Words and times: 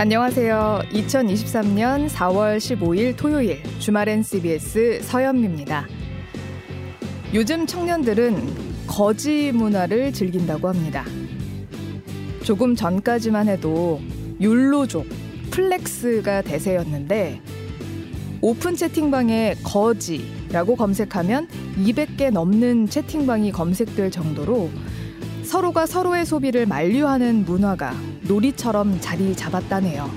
안녕하세요. 0.00 0.80
2023년 0.94 2.08
4월 2.08 2.56
15일 2.56 3.14
토요일 3.18 3.62
주말엔 3.80 4.22
CBS 4.22 5.02
서현미입니다. 5.02 5.86
요즘 7.34 7.66
청년들은 7.66 8.86
거지 8.86 9.52
문화를 9.52 10.14
즐긴다고 10.14 10.68
합니다. 10.68 11.04
조금 12.44 12.74
전까지만 12.74 13.48
해도 13.48 14.00
욜로족, 14.40 15.06
flex가 15.50 16.40
대세였는데 16.44 17.42
오픈 18.40 18.76
채팅방에 18.76 19.56
거지라고 19.62 20.76
검색하면 20.76 21.46
200개 21.76 22.30
넘는 22.30 22.88
채팅방이 22.88 23.52
검색될 23.52 24.10
정도로 24.10 24.70
서로가 25.42 25.84
서로의 25.84 26.24
소비를 26.24 26.64
만류하는 26.64 27.44
문화가 27.44 27.94
놀이처럼 28.30 29.00
자리 29.00 29.34
잡았다네요. 29.34 30.08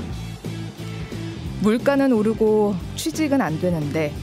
물가는 1.62 2.12
오르고 2.13 2.76
취직은 2.95 3.41
안 3.41 3.59
되는데 3.59 4.13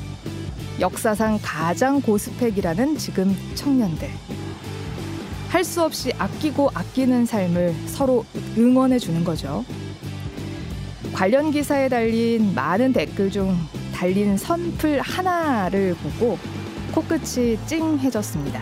역사상 0.79 1.41
가장 1.43 2.01
고스펙이라는 2.01 2.97
지금 2.99 3.37
청년들. 3.57 4.09
할 5.49 5.65
수 5.65 5.83
없이 5.83 6.13
아끼고 6.17 6.71
아끼는 6.73 7.27
삶을 7.27 7.75
서로 7.87 8.25
응원해 8.57 9.01
주는 9.01 9.25
거죠. 9.25 9.65
관련 11.13 11.51
기사에 11.51 11.89
달린 11.89 12.55
많은 12.55 12.93
댓글 12.93 13.29
중 13.29 13.57
달린 13.93 14.37
선플 14.37 15.01
하나를 15.01 15.97
보고 15.97 16.39
코끝이 16.95 17.59
찡해졌습니다. 17.67 18.61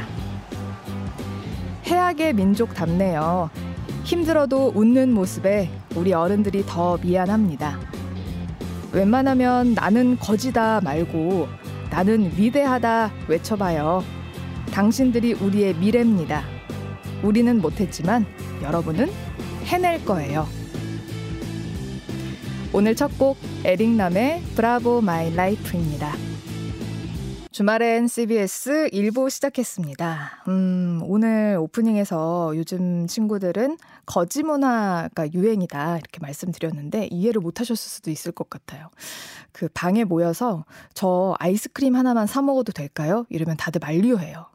해악의 1.84 2.32
민족 2.32 2.72
답네요. 2.72 3.50
힘들어도 4.08 4.72
웃는 4.74 5.12
모습에 5.12 5.68
우리 5.94 6.14
어른들이 6.14 6.64
더 6.64 6.96
미안합니다. 6.96 7.78
웬만하면 8.90 9.74
나는 9.74 10.18
거지다 10.18 10.80
말고 10.80 11.46
나는 11.90 12.32
위대하다 12.34 13.12
외쳐봐요. 13.28 14.02
당신들이 14.72 15.34
우리의 15.34 15.74
미래입니다. 15.74 16.42
우리는 17.22 17.60
못했지만 17.60 18.24
여러분은 18.62 19.10
해낼 19.66 20.02
거예요. 20.06 20.46
오늘 22.72 22.96
첫 22.96 23.10
곡 23.18 23.36
에릭남의 23.62 24.42
Bravo 24.54 25.02
My 25.02 25.34
Life입니다. 25.36 26.27
주말엔 27.58 28.06
CBS 28.06 28.88
1부 28.92 29.28
시작했습니다. 29.30 30.44
음, 30.46 31.00
오늘 31.02 31.56
오프닝에서 31.58 32.52
요즘 32.54 33.08
친구들은 33.08 33.78
거지 34.06 34.44
문화가 34.44 35.32
유행이다 35.32 35.98
이렇게 35.98 36.20
말씀드렸는데 36.20 37.08
이해를 37.10 37.40
못 37.40 37.58
하셨을 37.58 37.76
수도 37.76 38.12
있을 38.12 38.30
것 38.30 38.48
같아요. 38.48 38.90
그 39.50 39.68
방에 39.74 40.04
모여서 40.04 40.66
저 40.94 41.34
아이스크림 41.40 41.96
하나만 41.96 42.28
사 42.28 42.42
먹어도 42.42 42.70
될까요? 42.70 43.26
이러면 43.28 43.56
다들 43.56 43.80
만류해요. 43.80 44.46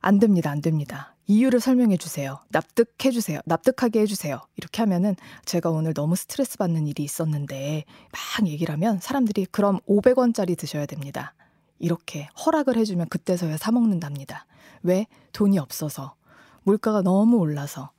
안 0.00 0.18
됩니다. 0.18 0.50
안 0.50 0.60
됩니다. 0.60 1.14
이유를 1.28 1.60
설명해 1.60 1.98
주세요. 1.98 2.40
납득해 2.48 3.12
주세요. 3.12 3.38
납득하게 3.44 4.00
해 4.00 4.06
주세요. 4.06 4.40
이렇게 4.56 4.82
하면은 4.82 5.14
제가 5.44 5.70
오늘 5.70 5.94
너무 5.94 6.16
스트레스 6.16 6.58
받는 6.58 6.88
일이 6.88 7.04
있었는데 7.04 7.84
막 8.10 8.48
얘기를 8.48 8.72
하면 8.72 8.98
사람들이 8.98 9.46
그럼 9.52 9.78
500원짜리 9.86 10.58
드셔야 10.58 10.86
됩니다. 10.86 11.32
이렇게 11.78 12.28
허락을 12.44 12.76
해주면 12.76 13.08
그때서야 13.08 13.56
사 13.56 13.72
먹는답니다. 13.72 14.46
왜? 14.82 15.06
돈이 15.32 15.58
없어서. 15.58 16.14
물가가 16.62 17.02
너무 17.02 17.36
올라서. 17.38 17.90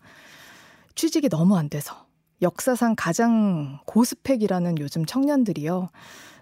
취직이 0.95 1.29
너무 1.29 1.57
안 1.57 1.69
돼서. 1.69 2.05
역사상 2.41 2.95
가장 2.97 3.79
고스펙이라는 3.85 4.79
요즘 4.79 5.05
청년들이요. 5.05 5.89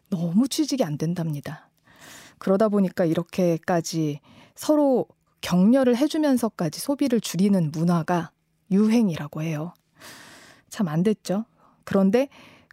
너무 0.09 0.47
취직이 0.47 0.83
안 0.83 0.97
된답니다. 0.97 1.69
그러다 2.37 2.69
보니까 2.69 3.05
이렇게까지 3.05 4.19
서로 4.55 5.07
격려를 5.41 5.97
해주면서까지 5.97 6.79
소비를 6.79 7.19
줄이는 7.21 7.71
문화가 7.71 8.31
유행이라고 8.71 9.41
해요. 9.41 9.73
참 10.69 10.87
안 10.87 11.03
됐죠. 11.03 11.45
그런데 11.83 12.29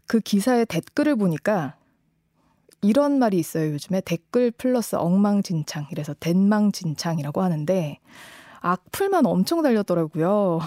그 0.07 0.21
기사의 0.21 0.67
댓글을 0.67 1.17
보니까 1.17 1.77
이런 2.83 3.19
말이 3.19 3.39
있어요. 3.39 3.73
요즘에 3.73 4.01
댓글 4.01 4.51
플러스 4.51 4.97
엉망진창 4.97 5.87
이래서 5.91 6.15
덴망진창이라고 6.19 7.43
하는데 7.43 7.99
악플만 8.61 9.27
엄청 9.27 9.63
달렸더라고요. 9.63 10.61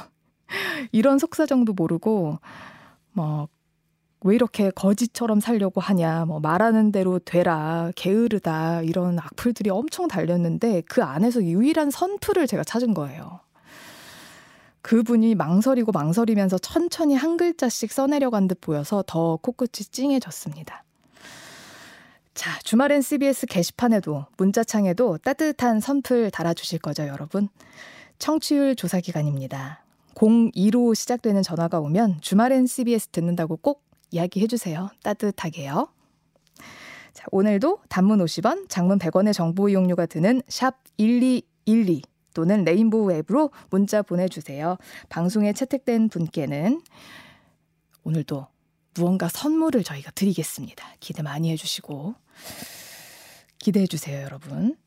이런 0.91 1.19
속사정도 1.19 1.73
모르고 1.73 2.39
뭐 3.13 3.47
왜 4.23 4.35
이렇게 4.35 4.71
거지처럼 4.71 5.41
살려고 5.41 5.81
하냐, 5.81 6.25
뭐 6.25 6.39
말하는 6.39 6.91
대로 6.91 7.19
되라, 7.19 7.91
게으르다 7.95 8.81
이런 8.81 9.19
악플들이 9.19 9.69
엄청 9.69 10.07
달렸는데 10.07 10.81
그 10.87 11.03
안에서 11.03 11.43
유일한 11.43 11.91
선플을 11.91 12.47
제가 12.47 12.63
찾은 12.63 12.93
거예요. 12.93 13.41
그분이 14.81 15.35
망설이고 15.35 15.91
망설이면서 15.91 16.57
천천히 16.57 17.15
한 17.15 17.37
글자씩 17.37 17.91
써내려간 17.91 18.47
듯 18.47 18.59
보여서 18.61 19.03
더 19.05 19.37
코끝이 19.37 19.87
찡해졌습니다. 19.91 20.83
자, 22.33 22.57
주말엔 22.63 23.01
CBS 23.01 23.45
게시판에도 23.45 24.25
문자창에도 24.37 25.19
따뜻한 25.19 25.79
선플 25.79 26.31
달아주실 26.31 26.79
거죠, 26.79 27.05
여러분? 27.07 27.47
청취율 28.17 28.75
조사 28.75 28.99
기간입니다. 28.99 29.83
02로 30.15 30.95
시작되는 30.95 31.43
전화가 31.43 31.79
오면 31.79 32.21
주말엔 32.21 32.65
CBS 32.65 33.09
듣는다고 33.09 33.57
꼭 33.57 33.83
이야기해 34.11 34.47
주세요. 34.47 34.89
따뜻하게요. 35.03 35.87
자, 37.13 37.25
오늘도 37.31 37.79
단문 37.89 38.19
50원, 38.19 38.67
장문 38.67 38.97
100원의 38.97 39.33
정보 39.33 39.69
이용료가 39.69 40.07
드는 40.07 40.41
샵 40.47 40.75
1212 40.97 42.01
또는 42.33 42.63
레인보우 42.63 43.11
앱으로 43.11 43.51
문자 43.69 44.01
보내주세요. 44.01 44.77
방송에 45.09 45.53
채택된 45.53 46.09
분께는 46.09 46.81
오늘도 48.03 48.47
무언가 48.95 49.27
선물을 49.27 49.83
저희가 49.83 50.11
드리겠습니다. 50.11 50.85
기대 50.99 51.21
많이 51.21 51.51
해주시고 51.51 52.15
기대해 53.59 53.87
주세요, 53.87 54.21
여러분. 54.21 54.77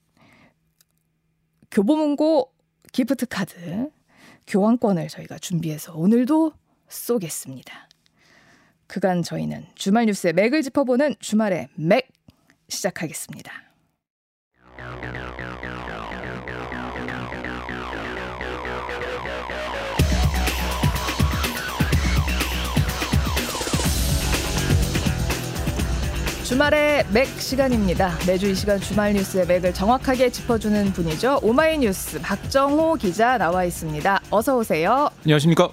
교보문고 1.71 2.53
기프트 2.93 3.27
카드 3.27 3.91
교환권을 4.47 5.09
저희가 5.09 5.39
준비해서 5.39 5.95
오늘도 5.95 6.53
쏘겠습니다. 6.89 7.89
그간 8.87 9.23
저희는 9.23 9.67
주말 9.75 10.07
뉴스의 10.07 10.33
맥을 10.35 10.63
짚어보는 10.63 11.17
주말의 11.19 11.69
맥 11.75 12.09
시작하겠습니다. 12.69 13.66
주말의 26.47 27.05
맥 27.13 27.27
시간입니다. 27.27 28.13
매주 28.25 28.49
이 28.49 28.55
시간 28.55 28.79
주말 28.79 29.15
뉴스의 29.15 29.49
맥을 29.49 29.75
정확하게 29.75 30.31
짚어주는 30.31 30.93
분이죠. 30.93 31.41
오마이뉴스 31.43 32.21
박정호 32.21 32.95
기자 32.95 33.37
나와 33.37 33.65
있습니다. 33.65 34.21
어서 34.31 34.57
오세요. 34.57 35.09
안녕하십니까. 35.25 35.71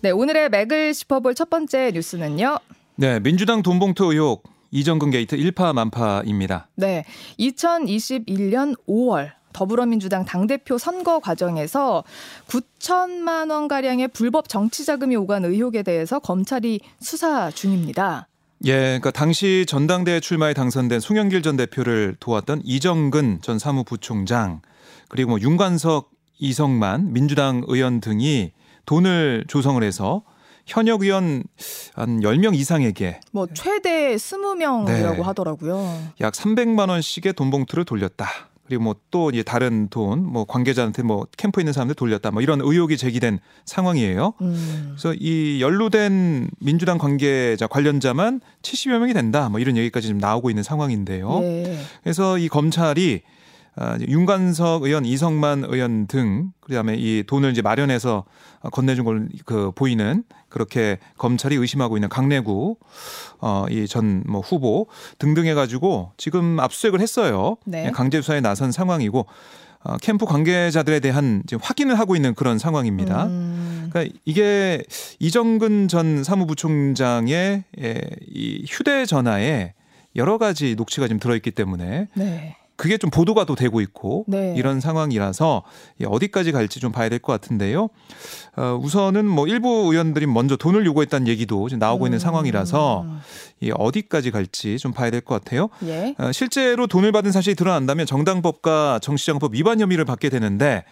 네, 0.00 0.12
오늘의 0.12 0.50
맥을 0.50 0.94
짚어볼 0.94 1.34
첫 1.34 1.50
번째 1.50 1.90
뉴스는요. 1.92 2.58
네, 2.94 3.18
민주당 3.18 3.64
돈봉투 3.64 4.12
의혹 4.12 4.44
이정근 4.70 5.10
게이트 5.10 5.34
일파만파입니다. 5.34 6.68
네, 6.76 7.04
2021년 7.40 8.76
5월 8.88 9.32
더불어민주당 9.52 10.24
당대표 10.24 10.78
선거 10.78 11.18
과정에서 11.18 12.04
9천만 12.46 13.50
원 13.50 13.66
가량의 13.66 14.08
불법 14.08 14.48
정치 14.48 14.84
자금이 14.84 15.16
오간 15.16 15.44
의혹에 15.44 15.82
대해서 15.82 16.20
검찰이 16.20 16.78
수사 17.00 17.50
중입니다. 17.50 18.28
예, 18.64 18.72
그러니까 18.72 19.10
당시 19.10 19.64
전당대회 19.68 20.20
출마에 20.20 20.52
당선된 20.54 21.00
송영길 21.00 21.42
전 21.42 21.56
대표를 21.56 22.16
도왔던 22.18 22.62
이정근 22.64 23.40
전 23.42 23.58
사무부총장 23.58 24.62
그리고 25.08 25.30
뭐 25.30 25.40
윤관석, 25.40 26.10
이성만 26.38 27.12
민주당 27.12 27.62
의원 27.66 28.00
등이 28.00 28.52
돈을 28.86 29.44
조성을 29.48 29.82
해서 29.82 30.22
현역 30.66 31.02
의원 31.02 31.44
한 31.94 32.20
10명 32.20 32.54
이상에게 32.54 33.20
뭐 33.32 33.46
최대 33.54 34.14
20명이라고 34.14 35.16
네. 35.16 35.22
하더라고요. 35.22 36.12
약 36.20 36.34
300만 36.34 36.90
원씩의 36.90 37.32
돈 37.34 37.50
봉투를 37.50 37.84
돌렸다. 37.84 38.26
그리고 38.68 38.84
뭐 38.84 38.94
또 39.10 39.30
이제 39.30 39.42
다른 39.42 39.88
돈, 39.88 40.24
뭐 40.24 40.44
관계자한테 40.44 41.02
뭐 41.02 41.26
캠프에 41.36 41.62
있는 41.62 41.72
사람들 41.72 41.94
돌렸다, 41.94 42.30
뭐 42.30 42.42
이런 42.42 42.60
의혹이 42.60 42.96
제기된 42.96 43.38
상황이에요. 43.64 44.34
음. 44.40 44.86
그래서 44.90 45.14
이 45.18 45.60
연루된 45.60 46.50
민주당 46.60 46.98
관계자 46.98 47.66
관련자만 47.66 48.40
70여 48.62 48.98
명이 48.98 49.14
된다, 49.14 49.48
뭐 49.48 49.60
이런 49.60 49.76
얘기까지 49.76 50.08
지금 50.08 50.20
나오고 50.20 50.50
있는 50.50 50.62
상황인데요. 50.62 51.40
네. 51.40 51.78
그래서 52.02 52.38
이 52.38 52.48
검찰이 52.48 53.22
아, 53.80 53.96
윤관석 54.00 54.82
의원, 54.82 55.04
이성만 55.04 55.64
의원 55.68 56.06
등 56.08 56.50
그다음에 56.60 56.96
이 56.96 57.22
돈을 57.26 57.52
이제 57.52 57.62
마련해서 57.62 58.24
건네준 58.72 59.04
걸 59.04 59.28
그 59.44 59.70
보이는 59.74 60.24
그렇게 60.48 60.98
검찰이 61.16 61.54
의심하고 61.54 61.96
있는 61.96 62.08
강내구 62.08 62.76
어이 63.40 63.86
전 63.86 64.24
뭐 64.26 64.40
후보 64.40 64.86
등등 65.18 65.46
해가지고 65.46 66.10
지금 66.16 66.58
압수수색을 66.58 67.00
했어요. 67.00 67.56
네. 67.66 67.90
강제 67.92 68.20
수사에 68.20 68.40
나선 68.40 68.72
상황이고 68.72 69.26
어, 69.84 69.96
캠프 69.98 70.26
관계자들에 70.26 70.98
대한 70.98 71.44
지금 71.46 71.60
확인을 71.62 71.98
하고 71.98 72.16
있는 72.16 72.34
그런 72.34 72.58
상황입니다. 72.58 73.26
음. 73.26 73.88
그러니까 73.90 74.12
이게 74.24 74.82
이정근 75.20 75.86
전 75.86 76.24
사무부총장의 76.24 77.64
예, 77.80 78.00
이 78.26 78.64
휴대전화에 78.68 79.74
여러 80.16 80.36
가지 80.38 80.74
녹취가 80.74 81.06
지금 81.06 81.20
들어있기 81.20 81.52
때문에 81.52 82.08
네. 82.14 82.56
그게 82.78 82.96
좀 82.96 83.10
보도가 83.10 83.44
또 83.44 83.56
되고 83.56 83.80
있고 83.80 84.24
네. 84.28 84.54
이런 84.56 84.78
상황이라서 84.80 85.64
어디까지 86.06 86.52
갈지 86.52 86.78
좀 86.80 86.92
봐야 86.92 87.08
될 87.08 87.18
것 87.18 87.32
같은데요. 87.32 87.88
어, 88.56 88.78
우선은 88.80 89.26
뭐 89.26 89.48
일부 89.48 89.68
의원들이 89.92 90.26
먼저 90.26 90.56
돈을 90.56 90.86
요구했다는 90.86 91.26
얘기도 91.26 91.68
지금 91.68 91.80
나오고 91.80 92.04
음. 92.04 92.06
있는 92.06 92.18
상황이라서 92.20 93.04
이 93.60 93.72
어디까지 93.74 94.30
갈지 94.30 94.78
좀 94.78 94.92
봐야 94.92 95.10
될 95.10 95.20
것 95.20 95.42
같아요. 95.42 95.68
예. 95.84 96.14
어, 96.18 96.30
실제로 96.30 96.86
돈을 96.86 97.10
받은 97.10 97.32
사실이 97.32 97.56
드러난다면 97.56 98.06
정당법과 98.06 99.00
정치자금법 99.02 99.54
위반 99.54 99.80
혐의를 99.80 100.04
받게 100.04 100.28
되는데 100.30 100.84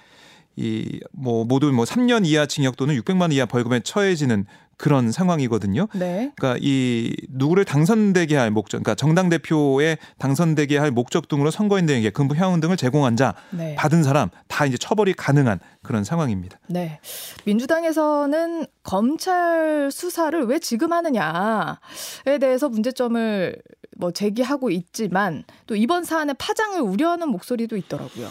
이 0.56 1.00
뭐 1.12 1.44
모두 1.44 1.73
뭐 1.73 1.85
3년 1.85 2.26
이하 2.26 2.47
징역 2.47 2.76
또는 2.76 2.94
600만 2.97 3.23
원 3.23 3.32
이하 3.32 3.47
벌금에 3.47 3.81
처해지는 3.81 4.47
그런 4.79 5.11
상황이거든요. 5.11 5.88
네. 5.94 6.32
그러니까 6.37 6.58
이 6.61 7.17
누구를 7.31 7.64
당선되게 7.64 8.37
할 8.37 8.50
목적, 8.50 8.76
그러니까 8.76 8.94
정당 8.94 9.31
대표에 9.31 9.97
당선되게 10.19 10.76
할 10.76 10.91
목적 10.91 11.29
등으로 11.29 11.50
선거인들에게 11.50 12.11
근부 12.11 12.35
향응 12.37 12.61
등을 12.61 12.76
제공한 12.76 13.17
자 13.17 13.35
네. 13.50 13.75
받은 13.75 14.03
사람 14.03 14.29
다 14.49 14.67
이제 14.67 14.76
처벌이 14.76 15.14
가능한 15.14 15.61
그런 15.82 16.05
상황입니다. 16.05 16.59
네. 16.69 17.00
민주당에서는 17.47 18.67
검찰 18.82 19.88
수사를 19.91 20.44
왜 20.44 20.59
지금 20.59 20.93
하느냐에 20.93 22.38
대해서 22.38 22.69
문제점을 22.69 23.56
뭐 23.97 24.11
제기하고 24.11 24.70
있지만 24.70 25.44
또 25.67 25.75
이번 25.75 26.05
사안의 26.05 26.35
파장을 26.38 26.79
우려하는 26.82 27.31
목소리도 27.31 27.79
있더라고요. 27.79 28.29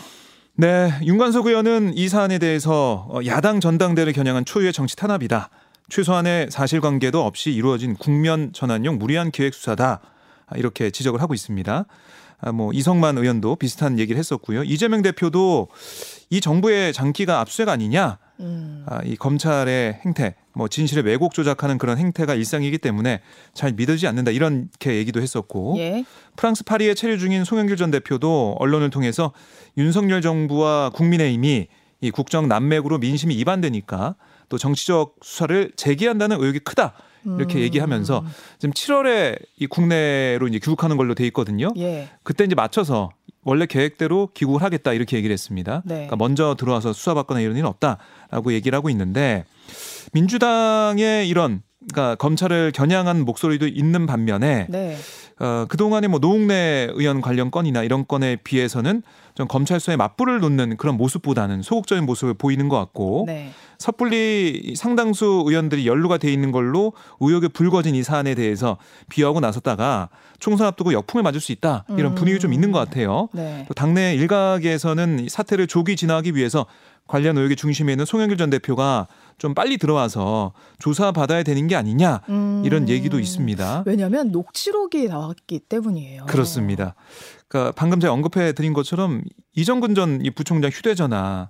네, 0.57 0.90
윤관석 1.04 1.48
의원은 1.48 1.98
이 1.98 2.07
사안에 2.07 2.40
대해서 2.40 3.10
야당 3.25 3.60
전당대를 3.60 4.13
겨냥한 4.13 4.46
초유의 4.46 4.72
정치 4.72 4.96
탄압이다. 4.96 5.50
최소한의 5.90 6.48
사실관계도 6.50 7.25
없이 7.25 7.52
이루어진 7.52 7.94
국면 7.96 8.54
전환용 8.54 8.98
무리한 8.98 9.31
기획 9.31 9.54
수사다 9.54 10.00
이렇게 10.56 10.92
지적을 10.92 11.22
하고 11.22 11.34
있습니다. 11.34 11.86
아, 12.40 12.52
뭐 12.54 12.72
이성만 12.72 13.18
의원도 13.18 13.57
비슷한 13.57 14.00
얘기를 14.00 14.18
했었고요. 14.18 14.63
이재명 14.63 15.02
대표도 15.02 15.68
이 16.30 16.40
정부의 16.40 16.94
장기가 16.94 17.42
압수수색 17.42 17.68
아니냐? 17.68 18.18
음. 18.39 18.83
아, 18.87 19.01
이 19.03 19.15
검찰의 19.15 20.01
행태, 20.05 20.35
뭐 20.53 20.67
진실의 20.67 21.05
왜곡 21.05 21.33
조작하는 21.33 21.77
그런 21.77 21.97
행태가 21.97 22.35
일상이기 22.35 22.77
때문에 22.77 23.21
잘 23.53 23.73
믿어지지 23.73 24.07
않는다 24.07 24.31
이렇게 24.31 24.95
얘기도 24.95 25.21
했었고 25.21 25.75
예. 25.77 26.05
프랑스 26.35 26.63
파리에 26.63 26.93
체류 26.93 27.17
중인 27.17 27.43
송영길 27.43 27.77
전 27.77 27.91
대표도 27.91 28.57
언론을 28.59 28.89
통해서 28.89 29.31
윤석열 29.77 30.21
정부와 30.21 30.91
국민의힘이 30.91 31.67
이 32.01 32.11
국정 32.11 32.47
난맥으로 32.47 32.97
민심이 32.99 33.35
이반되니까 33.35 34.15
또 34.49 34.57
정치적 34.57 35.15
수사를 35.21 35.71
재개한다는 35.75 36.39
의혹이 36.39 36.59
크다. 36.59 36.93
이렇게 37.25 37.57
음. 37.57 37.61
얘기하면서 37.61 38.23
지금 38.59 38.71
7월에 38.71 39.39
이 39.57 39.65
국내로 39.65 40.47
이제 40.47 40.59
귀국하는 40.59 40.95
걸로 40.95 41.15
돼 41.15 41.25
있거든요. 41.27 41.73
예. 41.77 42.07
그때 42.21 42.43
이제 42.43 42.53
맞춰서 42.53 43.09
원래 43.45 43.65
계획대로 43.68 44.30
귀국을 44.33 44.62
하겠다 44.63 44.92
이렇게 44.92 45.15
얘기를 45.15 45.31
했습니다. 45.31 45.83
네. 45.86 45.94
그러니까 45.95 46.15
먼저 46.18 46.56
들어와서 46.59 46.92
수사받거나 46.92 47.39
이런 47.39 47.56
일은 47.56 47.69
없다라고 47.69 48.51
얘기를 48.51 48.75
하고 48.75 48.89
있는데 48.89 49.45
민주당의 50.12 51.30
이런 51.30 51.62
그러니까 51.91 52.15
검찰을 52.15 52.71
겨냥한 52.73 53.25
목소리도 53.25 53.67
있는 53.67 54.05
반면에 54.05 54.67
네. 54.69 54.97
어, 55.39 55.65
그동안에 55.67 56.07
뭐 56.07 56.19
노웅래 56.19 56.87
의원 56.93 57.19
관련 57.19 57.51
건이나 57.51 57.83
이런 57.83 58.05
건에 58.07 58.37
비해서는 58.37 59.03
좀 59.33 59.47
검찰 59.47 59.81
수사에 59.81 59.97
맞불을 59.97 60.39
놓는 60.39 60.77
그런 60.77 60.95
모습보다는 60.95 61.61
소극적인 61.61 62.05
모습을 62.05 62.35
보이는 62.35 62.69
것 62.69 62.77
같고 62.77 63.25
네. 63.27 63.51
섣불리 63.77 64.75
상당수 64.77 65.43
의원들이 65.45 65.85
연루가 65.85 66.17
돼 66.17 66.31
있는 66.31 66.53
걸로 66.53 66.93
의혹에 67.19 67.49
불거진 67.49 67.95
이 67.95 68.03
사안에 68.03 68.33
대해서 68.33 68.77
비하하고 69.09 69.41
나섰다가 69.41 70.07
총선 70.39 70.67
앞두고 70.67 70.93
역풍을 70.93 71.21
맞을 71.21 71.41
수 71.41 71.51
있다 71.51 71.83
이런 71.97 72.13
음. 72.13 72.15
분위기 72.15 72.39
좀 72.39 72.53
있는 72.53 72.71
것 72.71 72.79
같아요. 72.79 73.27
네. 73.33 73.65
또 73.67 73.73
당내 73.73 74.15
일각에서는 74.15 75.27
사태를 75.29 75.67
조기 75.67 75.97
진화하기 75.97 76.35
위해서 76.35 76.65
관련 77.07 77.38
의혹의 77.38 77.56
중심에 77.56 77.94
있는 77.94 78.06
송영길 78.06 78.38
전 78.38 78.50
대표가 78.50 79.07
좀 79.38 79.54
빨리 79.54 79.78
들어와서 79.78 80.54
조사 80.80 81.12
받아야 81.12 81.44
되는 81.44 81.68
게 81.68 81.75
아니냐 81.75 82.22
음. 82.30 82.63
이런 82.66 82.90
얘기도 82.90 83.19
있습니다. 83.19 83.84
왜냐하면 83.86 84.31
녹취록이 84.31 85.07
나왔기 85.07 85.60
때문이에요. 85.60 86.25
그렇습니다. 86.25 86.96
그러니까 87.48 87.74
방금 87.75 88.00
제가 88.00 88.13
언급해 88.13 88.54
드린 88.54 88.74
것처럼 88.74 89.22
이정근 89.56 89.94
전 89.96 90.22
부총장 90.36 90.72
휴대전화 90.72 91.50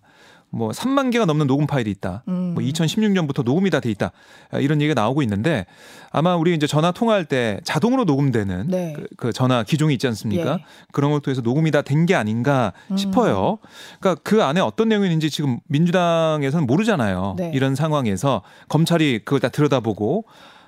뭐 0.50 0.70
3만 0.72 1.12
개가 1.12 1.26
넘는 1.26 1.48
녹음 1.48 1.68
파일이 1.68 1.92
있다. 1.92 2.24
음. 2.30 2.54
뭐 2.54 2.64
2016년부터 2.64 3.44
녹음이 3.44 3.70
다 3.70 3.80
돼 3.82 3.90
있다. 3.92 4.12
아, 4.52 4.60
이런 4.60 4.82
얘기가 4.82 5.00
나오고 5.00 5.22
있는데 5.24 5.66
아마 6.12 6.36
우리 6.38 6.54
이제 6.56 6.66
전화 6.66 6.92
통화할 6.92 7.26
때 7.26 7.60
자동으로 7.66 8.06
녹음되는 8.06 8.68
네. 8.70 8.94
그, 8.96 9.08
그, 9.18 9.34
전화 9.34 9.64
기종이 9.64 9.94
있지 9.96 10.08
않습니까? 10.08 10.54
예. 10.54 10.66
그런 10.94 11.12
걸 11.12 11.20
통해서 11.20 11.42
녹음이 11.42 11.72
다 11.72 11.82
된 11.82 12.06
게 12.06 12.16
아닌가 12.16 12.72
음. 12.92 12.96
싶어요. 12.98 13.58
그러니까 14.00 14.22
그 14.24 14.44
안에 14.44 14.62
어떤 14.62 14.88
내용이 14.90 15.08
있는지 15.08 15.30
지금 15.30 15.60
민주당에서는 15.68 16.66
모르잖아요. 16.68 17.36
네. 17.38 17.52
이런 17.54 17.76
상황에서 17.76 18.42
검찰이 18.70 19.20
그걸 19.26 19.40
다 19.40 19.50
들여다보고 19.50 20.26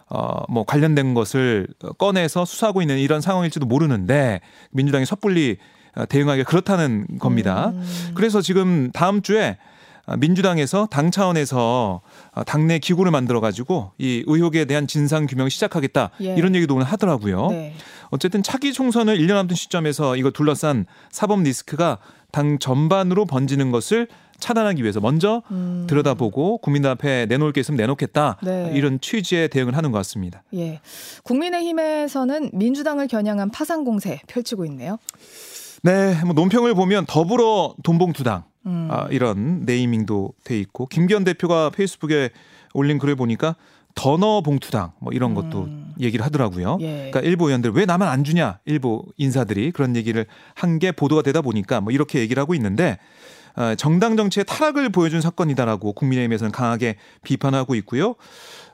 어, 0.10 0.44
뭐 0.50 0.64
관련된 0.66 1.14
것을 1.14 1.68
꺼내서 1.98 2.46
수사하고 2.46 2.82
있는 2.82 2.98
이런 2.98 3.20
상황일지도 3.22 3.66
모르는데 3.66 4.42
민주당이 4.72 5.06
섣불리 5.06 5.58
어, 5.58 5.58
대응하기 6.06 6.44
그렇다는 6.44 7.06
겁니다. 7.20 7.70
음. 7.70 8.12
그래서 8.14 8.42
지금 8.42 8.92
다음 8.92 9.22
주에 9.22 9.58
민주당에서 10.18 10.88
당 10.90 11.12
차원에서 11.12 12.02
어, 12.32 12.44
당내 12.46 12.80
기구를 12.80 13.12
만들어 13.12 13.42
가지고 13.42 13.92
이 13.98 14.24
의혹에 14.26 14.66
대한 14.66 14.88
진상 14.88 15.26
규명 15.26 15.50
시작하겠다 15.50 16.12
예. 16.22 16.36
이런 16.36 16.56
얘기도 16.56 16.76
오늘 16.76 16.86
하더라고요. 16.86 17.48
네. 17.50 17.74
어쨌든 18.10 18.42
차기 18.42 18.72
총선을 18.72 19.18
1년 19.18 19.36
앞둔 19.36 19.56
시점에서 19.58 20.16
이거 20.16 20.32
둘러싼 20.32 20.86
사법 21.12 21.42
리스크가 21.42 21.98
당 22.32 22.58
전반으로 22.58 23.26
번지는 23.26 23.72
것을 23.72 24.08
차단하기 24.40 24.84
위해서 24.84 25.02
먼저 25.02 25.42
음. 25.52 25.88
들여다보고 25.90 26.60
국민들 26.60 26.90
앞에 26.92 27.26
내놓을 27.26 27.52
게 27.52 27.62
있으면 27.62 27.78
내놓겠다 27.78 28.38
네. 28.44 28.72
이런 28.76 29.02
취지의 29.02 29.50
대응을 29.50 29.76
하는 29.76 29.92
것 29.92 29.98
같습니다. 30.00 30.44
예, 30.54 30.80
국민의힘에서는 31.24 32.52
민주당을 32.54 33.08
겨냥한 33.08 33.50
파상 33.50 33.84
공세 33.84 34.22
펼치고 34.28 34.64
있네요. 34.66 35.00
네, 35.84 36.20
뭐 36.24 36.34
논평을 36.34 36.74
보면 36.74 37.06
더불어 37.06 37.76
돈봉투당 37.84 38.44
음. 38.66 38.88
아, 38.92 39.08
이런 39.12 39.62
네이밍도 39.66 40.34
돼 40.44 40.60
있고 40.60 40.88
김기현 40.88 41.24
대표가 41.24 41.70
페이스북에 41.70 42.32
올린 42.74 42.98
글을 42.98 43.16
보니까 43.16 43.56
더너 43.96 44.42
봉투당 44.42 44.92
뭐 45.00 45.12
이런 45.14 45.34
것도 45.34 45.64
음. 45.64 45.94
얘기를 46.00 46.24
하더라고요. 46.26 46.78
예. 46.82 47.10
그러니까 47.12 47.22
일부 47.22 47.48
의원들 47.48 47.72
왜 47.72 47.86
나만 47.86 48.08
안 48.08 48.24
주냐 48.24 48.60
일부 48.66 49.04
인사들이 49.18 49.72
그런 49.72 49.96
얘기를 49.96 50.26
한 50.54 50.78
게 50.80 50.92
보도가 50.92 51.24
되다 51.24 51.42
보니까 51.42 51.82
뭐 51.82 51.92
이렇게 51.92 52.20
얘기를 52.20 52.40
하고 52.40 52.54
있는데 52.54 53.00
어, 53.56 53.74
정당 53.76 54.16
정치의 54.16 54.44
타락을 54.46 54.90
보여준 54.90 55.22
사건이다라고 55.22 55.94
국민의힘에서는 55.94 56.52
강하게 56.52 56.98
비판하고 57.24 57.74
있고요. 57.76 58.14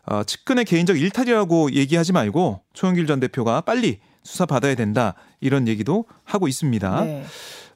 어, 0.05 0.23
측근의 0.25 0.65
개인적 0.65 0.99
일탈이라고 0.99 1.71
얘기하지 1.71 2.11
말고 2.11 2.59
초영길 2.73 3.07
전 3.07 3.21
대표가 3.21 3.61
빨리 3.61 3.99
수사 4.23 4.45
받아야 4.45 4.75
된다 4.75 5.13
이런 5.41 5.67
얘기도 5.67 6.05
하고 6.23 6.47
있습니다. 6.47 7.03
네. 7.03 7.23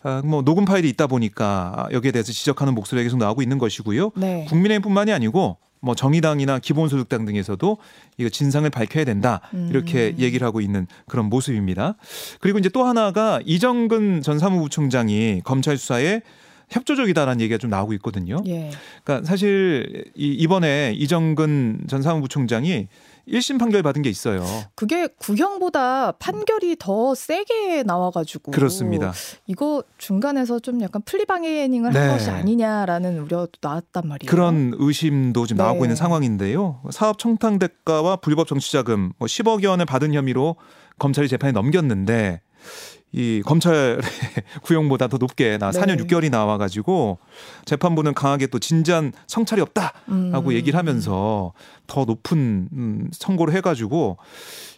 아, 0.03 0.21
뭐 0.23 0.41
녹음 0.41 0.65
파일이 0.65 0.89
있다 0.89 1.07
보니까 1.07 1.87
여기에 1.91 2.11
대해서 2.11 2.31
지적하는 2.31 2.73
목소리가 2.75 3.03
계속 3.03 3.17
나오고 3.17 3.41
있는 3.41 3.57
것이고요. 3.57 4.11
네. 4.15 4.45
국민의힘뿐만이 4.47 5.11
아니고 5.11 5.57
뭐 5.79 5.95
정의당이나 5.95 6.59
기본소득당 6.59 7.25
등에서도 7.25 7.77
이거 8.17 8.29
진상을 8.29 8.67
밝혀야 8.69 9.05
된다 9.05 9.41
이렇게 9.69 10.09
음. 10.09 10.19
얘기를 10.19 10.45
하고 10.45 10.59
있는 10.59 10.87
그런 11.07 11.27
모습입니다. 11.27 11.95
그리고 12.39 12.57
이제 12.57 12.69
또 12.69 12.83
하나가 12.83 13.39
이정근 13.45 14.21
전 14.21 14.39
사무부총장이 14.39 15.41
검찰 15.43 15.77
수사에 15.77 16.21
협조적이다라는 16.69 17.41
얘기가 17.41 17.57
좀 17.57 17.69
나오고 17.69 17.93
있거든요. 17.93 18.41
예. 18.47 18.71
그러니까 19.03 19.25
사실 19.25 20.05
이 20.15 20.33
이번에 20.33 20.93
이정근 20.95 21.81
전 21.87 22.01
사무부총장이 22.01 22.87
1심 23.27 23.59
판결 23.59 23.83
받은 23.83 24.01
게 24.01 24.09
있어요. 24.09 24.43
그게 24.75 25.07
구형보다 25.07 26.13
판결이 26.13 26.77
더 26.79 27.13
세게 27.13 27.83
나와가지고 27.83 28.51
그렇습니다. 28.51 29.13
이거 29.45 29.83
중간에서 29.97 30.59
좀 30.59 30.81
약간 30.81 31.01
플리방해닝을 31.03 31.91
네. 31.91 31.99
한 31.99 32.17
것이 32.17 32.29
아니냐라는 32.29 33.19
우려도 33.19 33.51
나왔단 33.61 34.07
말이에요. 34.07 34.29
그런 34.29 34.73
의심도 34.77 35.45
지금 35.45 35.57
네. 35.57 35.63
나오고 35.63 35.85
있는 35.85 35.95
상황인데요. 35.95 36.81
사업 36.91 37.19
청탁 37.19 37.59
대가와 37.59 38.17
불법 38.17 38.47
정치자금 38.47 39.13
뭐 39.17 39.27
10억 39.27 39.67
원을 39.67 39.85
받은 39.85 40.13
혐의로 40.13 40.55
검찰이 40.99 41.27
재판에 41.27 41.51
넘겼는데 41.51 42.41
이 43.13 43.41
검찰의 43.45 43.99
구형보다 44.63 45.07
더 45.07 45.17
높게 45.17 45.57
나 45.57 45.71
4년 45.71 45.97
네. 45.97 46.03
6개월이 46.03 46.29
나와 46.29 46.57
가지고 46.57 47.19
재판부는 47.65 48.13
강하게 48.13 48.47
또 48.47 48.59
진지한 48.59 49.13
성찰이 49.27 49.61
없다라고 49.61 50.49
음. 50.49 50.51
얘기를 50.51 50.77
하면서 50.77 51.53
더 51.87 52.03
높은 52.03 52.67
음, 52.71 53.09
선고를 53.13 53.53
해 53.53 53.61
가지고 53.61 54.17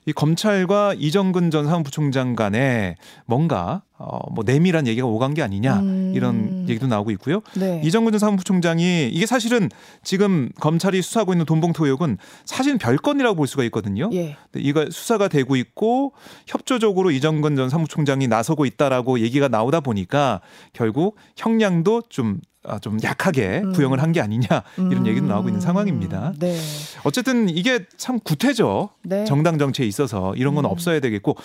이 0.06 0.14
검찰과 0.14 0.96
이정근 0.98 1.52
전 1.52 1.66
사무부총장 1.66 2.36
간에 2.36 2.96
뭔가 3.26 3.84
어뭐 3.98 4.44
내밀한 4.46 4.88
얘기가 4.88 5.06
오간 5.06 5.34
게 5.34 5.42
아니냐 5.42 5.80
음. 5.80 6.14
이런 6.16 6.68
얘기도 6.70 6.88
나오고 6.88 7.12
있고요. 7.12 7.42
네. 7.56 7.82
이정근 7.84 8.14
전 8.14 8.20
사무부총장이 8.20 9.10
이게 9.10 9.26
사실은 9.26 9.70
지금 10.04 10.50
검찰이 10.60 11.02
수사하고 11.02 11.34
있는 11.34 11.46
돈봉투 11.46 11.86
의혹은 11.86 12.18
사실 12.46 12.78
별 12.78 12.98
건이라고 12.98 13.36
볼 13.36 13.48
수가 13.48 13.64
있거든요. 13.66 14.10
예. 14.14 14.38
이거 14.56 14.88
수사가 14.90 15.28
되고 15.28 15.56
있고 15.58 16.14
협조적으로 16.48 17.12
이정근 17.12 17.56
전 17.56 17.70
사무총장이 17.70 18.28
나서고 18.28 18.66
있다라고 18.66 19.20
얘기가 19.20 19.50
나오다 19.50 19.82
보니까 19.82 20.42
결국 20.74 21.18
형량도 21.36 22.04
좀 22.10 22.40
아, 22.40 22.49
좀 22.82 22.98
약하게 23.04 23.62
음. 23.64 23.72
구형을 23.74 24.02
한 24.02 24.10
게 24.12 24.22
아니냐 24.22 24.48
이런 24.78 24.94
음. 24.98 25.08
얘기도 25.08 25.28
나오고 25.28 25.50
있는 25.50 25.62
상황입니다. 25.62 26.34
네. 26.40 26.58
어쨌든 27.04 27.48
이게 27.48 27.86
참 27.98 28.20
구태죠. 28.20 28.90
네. 29.04 29.24
정당 29.26 29.58
정치에 29.60 29.86
있어서 29.86 30.34
이런 30.36 30.56
건 30.56 30.66
음. 30.66 30.70
없어야 30.72 31.00
되겠고 31.00 31.36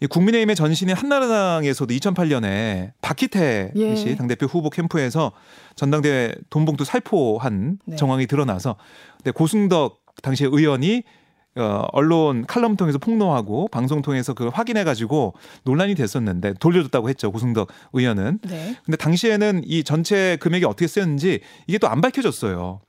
이 0.00 0.06
국민의힘의 0.06 0.56
전신인 0.56 0.94
한나라당에서도 0.96 1.92
2008년에 1.94 2.92
박희태 3.00 3.72
예. 3.74 3.94
씨 3.96 4.16
당대표 4.16 4.46
후보 4.46 4.68
캠프에서 4.70 5.32
전당대회 5.76 6.34
돈봉투 6.50 6.84
살포한 6.84 7.78
네. 7.84 7.96
정황이 7.96 8.26
드러나서 8.26 8.76
근데 9.16 9.30
고승덕 9.32 10.00
당시 10.22 10.44
의원이 10.44 11.02
어, 11.58 11.86
언론 11.92 12.46
칼럼 12.46 12.76
통해서 12.76 12.98
폭로하고 12.98 13.68
방송 13.68 14.00
통해서 14.02 14.32
그걸 14.34 14.52
확인해 14.54 14.84
가지고 14.84 15.34
논란이 15.64 15.94
됐었는데 15.94 16.54
돌려줬다고 16.60 17.08
했죠 17.08 17.32
고승덕 17.32 17.68
의원은 17.92 18.38
네. 18.42 18.76
근데 18.84 18.96
당시에는 18.96 19.62
이 19.64 19.82
전체 19.84 20.36
금액이 20.40 20.64
어떻게 20.64 20.86
쓰였는지 20.86 21.40
이게 21.66 21.78
또 21.78 21.88
안 21.88 22.00
밝혀졌어요. 22.00 22.80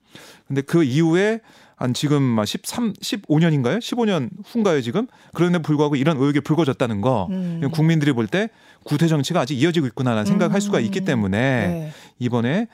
근데 0.48 0.62
그 0.62 0.84
이후에 0.84 1.40
한 1.78 1.94
지금 1.94 2.22
막 2.22 2.46
13, 2.46 2.92
15년인가요? 2.94 3.80
15년 3.80 4.30
후인가요, 4.46 4.82
지금? 4.82 5.08
그런데 5.34 5.60
불구하고 5.60 5.96
이런 5.96 6.18
의혹이 6.18 6.42
불거졌다는 6.42 7.00
거. 7.00 7.28
음. 7.32 7.62
국민들이 7.72 8.12
볼 8.12 8.28
때 8.28 8.50
구태 8.84 9.08
정치가 9.08 9.42
아직 9.42 9.56
이어지고 9.60 9.88
있구나라는 9.88 10.26
생각할 10.26 10.62
수가 10.62 10.80
있기 10.80 11.02
때문에 11.02 11.38
네. 11.38 11.92
이번에 12.20 12.68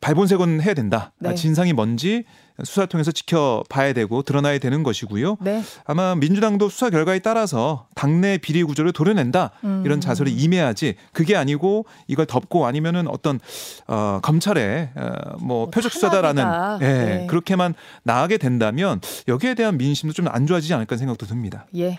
발본색은 0.00 0.62
해야 0.62 0.74
된다. 0.74 1.12
네. 1.18 1.30
아, 1.30 1.34
진상이 1.34 1.72
뭔지 1.72 2.24
수사를 2.64 2.88
통해서 2.88 3.12
지켜봐야 3.12 3.92
되고 3.92 4.22
드러나야 4.22 4.58
되는 4.58 4.82
것이고요. 4.82 5.36
네. 5.40 5.62
아마 5.84 6.16
민주당도 6.16 6.68
수사 6.68 6.90
결과에 6.90 7.20
따라서 7.20 7.86
당내 7.94 8.38
비리 8.38 8.64
구조를 8.64 8.92
도려낸다 8.92 9.52
음. 9.62 9.82
이런 9.84 10.00
자세를 10.00 10.32
임해야지 10.32 10.96
그게 11.12 11.36
아니고 11.36 11.86
이걸 12.08 12.26
덮고 12.26 12.66
아니면은 12.66 13.06
어떤 13.06 13.38
어 13.86 14.18
검찰의 14.22 14.90
어뭐 14.96 15.38
뭐 15.40 15.70
표적 15.70 15.92
수사다라는. 15.92 16.44
예 16.80 16.86
네. 16.86 17.26
그렇게만 17.28 17.74
나가게 18.02 18.38
된다면 18.38 19.00
여기에 19.28 19.54
대한 19.54 19.76
민심도 19.78 20.12
좀 20.14 20.28
안 20.28 20.46
좋아지지 20.46 20.74
않을까 20.74 20.96
생각도 20.96 21.26
듭니다. 21.26 21.66
예. 21.76 21.98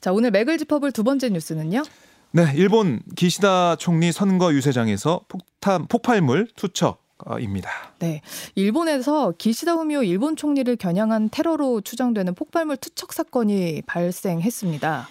자, 0.00 0.12
오늘 0.12 0.30
맥을 0.30 0.58
짚어볼 0.58 0.92
두 0.92 1.04
번째 1.04 1.28
뉴스는요. 1.30 1.82
네, 2.32 2.52
일본 2.54 3.00
기시다 3.16 3.74
총리 3.74 4.12
선거 4.12 4.52
유세장에서 4.52 5.22
폭탄 5.26 5.86
폭발물 5.88 6.46
투척 6.54 7.02
입니다. 7.40 7.70
네. 7.98 8.22
일본에서 8.54 9.32
기시다 9.36 9.72
후미오 9.72 10.04
일본 10.04 10.36
총리를 10.36 10.74
겨냥한 10.76 11.30
테러로 11.30 11.80
추정되는 11.80 12.34
폭발물 12.36 12.76
투척 12.76 13.12
사건이 13.12 13.82
발생했습니다. 13.84 15.08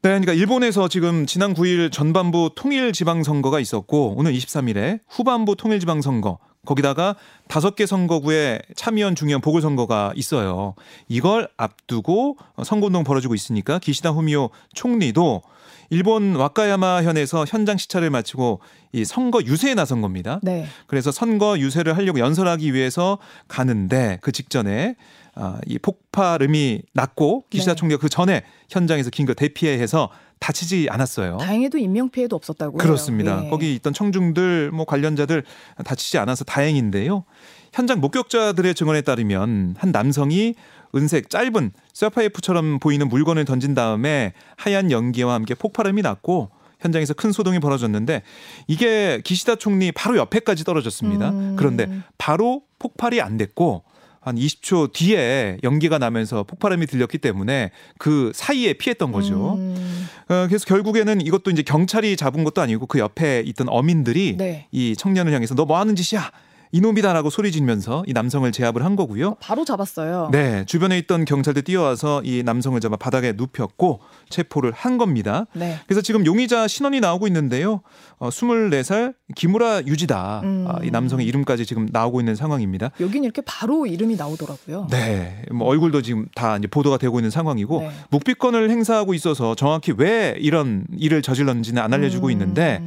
네, 0.00 0.08
그러니까 0.08 0.32
일본에서 0.32 0.88
지금 0.88 1.26
지난 1.26 1.52
9일 1.52 1.92
전반부 1.92 2.52
통일 2.56 2.92
지방 2.92 3.22
선거가 3.22 3.60
있었고 3.60 4.14
오늘 4.16 4.32
23일에 4.32 5.00
후반부 5.08 5.56
통일 5.56 5.78
지방 5.78 6.00
선거 6.00 6.38
거기다가 6.64 7.16
다섯 7.48 7.76
개 7.76 7.84
선거구에 7.86 8.60
참의원 8.74 9.14
중의원 9.14 9.40
보궐선거가 9.40 10.14
있어요. 10.16 10.74
이걸 11.06 11.48
앞두고 11.56 12.38
선거운동 12.64 13.04
벌어지고 13.04 13.34
있으니까 13.34 13.78
기시다 13.78 14.10
후미오 14.10 14.50
총리도 14.74 15.42
일본 15.90 16.34
와카야마 16.36 17.02
현에서 17.02 17.44
현장 17.46 17.76
시찰을 17.76 18.10
마치고 18.10 18.60
이 18.92 19.04
선거 19.04 19.40
유세에 19.42 19.74
나선 19.74 20.00
겁니다. 20.00 20.40
네. 20.42 20.66
그래서 20.86 21.10
선거 21.10 21.58
유세를 21.58 21.96
하려고 21.96 22.18
연설하기 22.18 22.72
위해서 22.74 23.18
가는데 23.48 24.18
그 24.22 24.32
직전에 24.32 24.96
아, 25.34 25.58
이 25.66 25.78
폭발음이 25.78 26.82
났고 26.94 27.44
기시다 27.50 27.72
네. 27.72 27.76
총리가 27.76 28.00
그 28.00 28.08
전에 28.08 28.42
현장에서 28.70 29.10
긴급 29.10 29.36
대피해서 29.36 30.10
다치지 30.38 30.88
않았어요. 30.90 31.38
다행히도 31.38 31.78
인명 31.78 32.10
피해도 32.10 32.36
없었다고요. 32.36 32.78
그렇습니다. 32.78 33.42
예. 33.44 33.50
거기 33.50 33.74
있던 33.74 33.92
청중들 33.92 34.70
뭐 34.70 34.84
관련자들 34.84 35.44
다치지 35.84 36.18
않아서 36.18 36.44
다행인데요. 36.44 37.24
현장 37.72 38.00
목격자들의 38.00 38.74
증언에 38.74 39.02
따르면 39.02 39.76
한 39.78 39.92
남성이 39.92 40.54
은색 40.94 41.30
짧은 41.30 41.72
쇠파이프처럼 41.92 42.78
보이는 42.78 43.08
물건을 43.08 43.44
던진 43.44 43.74
다음에 43.74 44.32
하얀 44.56 44.90
연기와 44.90 45.34
함께 45.34 45.54
폭발음이 45.54 46.02
났고 46.02 46.50
현장에서 46.80 47.14
큰 47.14 47.32
소동이 47.32 47.58
벌어졌는데 47.58 48.22
이게 48.66 49.20
기시다 49.24 49.56
총리 49.56 49.92
바로 49.92 50.16
옆에까지 50.18 50.64
떨어졌습니다. 50.64 51.30
음. 51.30 51.56
그런데 51.56 51.88
바로 52.18 52.62
폭발이 52.78 53.20
안 53.20 53.36
됐고 53.36 53.84
한 54.20 54.34
20초 54.34 54.92
뒤에 54.92 55.58
연기가 55.62 55.98
나면서 55.98 56.42
폭발음이 56.42 56.86
들렸기 56.86 57.18
때문에 57.18 57.70
그 57.96 58.32
사이에 58.34 58.72
피했던 58.72 59.12
거죠. 59.12 59.54
음, 59.54 60.08
어, 60.28 60.46
그래서 60.48 60.66
결국에는 60.66 61.20
이것도 61.20 61.52
이제 61.52 61.62
경찰이 61.62 62.16
잡은 62.16 62.42
것도 62.42 62.60
아니고 62.60 62.86
그 62.86 62.98
옆에 62.98 63.44
있던 63.46 63.68
어민들이 63.68 64.36
네. 64.36 64.66
이 64.72 64.96
청년을 64.96 65.32
향해서 65.32 65.54
너 65.54 65.64
뭐 65.66 65.78
하는 65.78 65.94
짓이야? 65.94 66.30
이놈이다라고 66.72 67.30
소리 67.30 67.52
지르면서 67.52 68.04
이 68.06 68.12
남성을 68.12 68.50
제압을 68.52 68.84
한 68.84 68.96
거고요. 68.96 69.36
바로 69.40 69.64
잡았어요. 69.64 70.28
네, 70.32 70.64
주변에 70.66 70.98
있던 70.98 71.24
경찰들 71.24 71.62
뛰어와서 71.62 72.22
이 72.24 72.42
남성을 72.44 72.78
잡아 72.80 72.96
바닥에 72.96 73.32
눕혔고 73.32 74.00
체포를 74.28 74.72
한 74.72 74.98
겁니다. 74.98 75.46
네. 75.52 75.78
그래서 75.86 76.00
지금 76.00 76.24
용의자 76.26 76.68
신원이 76.68 77.00
나오고 77.00 77.26
있는데요. 77.26 77.80
어, 78.18 78.28
24살 78.30 79.14
기무라 79.34 79.82
유지다. 79.86 80.40
음. 80.44 80.66
아, 80.68 80.78
이 80.82 80.90
남성의 80.90 81.26
이름까지 81.26 81.66
지금 81.66 81.88
나오고 81.90 82.20
있는 82.20 82.34
상황입니다. 82.34 82.90
여긴 83.00 83.24
이렇게 83.24 83.42
바로 83.44 83.86
이름이 83.86 84.16
나오더라고요. 84.16 84.86
네, 84.90 85.42
뭐 85.52 85.66
얼굴도 85.68 86.02
지금 86.02 86.26
다 86.34 86.56
이제 86.56 86.66
보도가 86.66 86.98
되고 86.98 87.18
있는 87.18 87.30
상황이고 87.30 87.80
네. 87.80 87.90
묵비권을 88.10 88.70
행사하고 88.70 89.14
있어서 89.14 89.54
정확히 89.54 89.92
왜 89.96 90.34
이런 90.38 90.86
일을 90.96 91.22
저질렀는지는 91.22 91.82
안 91.82 91.92
알려주고 91.92 92.28
음. 92.28 92.30
있는데 92.32 92.82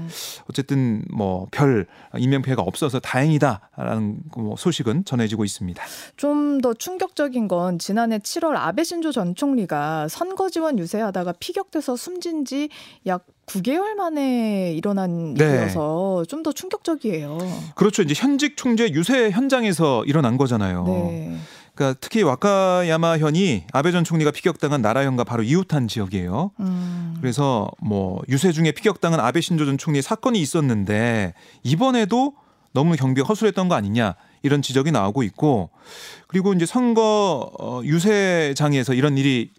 어쨌든 0.50 1.04
뭐 1.12 1.48
별 1.52 1.86
인명 2.18 2.42
피해가 2.42 2.62
없어서 2.62 3.00
다행이다라는 3.00 4.20
뭐 4.38 4.56
소식은 4.58 5.06
전해지고 5.06 5.46
있습니다. 5.46 5.84
좀 6.18 6.50
더 6.62 6.74
충격적인 6.74 7.48
건 7.48 7.80
지난해 7.80 8.18
7월 8.18 8.56
아베 8.56 8.84
신조 8.84 9.12
전 9.14 9.34
총리가 9.34 10.08
선거 10.10 10.50
지원 10.50 10.78
유세하다가 10.78 11.29
피격돼서 11.34 11.96
숨진 11.96 12.46
지 12.46 12.70
약 13.06 13.26
9개월 13.48 13.96
만에 13.96 14.74
일어난 14.74 15.34
네. 15.34 15.46
일이어서 15.46 16.24
좀 16.28 16.44
더 16.44 16.52
충격적이에요. 16.54 17.38
그렇죠. 17.76 18.02
이제 18.02 18.14
현직 18.16 18.56
총재 18.56 18.88
유세 18.92 19.30
현장에서 19.32 20.06
일어난 20.06 20.38
거잖아요. 20.38 20.86
네. 20.86 21.38
그러니까 21.76 21.98
특히 22.02 22.22
와카야마 22.24 23.18
현이 23.18 23.66
아베 23.74 23.92
전 23.92 24.04
총리가 24.06 24.32
피격당한 24.32 24.82
나라현과 24.82 25.24
바로 25.26 25.44
이웃한 25.44 25.88
지역이에요. 25.90 26.52
음. 26.60 27.16
그래서 27.20 27.70
뭐 27.82 28.22
유세 28.30 28.52
중에 28.52 28.72
피격당한 28.72 29.20
아베 29.20 29.42
신조 29.42 29.66
전 29.66 29.78
총리 29.78 30.02
사건이 30.02 30.40
있었는데 30.40 31.34
이번에도 31.64 32.34
너무 32.74 32.96
경비가 32.96 33.28
허술했던 33.28 33.68
거 33.68 33.76
아니냐 33.76 34.16
이런 34.44 34.62
지적이 34.62 34.92
나오고 34.92 35.24
있고 35.24 35.70
그리고 36.28 36.54
이제 36.54 36.66
선거 36.66 37.52
어, 37.60 37.82
유세장에서 37.84 38.94
이런 38.94 39.18
일이 39.18 39.52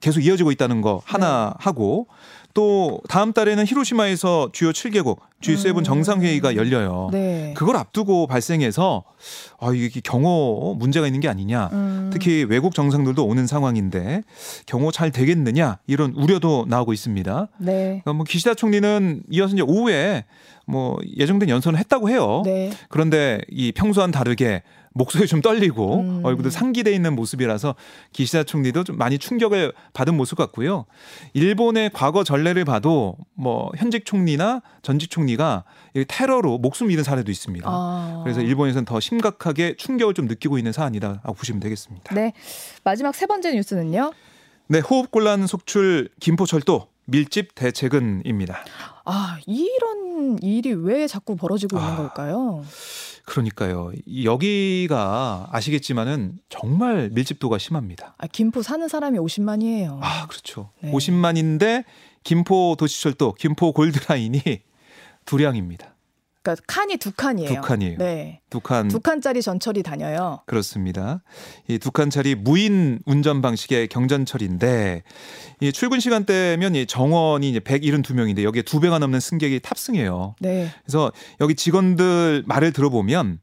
계속 0.00 0.20
이어지고 0.20 0.50
있다는 0.52 0.80
거 0.80 1.02
하나 1.04 1.54
하고 1.58 2.06
또 2.54 3.00
다음 3.08 3.32
달에는 3.32 3.66
히로시마에서 3.66 4.50
주요 4.52 4.70
7개국 4.70 5.18
G7 5.42 5.78
음. 5.78 5.82
정상회의가 5.82 6.54
열려요. 6.54 7.08
네. 7.10 7.52
그걸 7.56 7.76
앞두고 7.76 8.28
발생해서 8.28 9.02
아 9.58 9.72
이게 9.74 10.00
경호 10.00 10.76
문제가 10.78 11.06
있는 11.06 11.20
게 11.20 11.28
아니냐. 11.28 11.68
음. 11.72 12.10
특히 12.12 12.44
외국 12.48 12.74
정상들도 12.74 13.26
오는 13.26 13.46
상황인데 13.48 14.22
경호 14.66 14.92
잘 14.92 15.10
되겠느냐 15.10 15.78
이런 15.88 16.12
우려도 16.14 16.66
나오고 16.68 16.92
있습니다. 16.92 17.48
네. 17.58 17.72
그러니까 17.72 18.12
뭐 18.12 18.24
기시다 18.24 18.54
총리는 18.54 19.24
이어서 19.30 19.54
이제 19.54 19.62
오후에 19.62 20.24
뭐 20.66 20.96
예정된 21.16 21.48
연설을 21.48 21.78
했다고 21.78 22.08
해요. 22.08 22.42
네. 22.44 22.70
그런데 22.88 23.40
이 23.50 23.72
평소와는 23.72 24.12
다르게 24.12 24.62
목소리 24.94 25.26
좀 25.26 25.40
떨리고 25.40 26.00
음. 26.00 26.20
얼굴도 26.24 26.50
상기돼 26.50 26.92
있는 26.92 27.14
모습이라서 27.14 27.74
기시다 28.12 28.44
총리도 28.44 28.84
좀 28.84 28.96
많이 28.96 29.18
충격을 29.18 29.72
받은 29.92 30.16
모습 30.16 30.38
같고요. 30.38 30.86
일본의 31.34 31.90
과거 31.92 32.22
전례를 32.24 32.64
봐도 32.64 33.16
뭐 33.34 33.70
현직 33.76 34.06
총리나 34.06 34.62
전직 34.82 35.10
총리가 35.10 35.64
이 35.94 36.04
테러로 36.06 36.58
목숨 36.58 36.90
잃은 36.92 37.02
사례도 37.02 37.30
있습니다. 37.30 37.68
아. 37.68 38.20
그래서 38.22 38.40
일본에서는 38.40 38.84
더 38.84 39.00
심각하게 39.00 39.74
충격을 39.76 40.14
좀 40.14 40.26
느끼고 40.26 40.58
있는 40.58 40.72
사안이라고 40.72 41.34
보시면 41.34 41.60
되겠습니다. 41.60 42.14
네. 42.14 42.32
마지막 42.84 43.14
세 43.14 43.26
번째 43.26 43.52
뉴스는요. 43.52 44.12
네, 44.68 44.78
호흡곤란 44.78 45.48
속출 45.48 46.08
김포철도 46.20 46.88
밀집 47.06 47.54
대책은입니다. 47.54 48.64
아, 49.04 49.38
이런 49.46 50.38
일이 50.40 50.72
왜 50.72 51.06
자꾸 51.06 51.36
벌어지고 51.36 51.76
있는 51.76 51.90
아. 51.92 51.96
걸까요? 51.96 52.62
그러니까요. 53.24 53.92
이- 54.06 54.26
여기가 54.26 55.48
아시겠지만은 55.50 56.38
정말 56.48 57.10
밀집도가 57.12 57.58
심합니다. 57.58 58.14
아, 58.18 58.26
김포 58.26 58.62
사는 58.62 58.86
사람이 58.86 59.18
50만이에요. 59.18 59.98
아, 60.02 60.26
그렇죠. 60.26 60.70
네. 60.82 60.90
50만인데 60.92 61.84
김포 62.22 62.76
도시철도 62.78 63.34
김포 63.34 63.72
골드라인이 63.72 64.40
두량입니다. 65.24 65.93
그러니까 66.44 66.62
칸이 66.66 66.98
두 66.98 67.10
칸이에요. 67.10 67.48
두 67.48 67.60
칸이에요. 67.62 67.98
네. 67.98 68.40
두 68.50 68.60
칸. 68.60 68.88
두 68.88 69.00
칸짜리 69.00 69.40
전철이 69.42 69.82
다녀요. 69.82 70.40
그렇습니다. 70.46 71.22
이 71.68 71.78
두 71.78 71.90
칸짜리 71.90 72.34
무인 72.34 73.00
운전 73.06 73.40
방식의 73.42 73.88
경전철인데 73.88 75.02
이 75.60 75.72
출근 75.72 76.00
시간대면 76.00 76.74
이 76.74 76.86
정원이 76.86 77.48
이제 77.48 77.60
172명인데 77.60 78.42
여기에 78.42 78.62
두 78.62 78.78
배가 78.80 78.98
넘는 78.98 79.20
승객이 79.20 79.60
탑승해요. 79.60 80.36
네. 80.40 80.68
그래서 80.84 81.10
여기 81.40 81.54
직원들 81.54 82.44
말을 82.46 82.72
들어보면 82.72 83.38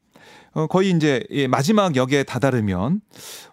어, 0.53 0.67
거의 0.67 0.91
이제 0.91 1.23
이 1.29 1.47
마지막 1.47 1.95
역에 1.95 2.23
다다르면 2.23 2.99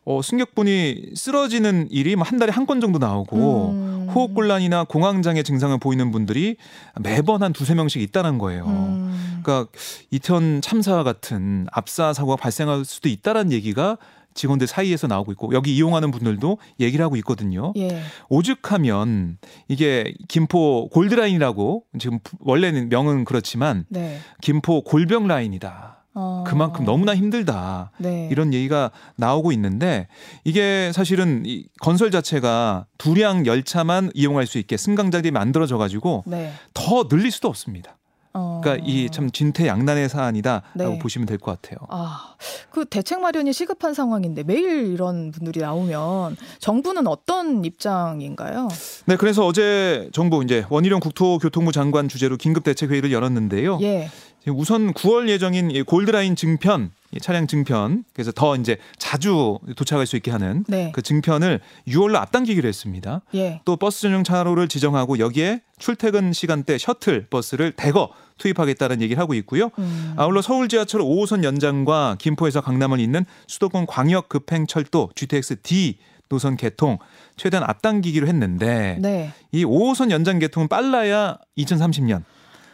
어, 0.04 0.20
승객분이 0.20 1.12
쓰러지는 1.14 1.86
일이 1.90 2.16
뭐 2.16 2.24
한 2.24 2.38
달에 2.38 2.50
한 2.52 2.66
건 2.66 2.80
정도 2.80 2.98
나오고 2.98 3.70
음. 3.70 3.97
호흡곤란이나 4.14 4.84
공황장애 4.84 5.42
증상을 5.42 5.76
보이는 5.78 6.10
분들이 6.10 6.56
매번 7.00 7.42
한 7.42 7.52
두세 7.52 7.74
명씩 7.74 8.02
있다는 8.02 8.38
거예요. 8.38 8.66
음. 8.66 9.40
그러니까 9.42 9.70
이태원 10.10 10.60
참사와 10.60 11.02
같은 11.02 11.66
압사 11.72 12.12
사고가 12.12 12.36
발생할 12.36 12.84
수도 12.84 13.08
있다라는 13.08 13.52
얘기가 13.52 13.98
직원들 14.34 14.66
사이에서 14.66 15.08
나오고 15.08 15.32
있고 15.32 15.52
여기 15.52 15.74
이용하는 15.74 16.10
분들도 16.10 16.58
얘기를 16.80 17.04
하고 17.04 17.16
있거든요. 17.16 17.72
예. 17.76 18.00
오죽하면 18.28 19.38
이게 19.66 20.14
김포 20.28 20.88
골드라인이라고 20.90 21.84
지금 21.98 22.20
원래는 22.40 22.88
명은 22.88 23.24
그렇지만 23.24 23.84
네. 23.88 24.18
김포 24.40 24.82
골병 24.82 25.26
라인이다. 25.26 25.97
어. 26.20 26.44
그만큼 26.46 26.84
너무나 26.84 27.14
힘들다. 27.14 27.92
네. 27.98 28.28
이런 28.32 28.52
얘기가 28.52 28.90
나오고 29.16 29.52
있는데 29.52 30.08
이게 30.42 30.90
사실은 30.92 31.44
이 31.46 31.66
건설 31.80 32.10
자체가 32.10 32.86
두량 32.98 33.46
열차만 33.46 34.10
이용할 34.14 34.46
수 34.46 34.58
있게 34.58 34.76
승강장이 34.76 35.30
만들어져 35.30 35.78
가지고 35.78 36.24
네. 36.26 36.52
더 36.74 37.06
늘릴 37.06 37.30
수도 37.30 37.46
없습니다. 37.48 37.96
어. 38.34 38.60
그러니까 38.62 38.84
이 38.86 39.08
참 39.10 39.30
진퇴양난의 39.30 40.08
사안이다라고 40.10 40.74
네. 40.74 40.98
보시면 40.98 41.26
될 41.26 41.38
것 41.38 41.60
같아요. 41.60 41.78
아, 41.88 42.34
그 42.70 42.84
대책 42.84 43.20
마련이 43.20 43.52
시급한 43.52 43.94
상황인데 43.94 44.42
매일 44.42 44.92
이런 44.92 45.30
분들이 45.30 45.60
나오면 45.60 46.36
정부는 46.58 47.06
어떤 47.06 47.64
입장인가요? 47.64 48.68
네, 49.06 49.16
그래서 49.16 49.46
어제 49.46 50.10
정부 50.12 50.44
이제 50.44 50.64
원희룡 50.68 51.00
국토교통부 51.00 51.72
장관 51.72 52.06
주재로 52.08 52.36
긴급 52.36 52.64
대책 52.64 52.90
회의를 52.90 53.12
열었는데요. 53.12 53.78
예. 53.82 54.10
우선 54.50 54.92
9월 54.92 55.28
예정인 55.28 55.70
이 55.70 55.82
골드라인 55.82 56.36
증편, 56.36 56.90
이 57.12 57.20
차량 57.20 57.46
증편, 57.46 58.04
그래서 58.12 58.32
더 58.32 58.54
이제 58.56 58.76
자주 58.98 59.58
도착할 59.76 60.06
수 60.06 60.16
있게 60.16 60.30
하는 60.30 60.64
네. 60.68 60.92
그 60.94 61.02
증편을 61.02 61.60
6월로 61.88 62.16
앞당기기로 62.16 62.68
했습니다. 62.68 63.22
예. 63.34 63.60
또 63.64 63.76
버스 63.76 64.02
전용 64.02 64.24
차로를 64.24 64.68
지정하고 64.68 65.18
여기에 65.18 65.62
출퇴근 65.78 66.32
시간대 66.32 66.76
셔틀 66.78 67.26
버스를 67.30 67.72
대거 67.72 68.10
투입하겠다는 68.38 69.00
얘기를 69.02 69.20
하고 69.20 69.34
있고요. 69.34 69.70
음. 69.78 70.14
아울러 70.16 70.42
서울 70.42 70.68
지하철 70.68 71.00
5호선 71.00 71.44
연장과 71.44 72.16
김포에서 72.18 72.60
강남을 72.60 73.00
잇는 73.00 73.24
수도권 73.46 73.86
광역 73.86 74.28
급행철도 74.28 75.10
GTX 75.14 75.62
D 75.62 75.98
노선 76.28 76.56
개통 76.56 76.98
최대한 77.36 77.68
앞당기기로 77.68 78.26
했는데 78.26 78.98
네. 79.00 79.32
이 79.50 79.64
5호선 79.64 80.10
연장 80.10 80.38
개통은 80.38 80.68
빨라야 80.68 81.38
2030년. 81.56 82.22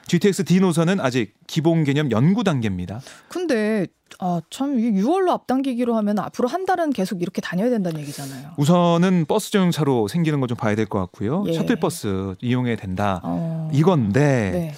GTX 0.06 0.44
D 0.44 0.60
노선은 0.60 1.00
아직 1.00 1.34
기본 1.46 1.84
개념 1.84 2.10
연구 2.10 2.44
단계입니다. 2.44 3.00
근데 3.28 3.86
아, 4.20 4.40
참 4.50 4.78
이게 4.78 4.92
6월로 5.02 5.30
앞당기기로 5.30 5.96
하면 5.96 6.18
앞으로 6.20 6.46
한 6.48 6.64
달은 6.66 6.90
계속 6.90 7.20
이렇게 7.22 7.40
다녀야 7.40 7.68
된다는 7.70 8.00
얘기잖아요. 8.00 8.50
우선은 8.56 9.24
버스 9.26 9.50
전용차로 9.50 10.08
생기는 10.08 10.38
건좀 10.40 10.56
봐야 10.56 10.74
될 10.76 10.86
것 10.86 10.98
같고요. 11.00 11.44
예. 11.48 11.52
셔틀버스 11.54 12.36
이용해야 12.40 12.76
된다. 12.76 13.20
어. 13.24 13.70
이건데 13.72 14.50
네. 14.52 14.74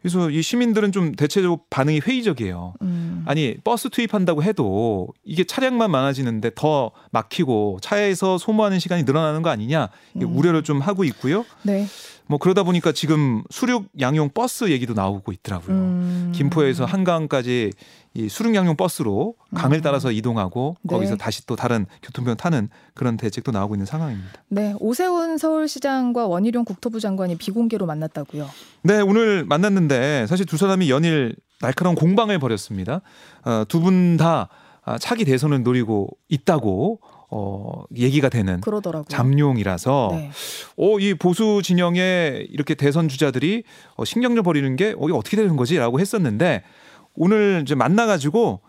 그래서 0.00 0.30
이 0.30 0.40
시민들은 0.40 0.92
좀 0.92 1.12
대체적으로 1.14 1.60
반응이 1.68 2.00
회의적이에요. 2.00 2.72
음. 2.80 3.22
아니 3.26 3.58
버스 3.62 3.90
투입한다고 3.90 4.42
해도 4.42 5.08
이게 5.24 5.44
차량만 5.44 5.90
많아지는데 5.90 6.52
더 6.54 6.90
막히고 7.10 7.78
차에서 7.82 8.38
소모하는 8.38 8.78
시간이 8.78 9.02
늘어나는 9.02 9.42
거 9.42 9.50
아니냐 9.50 9.90
음. 10.16 10.36
우려를 10.36 10.62
좀 10.64 10.80
하고 10.80 11.04
있고요. 11.04 11.44
네. 11.62 11.86
뭐 12.30 12.38
그러다 12.38 12.62
보니까 12.62 12.92
지금 12.92 13.42
수륙 13.50 13.88
양용 13.98 14.30
버스 14.32 14.70
얘기도 14.70 14.94
나오고 14.94 15.32
있더라고요. 15.32 15.76
음. 15.76 16.32
김포에서 16.32 16.84
한강까지 16.84 17.72
이 18.14 18.28
수륙 18.28 18.54
양용 18.54 18.76
버스로 18.76 19.34
강을 19.52 19.78
음. 19.78 19.82
따라서 19.82 20.12
이동하고 20.12 20.76
네. 20.82 20.94
거기서 20.94 21.16
다시 21.16 21.44
또 21.44 21.56
다른 21.56 21.86
교통편 22.04 22.36
타는 22.36 22.68
그런 22.94 23.16
대책도 23.16 23.50
나오고 23.50 23.74
있는 23.74 23.84
상황입니다. 23.84 24.30
네, 24.46 24.74
오세훈 24.78 25.38
서울시장과 25.38 26.28
원희룡 26.28 26.64
국토부 26.64 27.00
장관이 27.00 27.36
비공개로 27.36 27.84
만났다고요. 27.84 28.48
네, 28.84 29.00
오늘 29.00 29.44
만났는데 29.44 30.28
사실 30.28 30.46
두 30.46 30.56
사람이 30.56 30.88
연일 30.88 31.34
날카로운 31.60 31.96
공방을 31.96 32.38
벌였습니다. 32.38 33.00
어, 33.44 33.64
두분다 33.66 34.48
아, 34.84 34.98
차기 34.98 35.24
대선을 35.24 35.64
노리고 35.64 36.08
있다고 36.28 37.00
어, 37.30 37.84
얘기가 37.96 38.28
되는 38.28 38.60
그러더라고요. 38.60 39.06
잠룡이라서 39.08 40.08
네. 40.12 40.30
어, 40.76 40.98
이 40.98 41.14
보수 41.14 41.60
진영의 41.62 42.48
이렇게 42.50 42.74
대선 42.74 43.08
주자들이 43.08 43.62
어, 43.96 44.04
신경을 44.04 44.42
벌이는 44.42 44.76
게 44.76 44.94
어, 44.98 45.04
이게 45.08 45.12
어떻게 45.16 45.36
되는 45.36 45.56
거지라고 45.56 46.00
했었는데 46.00 46.62
오늘 47.14 47.60
이제 47.62 47.74
만나 47.74 48.06
가지고 48.06 48.60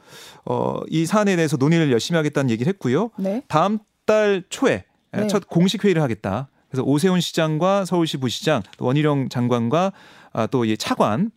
어, 0.46 0.80
이 0.90 1.06
사안에 1.06 1.36
대해서 1.36 1.58
논의를 1.58 1.92
열심히 1.92 2.18
하겠다는 2.18 2.50
얘기를 2.52 2.70
했고요. 2.74 3.10
네. 3.18 3.44
다음 3.48 3.80
달 4.06 4.44
초에 4.50 4.86
네. 5.12 5.28
첫 5.28 5.48
공식 5.48 5.84
회의를 5.84 6.02
하겠다. 6.02 6.50
그래서 6.70 6.84
오세훈 6.84 7.20
시장과 7.20 7.86
서울시 7.86 8.18
부시장, 8.18 8.64
또 8.78 8.86
원희룡 8.86 9.30
장관과 9.30 9.92
아, 10.34 10.48
또 10.48 10.64
이 10.66 10.78
차관 10.78 11.32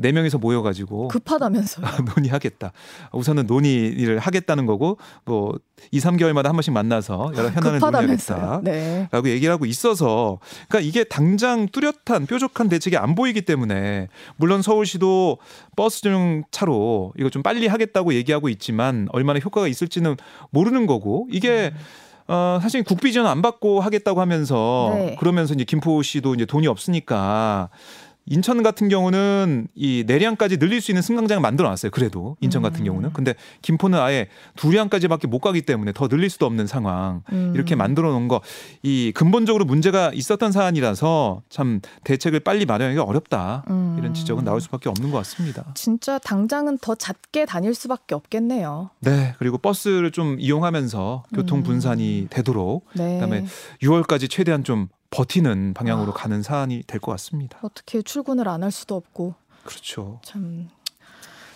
네 0.00 0.12
명이서 0.12 0.38
모여가지고 0.38 1.08
급하다면서요. 1.08 1.86
논의하겠다. 2.14 2.72
우선은 3.12 3.46
논의를 3.46 4.18
하겠다는 4.18 4.66
거고 4.66 4.98
뭐 5.24 5.54
2, 5.92 6.00
3개월마다 6.00 6.44
한 6.44 6.52
번씩 6.52 6.72
만나서 6.72 7.32
여러 7.36 7.48
현안을 7.48 7.78
급하다면서요. 7.78 8.38
논의하겠다. 8.38 8.60
네. 8.64 9.08
라고 9.10 9.28
얘기를 9.30 9.52
하고 9.52 9.64
있어서 9.64 10.38
그러니까 10.68 10.86
이게 10.86 11.04
당장 11.04 11.68
뚜렷한 11.68 12.26
뾰족한 12.26 12.68
대책이 12.68 12.96
안 12.96 13.14
보이기 13.14 13.42
때문에 13.42 14.08
물론 14.36 14.60
서울시도 14.60 15.38
버스 15.76 16.02
전용 16.02 16.42
차로 16.50 17.14
이거 17.18 17.30
좀 17.30 17.42
빨리 17.42 17.66
하겠다고 17.66 18.12
얘기하고 18.14 18.48
있지만 18.50 19.08
얼마나 19.12 19.38
효과가 19.38 19.68
있을지는 19.68 20.16
모르는 20.50 20.86
거고 20.86 21.26
이게 21.30 21.72
어 22.26 22.58
사실 22.60 22.82
국비 22.82 23.10
지원 23.10 23.26
안 23.26 23.40
받고 23.40 23.80
하겠다고 23.80 24.20
하면서 24.20 24.92
네. 24.94 25.16
그러면서 25.18 25.54
이제 25.54 25.64
김포시도 25.64 26.34
이제 26.34 26.44
돈이 26.44 26.66
없으니까 26.66 27.70
인천 28.30 28.62
같은 28.62 28.88
경우는 28.88 29.68
이 29.74 30.04
내량까지 30.06 30.58
늘릴 30.58 30.80
수 30.80 30.90
있는 30.90 31.02
승강장을 31.02 31.40
만들어 31.40 31.68
놨어요. 31.68 31.90
그래도 31.90 32.36
인천 32.40 32.62
같은 32.62 32.80
음. 32.80 32.86
경우는. 32.86 33.12
근데 33.12 33.34
김포는 33.62 33.98
아예 33.98 34.28
두량까지밖에 34.56 35.26
못 35.26 35.40
가기 35.40 35.62
때문에 35.62 35.92
더 35.92 36.08
늘릴 36.08 36.30
수도 36.30 36.46
없는 36.46 36.66
상황. 36.66 37.22
음. 37.32 37.52
이렇게 37.54 37.74
만들어 37.74 38.10
놓은 38.12 38.28
거 38.28 38.40
이 38.82 39.12
근본적으로 39.14 39.64
문제가 39.64 40.12
있었던 40.14 40.52
사안이라서 40.52 41.42
참 41.48 41.80
대책을 42.04 42.40
빨리 42.40 42.64
마련하기가 42.66 43.02
어렵다. 43.02 43.64
음. 43.70 43.96
이런 43.98 44.14
지적은 44.14 44.44
나올 44.44 44.60
수밖에 44.60 44.88
없는 44.88 45.10
것 45.10 45.18
같습니다. 45.18 45.66
진짜 45.74 46.18
당장은 46.18 46.78
더 46.78 46.94
잦게 46.94 47.44
다닐 47.46 47.74
수밖에 47.74 48.14
없겠네요. 48.14 48.90
네. 49.00 49.34
그리고 49.38 49.58
버스를 49.58 50.10
좀 50.10 50.36
이용하면서 50.38 51.24
교통 51.34 51.58
음. 51.58 51.62
분산이 51.64 52.28
되도록 52.30 52.86
네. 52.94 53.14
그다음에 53.14 53.44
6월까지 53.82 54.30
최대한 54.30 54.64
좀 54.64 54.88
버티는 55.10 55.74
방향으로 55.74 56.12
아. 56.12 56.14
가는 56.14 56.42
사안이 56.42 56.82
될 56.86 57.00
것 57.00 57.12
같습니다. 57.12 57.58
어떻게 57.62 58.02
출근을 58.02 58.48
안 58.48 58.62
할 58.62 58.70
수도 58.70 58.94
없고 58.96 59.34
그렇죠. 59.64 60.20
참 60.22 60.68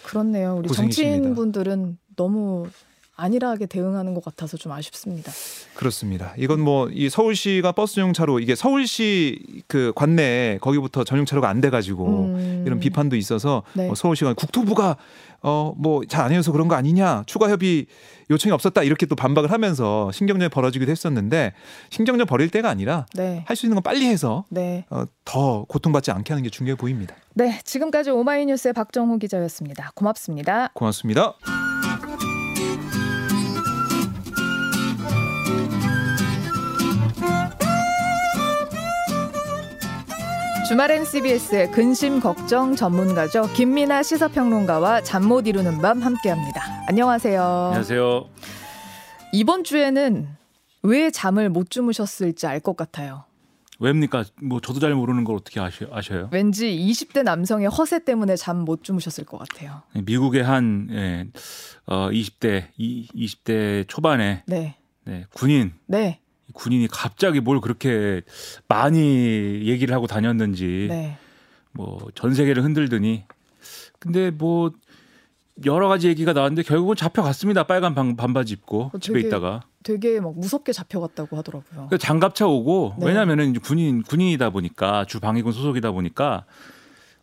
그렇네요. 0.04 0.56
우리 0.56 0.68
고생이십니다. 0.68 1.12
정치인분들은 1.16 1.98
너무 2.16 2.68
안일하게 3.16 3.66
대응하는 3.66 4.14
것 4.14 4.24
같아서 4.24 4.56
좀 4.56 4.72
아쉽습니다. 4.72 5.30
그렇습니다. 5.76 6.34
이건 6.38 6.60
뭐 6.60 6.88
이 6.92 7.08
서울시가 7.10 7.72
버스 7.72 7.96
전용차로 7.96 8.40
이게 8.40 8.54
서울시 8.54 9.62
그 9.68 9.92
관내 9.94 10.58
거기부터 10.60 11.04
전용차로가 11.04 11.48
안 11.48 11.60
돼가지고 11.60 12.24
음. 12.34 12.64
이런 12.66 12.80
비판도 12.80 13.16
있어서 13.16 13.62
네. 13.74 13.88
어, 13.88 13.94
서울시가 13.94 14.34
국토부가 14.34 14.96
어 15.42 15.74
뭐 15.76 16.02
잘 16.08 16.22
안 16.26 16.32
해서 16.32 16.52
그런 16.52 16.68
거 16.68 16.74
아니냐 16.76 17.24
추가 17.26 17.50
협의 17.50 17.86
요청이 18.30 18.52
없었다 18.52 18.82
이렇게 18.82 19.06
또 19.06 19.16
반박을 19.16 19.50
하면서 19.50 20.10
신경전이 20.12 20.48
벌어지기도 20.50 20.90
했었는데 20.90 21.52
신경전 21.90 22.26
벌일 22.26 22.48
때가 22.50 22.70
아니라 22.70 23.06
네. 23.14 23.44
할수 23.46 23.66
있는 23.66 23.74
건 23.76 23.82
빨리 23.82 24.06
해서 24.06 24.44
네. 24.48 24.84
어, 24.90 25.04
더 25.24 25.64
고통받지 25.64 26.10
않게 26.12 26.32
하는 26.32 26.42
게 26.42 26.48
중요해 26.50 26.76
보입니다. 26.76 27.14
네. 27.34 27.58
지금까지 27.64 28.10
오마이뉴스의 28.10 28.72
박정호 28.72 29.18
기자였습니다. 29.18 29.90
고맙습니다. 29.94 30.70
고맙습니다. 30.74 31.61
주말엔 40.72 41.04
CBS의 41.04 41.70
근심 41.70 42.18
걱정 42.18 42.74
전문가죠. 42.74 43.42
김민아 43.52 44.02
시사평론가와 44.02 45.02
잠 45.02 45.24
못 45.28 45.46
이루는 45.46 45.82
밤 45.82 46.00
함께합니다. 46.00 46.62
안녕하세요. 46.88 47.42
안녕하세요. 47.42 48.30
이번 49.34 49.64
주에는 49.64 50.28
왜 50.84 51.10
잠을 51.10 51.50
못 51.50 51.68
주무셨을지 51.68 52.46
알 52.46 52.58
것 52.60 52.74
같아요. 52.74 53.24
왜입니까? 53.80 54.24
뭐 54.42 54.62
저도 54.62 54.80
잘 54.80 54.94
모르는 54.94 55.24
걸 55.24 55.36
어떻게 55.36 55.60
아시, 55.60 55.84
아셔요? 55.92 56.30
왠지 56.32 56.70
20대 56.74 57.22
남성의 57.22 57.68
허세 57.68 58.06
때문에 58.06 58.36
잠 58.36 58.64
못 58.64 58.82
주무셨을 58.82 59.26
것 59.26 59.36
같아요. 59.36 59.82
미국의 59.92 60.42
한 60.42 60.88
예, 60.90 61.26
어, 61.84 62.08
20대 62.08 62.68
이, 62.78 63.06
20대 63.14 63.86
초반에 63.88 64.42
네. 64.46 64.76
네, 65.04 65.26
군인 65.34 65.74
네. 65.86 66.21
군인이 66.52 66.88
갑자기 66.88 67.40
뭘 67.40 67.60
그렇게 67.60 68.22
많이 68.68 69.62
얘기를 69.66 69.94
하고 69.94 70.06
다녔는지 70.06 70.86
네. 70.90 71.16
뭐전 71.72 72.34
세계를 72.34 72.62
흔들더니 72.64 73.24
근데 73.98 74.30
뭐 74.30 74.72
여러 75.64 75.88
가지 75.88 76.08
얘기가 76.08 76.32
나왔는데 76.32 76.62
결국은 76.62 76.96
잡혀갔습니다. 76.96 77.64
빨간 77.64 77.94
반, 77.94 78.16
반바지 78.16 78.54
입고 78.54 78.90
어, 78.94 78.98
집에 78.98 79.14
되게- 79.18 79.28
있다가 79.28 79.60
되게 79.82 80.20
막 80.20 80.38
무섭게 80.38 80.72
잡혀갔다고 80.72 81.36
하더라고요. 81.36 81.88
그 81.90 81.98
장갑차 81.98 82.46
오고 82.46 82.96
네. 82.98 83.06
왜냐면은 83.06 83.50
이제 83.50 83.60
군인 83.62 84.02
군인이다 84.02 84.50
보니까 84.50 85.04
주 85.06 85.20
방위군 85.20 85.52
소속이다 85.52 85.90
보니까 85.92 86.44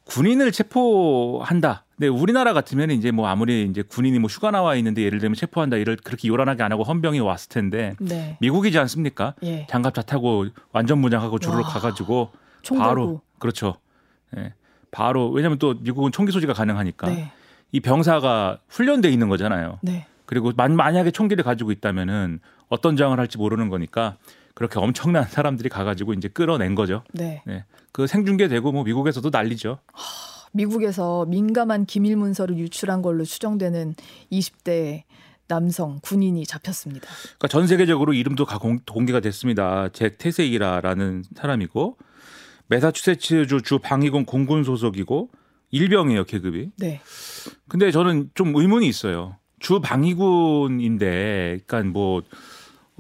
군인을 0.10 0.52
체포한다. 0.52 1.86
근데 1.96 2.08
우리나라 2.08 2.54
같으면 2.54 2.92
이제 2.92 3.12
뭐 3.12 3.28
아무리 3.28 3.66
이제 3.70 3.82
군인이 3.84 4.18
뭐 4.20 4.28
휴가 4.28 4.52
나와 4.52 4.76
있는데 4.76 5.04
예를 5.04 5.20
들면 5.20 5.36
체포한다 5.36 5.78
이를 5.78 5.98
그렇게 5.98 6.28
요란하게 6.28 6.64
안 6.64 6.72
하고 6.72 6.84
헌병이 6.84 7.20
왔을 7.20 7.50
텐데 7.50 7.96
네. 8.00 8.38
미국이지 8.42 8.80
않습니까? 8.80 9.36
예. 9.44 9.68
장갑차 9.70 10.02
타고 10.02 10.48
완전 10.72 11.00
무장하고 11.00 11.38
와. 11.46 11.62
가가지고 11.62 12.32
총 12.64 12.80
바로. 12.80 13.22
그렇죠. 13.38 13.76
예. 14.38 14.54
바로 14.92 15.30
왜냐면 15.30 15.60
또 15.60 15.76
미국은 15.80 16.12
총기 16.12 16.32
소지가 16.32 16.54
가능하니까 16.54 17.08
네. 17.10 17.32
이 17.72 17.80
병사가 17.80 18.60
훈련돼 18.68 19.10
있는 19.10 19.30
거잖아요. 19.30 19.78
네. 19.82 20.08
그리고 20.26 20.52
만, 20.56 20.76
만약에 20.76 21.12
총기를 21.12 21.44
가지고 21.44 21.72
있다면은 21.72 22.40
어떤 22.70 22.96
저항을 22.96 23.20
할지 23.20 23.38
모르는 23.38 23.70
거니까 23.70 24.16
그렇게 24.60 24.78
엄청난 24.78 25.24
사람들이 25.28 25.70
가가지고 25.70 26.14
이제 26.14 26.28
끌어낸 26.28 26.76
거죠. 26.76 27.04
네. 27.14 27.42
네. 27.48 27.64
그 27.94 28.08
생중계되고 28.08 28.74
뭐 28.74 28.84
미국에서도 28.84 29.30
난리죠. 29.30 29.80
미국에서 30.52 31.26
민감한 31.28 31.86
기밀 31.86 32.18
문서를 32.18 32.58
유출한 32.58 33.02
걸로 33.02 33.24
추정되는 33.24 33.96
20대 34.32 35.04
남성 35.48 36.00
군인이 36.04 36.46
잡혔습니다. 36.46 37.08
그러니까 37.38 37.48
전 37.48 37.68
세계적으로 37.68 38.14
이름도 38.14 38.46
가 38.46 38.58
공, 38.58 38.80
공개가 38.86 39.22
됐습니다. 39.22 39.88
잭 39.94 40.18
테세이라라는 40.18 41.24
사람이고 41.36 41.98
매사추세츠주 42.68 43.62
주 43.62 43.80
방위군 43.80 44.26
공군 44.26 44.66
소속이고 44.66 45.30
일병이에요 45.72 46.26
계급이. 46.26 46.72
네. 46.78 47.00
근데 47.70 47.92
저는 47.92 48.32
좀 48.34 48.54
의문이 48.54 48.88
있어요. 48.88 49.38
주 49.60 49.80
방위군인데, 49.80 51.60
그러니까 51.66 51.92
뭐 51.92 52.24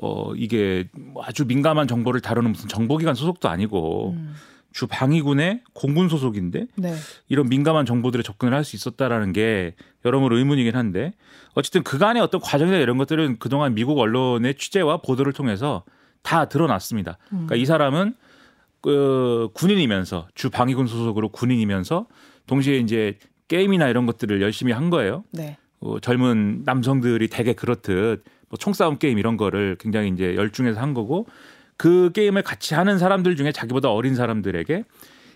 어, 0.01 0.33
이게 0.35 0.88
뭐 0.97 1.23
아주 1.25 1.45
민감한 1.45 1.88
정보를 1.88 2.21
다루는 2.21 2.51
무슨 2.53 2.69
정보기관 2.69 3.15
소속도 3.15 3.49
아니고 3.49 4.13
음. 4.15 4.33
주 4.71 4.88
방위군의 4.88 5.62
공군 5.73 6.09
소속인데 6.09 6.67
네. 6.75 6.93
이런 7.27 7.49
민감한 7.49 7.85
정보들에 7.85 8.23
접근을 8.23 8.53
할 8.53 8.63
수 8.63 8.75
있었다라는 8.75 9.33
게 9.33 9.75
여러모로 10.05 10.38
의문이긴 10.38 10.75
한데 10.75 11.13
어쨌든 11.53 11.83
그간의 11.83 12.21
어떤 12.21 12.39
과정이나 12.39 12.77
이런 12.77 12.97
것들은 12.97 13.39
그동안 13.39 13.73
미국 13.73 13.97
언론의 13.97 14.55
취재와 14.55 14.97
보도를 14.97 15.33
통해서 15.33 15.83
다 16.21 16.45
드러났습니다. 16.45 17.17
그러니까 17.29 17.55
이 17.55 17.65
사람은 17.65 18.13
그 18.81 19.49
군인이면서 19.53 20.27
주 20.35 20.49
방위군 20.49 20.88
소속으로 20.88 21.29
군인이면서 21.29 22.07
동시에 22.45 22.77
이제 22.77 23.17
게임이나 23.47 23.88
이런 23.89 24.05
것들을 24.05 24.41
열심히 24.41 24.71
한 24.71 24.89
거예요. 24.89 25.23
네. 25.31 25.57
어, 25.79 25.99
젊은 25.99 26.62
남성들이 26.65 27.27
대개 27.29 27.53
그렇듯 27.53 28.23
뭐 28.49 28.57
총싸움 28.57 28.97
게임 28.97 29.17
이런 29.17 29.38
거를 29.38 29.75
굉장히 29.79 30.09
이제 30.09 30.35
열중해서 30.35 30.79
한 30.79 30.93
거고 30.93 31.27
그 31.77 32.12
게임을 32.13 32.41
같이 32.41 32.73
하는 32.73 32.97
사람들 32.97 33.35
중에 33.35 33.51
자기보다 33.51 33.89
어린 33.91 34.15
사람들에게 34.15 34.83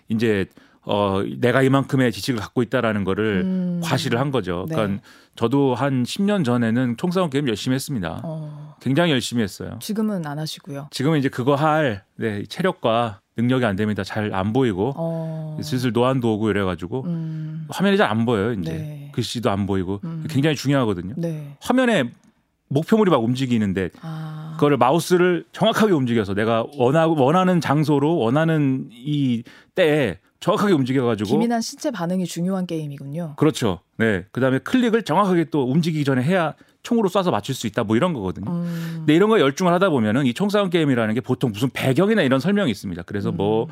이제 0.08 0.46
어 0.86 1.22
내가 1.38 1.62
이만큼의 1.62 2.12
지식을 2.12 2.38
갖고 2.38 2.62
있다라는 2.62 3.04
거를 3.04 3.40
음. 3.42 3.80
과시를 3.82 4.20
한 4.20 4.30
거죠. 4.30 4.66
네. 4.68 4.74
그러니까 4.74 5.02
저도 5.34 5.74
한 5.74 6.02
10년 6.02 6.44
전에는 6.44 6.98
총싸움 6.98 7.30
게임 7.30 7.48
열심히 7.48 7.74
했습니다. 7.74 8.20
어, 8.22 8.74
굉장히 8.82 9.12
열심히 9.12 9.42
했어요. 9.42 9.78
지금은 9.80 10.26
안 10.26 10.38
하시고요. 10.38 10.88
지금은 10.90 11.18
이제 11.18 11.30
그거 11.30 11.54
할 11.54 12.04
네, 12.16 12.44
체력과 12.46 13.20
능력이 13.38 13.64
안 13.64 13.76
됩니다. 13.76 14.04
잘 14.04 14.34
안 14.34 14.52
보이고 14.52 14.92
어. 14.96 15.58
슬슬 15.62 15.90
노안도 15.92 16.34
오고 16.34 16.50
이래가지고 16.50 17.04
음. 17.06 17.66
화면이 17.70 17.96
잘 17.96 18.10
안 18.10 18.26
보여요. 18.26 18.52
이제 18.52 18.70
네. 18.72 19.10
글씨도 19.14 19.50
안 19.50 19.64
보이고 19.66 20.00
음. 20.04 20.26
굉장히 20.28 20.54
중요하거든요. 20.54 21.14
네. 21.16 21.56
화면에 21.62 22.10
목표물이 22.74 23.10
막 23.10 23.22
움직이는데 23.22 23.90
아. 24.02 24.54
그거를 24.54 24.76
마우스를 24.76 25.44
정확하게 25.52 25.92
움직여서 25.92 26.34
내가 26.34 26.66
원하, 26.76 27.06
원하는 27.06 27.60
장소로 27.60 28.16
원하는 28.18 28.88
이 28.90 29.42
때에 29.74 30.18
정확하게 30.40 30.74
움직여가지고 30.74 31.30
기민한 31.30 31.62
신체 31.62 31.90
반응이 31.90 32.26
중요한 32.26 32.66
게임이군요. 32.66 33.34
그렇죠. 33.36 33.80
네. 33.96 34.26
그다음에 34.30 34.58
클릭을 34.58 35.02
정확하게 35.02 35.44
또 35.44 35.64
움직이기 35.64 36.04
전에 36.04 36.22
해야 36.22 36.52
총으로 36.82 37.08
쏴서 37.08 37.30
맞출 37.30 37.54
수 37.54 37.66
있다. 37.66 37.84
뭐 37.84 37.96
이런 37.96 38.12
거거든요. 38.12 38.50
음. 38.50 38.94
근데 38.98 39.14
이런 39.14 39.30
거에 39.30 39.40
열중을 39.40 39.72
하다 39.72 39.88
보면은 39.88 40.26
이 40.26 40.34
총싸움 40.34 40.68
게임이라는 40.68 41.14
게 41.14 41.22
보통 41.22 41.50
무슨 41.50 41.70
배경이나 41.70 42.20
이런 42.22 42.40
설명이 42.40 42.70
있습니다. 42.70 43.02
그래서 43.06 43.30
음. 43.30 43.38
뭐 43.38 43.68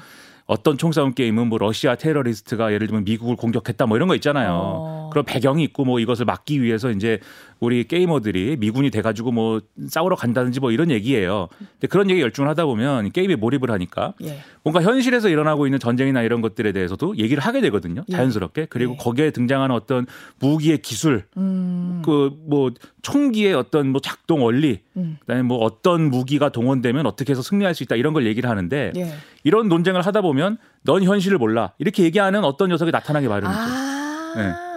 어떤 0.47 0.79
총싸움 0.79 1.13
게임은 1.13 1.49
뭐 1.49 1.59
러시아 1.59 1.95
테러리스트가 1.95 2.73
예를 2.73 2.87
들면 2.87 3.05
미국을 3.05 3.37
공격했다 3.37 3.87
뭐 3.87 3.97
이런 3.97 4.09
거 4.09 4.15
있잖아요. 4.15 4.51
어. 4.53 5.11
그런 5.13 5.25
배경이 5.25 5.63
있고 5.65 5.85
뭐 5.85 6.01
이것을 6.01 6.25
막기 6.25 6.63
위해서 6.63 6.91
이제 6.91 7.21
우리 7.63 7.85
게이머들이 7.85 8.57
미군이 8.59 8.91
돼가지고 8.91 9.31
뭐 9.31 9.61
싸우러 9.87 10.17
간다든지 10.17 10.59
뭐 10.59 10.73
이런 10.73 10.91
얘기예요. 10.91 11.47
근데 11.59 11.87
그런 11.87 12.11
얘기 12.11 12.21
열중을 12.21 12.51
하다 12.51 12.65
보면 12.65 13.13
게임에 13.13 13.37
몰입을 13.37 13.71
하니까 13.71 14.15
예. 14.25 14.41
뭔가 14.65 14.83
현실에서 14.83 15.29
일어나고 15.29 15.69
있는 15.69 15.79
전쟁이나 15.79 16.23
이런 16.23 16.41
것들에 16.41 16.73
대해서도 16.73 17.19
얘기를 17.19 17.41
하게 17.41 17.61
되거든요. 17.61 18.03
예. 18.09 18.13
자연스럽게. 18.17 18.67
그리고 18.69 18.95
예. 18.95 18.97
거기에 18.97 19.31
등장하는 19.31 19.77
어떤 19.77 20.09
무기의 20.41 20.79
기술, 20.79 21.25
음. 21.37 22.03
그뭐 22.05 22.73
총기의 23.03 23.55
어떤 23.55 23.91
뭐 23.91 24.01
작동 24.01 24.43
원리, 24.43 24.81
음. 24.97 25.19
그다음에 25.21 25.43
뭐 25.43 25.59
어떤 25.59 26.11
무기가 26.11 26.49
동원되면 26.49 27.07
어떻게 27.07 27.31
해서 27.31 27.43
승리할 27.43 27.77
수 27.77 27.85
있다 27.85 27.95
이런 27.95 28.13
걸 28.13 28.27
얘기를 28.27 28.51
하는데 28.51 28.93
예. 28.97 29.13
이런 29.45 29.69
논쟁을 29.69 30.03
하다 30.03 30.21
보면 30.23 30.59
넌 30.83 31.05
현실을 31.05 31.39
몰라 31.39 31.75
이렇게 31.79 32.03
얘기하는 32.03 32.43
어떤 32.43 32.71
녀석이 32.71 32.91
나타나게 32.91 33.29
마련이죠. 33.29 33.57
아. 33.57 34.35
네. 34.37 34.72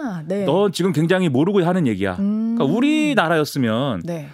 넌 0.46 0.72
지금 0.72 0.92
굉장히 0.92 1.28
모르고 1.28 1.62
하는 1.64 1.86
얘기야. 1.86 2.16
음. 2.18 2.54
그러니까 2.56 2.76
우리나라였으면 2.76 4.02
네. 4.04 4.28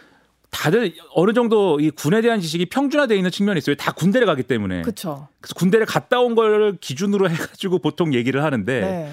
다들 0.50 0.92
어느 1.14 1.32
정도 1.32 1.80
이 1.80 1.90
군에 1.90 2.20
대한 2.20 2.40
지식이 2.40 2.66
평준화되어 2.66 3.16
있는 3.16 3.30
측면이 3.30 3.58
있어요. 3.58 3.74
다 3.76 3.92
군대를 3.92 4.26
가기 4.26 4.42
때문에. 4.42 4.82
그렇죠. 4.82 5.28
그래서 5.40 5.54
군대를 5.54 5.86
갔다 5.86 6.20
온 6.20 6.34
걸 6.34 6.76
기준으로 6.80 7.28
해가지고 7.30 7.78
보통 7.78 8.12
얘기를 8.14 8.42
하는데 8.44 8.80
네. 8.80 9.10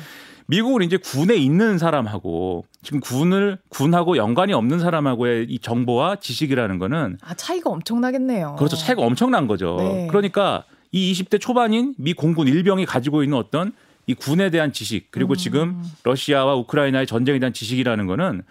미국은 0.48 0.82
이제 0.82 0.98
군에 0.98 1.36
있는 1.36 1.78
사람하고 1.78 2.66
지금 2.82 3.00
군을 3.00 3.60
군하고 3.70 4.18
연관이 4.18 4.52
없는 4.52 4.80
사람하고의 4.80 5.46
이 5.48 5.60
정보와 5.60 6.18
지식이라는 6.18 6.80
거는 6.80 7.18
아 7.22 7.34
차이가 7.36 7.70
엄청나겠네요. 7.70 8.56
그렇죠 8.58 8.76
차이가 8.76 9.04
엄청난 9.04 9.48
거죠. 9.48 9.78
네. 9.80 10.08
그러니까 10.10 10.64
이 10.92 11.14
20대 11.14 11.40
초반인 11.40 11.94
미 11.98 12.14
공군 12.14 12.48
일병이 12.48 12.86
가지고 12.86 13.24
있는 13.24 13.38
어떤 13.38 13.74
이 14.10 14.16
군에 14.16 14.50
대한 14.50 14.74
지식 14.74 15.12
그리고 15.12 15.34
음. 15.34 15.36
지금 15.36 15.84
러시아와 16.04 16.56
우크라이나의 16.56 17.06
전쟁에 17.06 17.38
대한 17.38 17.54
지식이라는 17.54 18.08
거는 18.08 18.42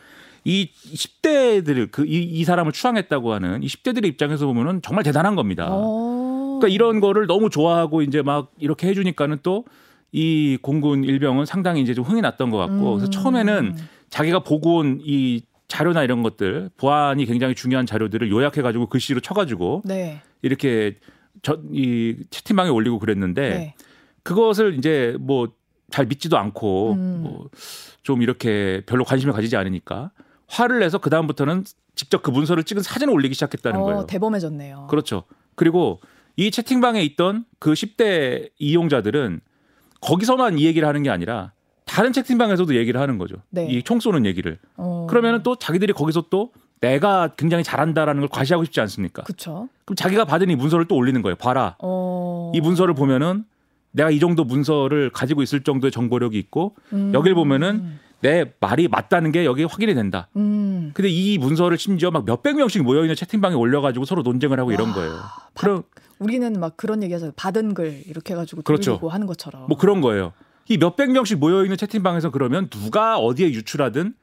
이 0.45 0.71
10대들 0.95 1.91
그이 1.91 2.23
이 2.23 2.45
사람을 2.45 2.71
추앙했다고 2.71 3.33
하는 3.33 3.65
이 3.65 3.67
10대들의 3.67 4.07
입장에서 4.07 4.47
보면은 4.47 4.81
정말 4.83 5.03
대단한 5.03 5.35
겁니다. 5.35 5.67
어. 5.69 6.59
그러니까 6.61 6.69
이런 6.73 7.01
거를 7.01 7.27
너무 7.27 7.51
좋아하고 7.51 8.03
이제 8.03 8.23
막 8.23 8.53
이렇게 8.59 8.87
해 8.89 8.95
주니까는 8.95 9.39
또 9.43 9.65
이 10.11 10.57
공군 10.63 11.05
일병은 11.05 11.45
상당히 11.45 11.83
이제 11.83 11.93
좀 11.93 12.03
흥이 12.03 12.23
났던 12.23 12.49
것 12.49 12.57
같고 12.57 12.95
그래서 12.95 13.09
음. 13.09 13.11
처음에는 13.11 13.77
자기가 14.09 14.39
보고 14.43 14.77
온 14.79 15.01
이 15.05 15.43
자료나 15.69 16.03
이런 16.03 16.23
것들 16.23 16.71
보안이 16.79 17.27
굉장히 17.27 17.55
중요한 17.55 17.85
자료들을 17.85 18.31
요약해 18.31 18.63
가지고 18.63 18.87
글씨로 18.87 19.21
쳐 19.21 19.35
가지고 19.35 19.83
네. 19.85 20.23
이렇게 20.41 20.97
저 21.43 21.61
이 21.75 22.17
채팅방에 22.31 22.71
올리고 22.71 22.99
그랬는데 22.99 23.49
네. 23.51 23.75
그것을 24.29 24.77
이제 24.79 25.17
뭐 25.21 25.49
잘 25.91 26.07
믿지도 26.07 26.37
않고 26.39 26.93
음. 26.93 27.23
뭐좀 28.03 28.23
이렇게 28.23 28.83
별로 28.87 29.05
관심을 29.05 29.33
가지지 29.33 29.57
않으니까 29.57 30.11
화를 30.47 30.81
내서 30.81 30.99
그 30.99 31.11
다음부터는 31.11 31.65
직접 31.95 32.23
그 32.23 32.31
문서를 32.31 32.65
찍은 32.65 32.83
사진을 32.83 33.13
올리기 33.13 33.35
시작했다는 33.35 33.81
어, 33.81 33.85
거예요. 33.85 34.07
대범해졌네요. 34.07 34.87
그렇죠. 34.89 35.25
그리고 35.55 36.01
이 36.37 36.51
채팅방에 36.51 37.03
있던 37.03 37.45
그 37.59 37.73
10대 37.73 38.51
이용자들은 38.59 39.41
거기서만 40.01 40.59
이 40.59 40.65
얘기를 40.65 40.87
하는 40.87 41.03
게 41.03 41.11
아니라 41.11 41.53
다른 41.85 42.13
채팅방에서도 42.13 42.77
얘기를 42.77 43.01
하는 43.01 43.19
거죠. 43.19 43.37
네. 43.51 43.67
이총 43.67 43.99
쏘는 44.01 44.27
얘기를. 44.27 44.59
어. 44.77 45.07
그러면은 45.09 45.43
또 45.43 45.57
자기들이 45.57 45.93
거기서 45.95 46.27
또 46.31 46.53
내가 46.81 47.35
굉장히 47.37 47.65
잘한다라는 47.65 48.21
걸 48.21 48.29
과시하고 48.29 48.65
싶지 48.65 48.81
않습니까? 48.83 49.23
그렇죠. 49.25 49.69
그럼 49.85 49.97
자기가 49.97 50.25
받은 50.27 50.51
이 50.51 50.55
문서를 50.55 50.87
또 50.87 50.95
올리는 50.95 51.21
거예요. 51.23 51.35
봐라. 51.35 51.77
어. 51.81 52.53
이 52.55 52.61
문서를 52.61 52.95
보면은 52.95 53.45
내가 53.99 54.11
이 54.13 54.21
정도 54.21 54.45
문서를 54.45 55.11
가지고 55.11 55.43
있을 55.43 55.61
정도의 55.65 55.91
정보력이 55.91 56.39
있고 56.39 56.77
음. 56.93 57.11
여길 57.13 57.35
보면은 57.35 57.99
내 58.21 58.53
말이 58.61 58.87
맞다는 58.87 59.33
게 59.33 59.45
여기 59.45 59.65
확인이 59.65 59.93
된다. 59.95 60.29
음. 60.37 60.93
근데 60.95 61.09
이 61.09 61.37
문서를 61.39 61.79
심지어 61.79 62.11
막 62.13 62.25
몇백 62.25 62.57
명씩 62.57 62.83
모여 62.85 63.03
있는 63.03 63.17
채팅방에 63.17 63.55
올려가지고 63.57 64.05
서로 64.05 64.23
논쟁을 64.23 64.59
하고 64.61 64.71
이런 64.73 64.89
와, 64.91 64.95
거예요. 64.95 65.13
받- 65.55 65.63
그럼 65.63 65.83
우리는 66.21 66.53
막 66.61 66.77
그런 66.77 67.03
얘기해서 67.03 67.33
받은 67.35 67.75
글 67.75 68.03
이렇게 68.07 68.35
해가지고 68.35 68.63
그렇죠. 68.63 68.93
돌리고 68.93 69.09
하는 69.09 69.27
것처럼. 69.27 69.67
뭐 69.69 69.77
그런 69.77 70.01
거예요. 70.01 70.33
이 70.69 70.79
몇백 70.79 71.11
명씩 71.11 71.39
모여 71.39 71.63
있는 71.65 71.77
채팅방에서 71.77 72.31
그러면 72.31 72.69
누가 72.71 73.19
어디에 73.19 73.49
유출하든 73.51 74.15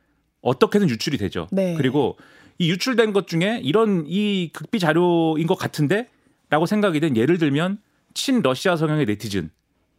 어떻게든 0.42 0.90
유출이 0.90 1.18
되죠. 1.18 1.48
네. 1.52 1.74
그리고 1.76 2.18
이 2.60 2.70
유출된 2.72 3.12
것 3.12 3.28
중에 3.28 3.60
이런 3.64 4.06
이 4.08 4.52
극비 4.54 4.80
자료인 4.80 5.48
것 5.48 5.56
같은데라고 5.58 6.66
생각이 6.66 7.00
된 7.02 7.18
예를 7.18 7.38
들면 7.40 7.80
친 8.14 8.42
러시아 8.42 8.76
성향의 8.78 9.06
네티즌 9.06 9.50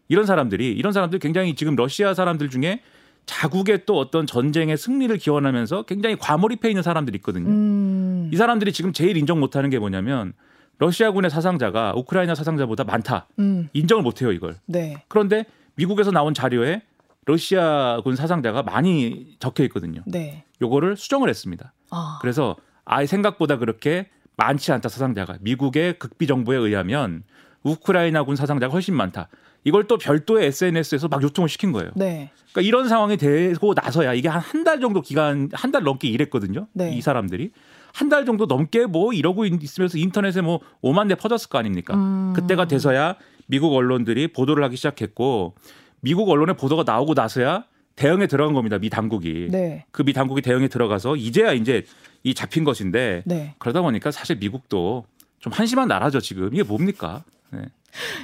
이런 0.09 0.27
사람들이 0.27 0.73
이런 0.73 0.93
사람들 0.93 1.19
굉장히 1.19 1.55
지금 1.55 1.77
러시아 1.77 2.15
사람들 2.15 2.51
중에 2.51 2.81
자국의 3.27 3.85
또 3.87 3.99
어떤 3.99 4.27
전쟁의 4.27 4.77
승리를 4.77 5.17
기원하면서 5.19 5.83
굉장히 5.83 6.17
과몰입해 6.17 6.69
있는 6.69 6.83
사람들이 6.83 7.17
있거든요. 7.17 7.49
음. 7.49 8.31
이 8.33 8.37
사람들이 8.37 8.73
지금 8.73 8.93
제일 8.93 9.17
인정 9.17 9.41
못하는 9.41 9.69
게 9.69 9.79
뭐냐면 9.79 10.33
러시아군의 10.79 11.31
사상자가 11.31 11.93
우크라이나 11.97 12.35
사상자보다 12.35 12.85
많다. 12.85 13.27
음. 13.39 13.69
인정을 13.73 14.03
못해요 14.03 14.31
이걸. 14.33 14.57
네. 14.67 15.03
그런데 15.09 15.45
미국에서 15.75 16.11
나온 16.11 16.35
자료에 16.35 16.83
러시아군 17.25 18.15
사상자가 18.15 18.63
많이 18.63 19.37
적혀 19.41 19.65
있거든요. 19.65 20.03
네. 20.07 20.45
요거를 20.63 20.97
수정을 20.97 21.29
했습니다. 21.29 21.73
아. 21.91 22.19
그래서 22.21 22.57
아예 22.85 23.07
생각보다 23.07 23.59
그렇게 23.59 24.09
많지 24.37 24.71
않다 24.71 24.89
사상자가 24.89 25.39
미국의 25.41 25.99
극비 25.99 26.27
정보에 26.27 26.57
의하면 26.57 27.25
우크라이나군 27.65 28.37
사상자가 28.37 28.73
훨씬 28.73 28.95
많다. 28.95 29.29
이걸 29.67 29.85
또 29.89 29.99
별도의 29.99 30.47
SNS에서 30.47 31.09
막 31.09 31.21
요청을 31.23 31.49
시킨 31.49 31.73
거예요. 31.73 31.91
네. 31.97 32.31
그러니까 32.53 32.61
이런 32.69 32.89
상황이 32.89 33.17
되고 33.17 33.75
나서야 33.75 34.15
이게 34.15 34.29
한 34.29 34.41
한 34.41 34.63
달 34.65 34.81
정도 34.81 35.03
기간 35.03 35.49
한 35.53 35.73
달 35.73 35.83
넘게 35.83 36.07
일했거든요. 36.09 36.69
네. 36.73 36.95
이 36.95 37.01
사람들이 37.01 37.51
한 37.93 38.09
달 38.09 38.25
정도 38.25 38.47
넘게 38.47 38.87
뭐 38.87 39.13
이러고 39.13 39.45
있- 39.45 39.61
있으면서 39.63 39.99
인터넷에 39.99 40.41
뭐 40.41 40.61
5만 40.83 41.09
대 41.09 41.17
퍼졌을 41.17 41.49
거 41.49 41.59
아닙니까? 41.59 41.95
음. 41.97 42.33
그때가 42.37 42.69
돼서야 42.69 43.17
미국 43.49 43.75
언론들이 43.75 44.29
보도를 44.29 44.63
하기 44.65 44.77
시작했고 44.77 45.55
미국 46.01 46.29
언론의 46.31 46.57
보도가 46.57 46.85
나오고 46.87 47.15
나서야 47.15 47.65
대응에 47.97 48.29
들어간 48.29 48.55
겁니다. 48.55 48.79
미 48.79 48.89
당국이. 48.89 49.49
네. 49.51 49.85
그미 49.91 50.13
당국이 50.13 50.43
대응에 50.43 50.69
들어가서 50.69 51.17
이제야 51.17 51.53
이제 51.53 51.85
이 52.23 52.35
잡힌 52.35 52.63
것인데 52.63 53.23
네. 53.27 53.55
그러다 53.59 53.83
보니까 53.83 54.13
사실 54.13 54.37
미국도 54.37 55.07
좀 55.41 55.53
한심한 55.53 55.89
나라죠 55.89 56.21
지금 56.21 56.51
이게 56.55 56.63
뭡니까? 56.63 57.25
네. 57.51 57.63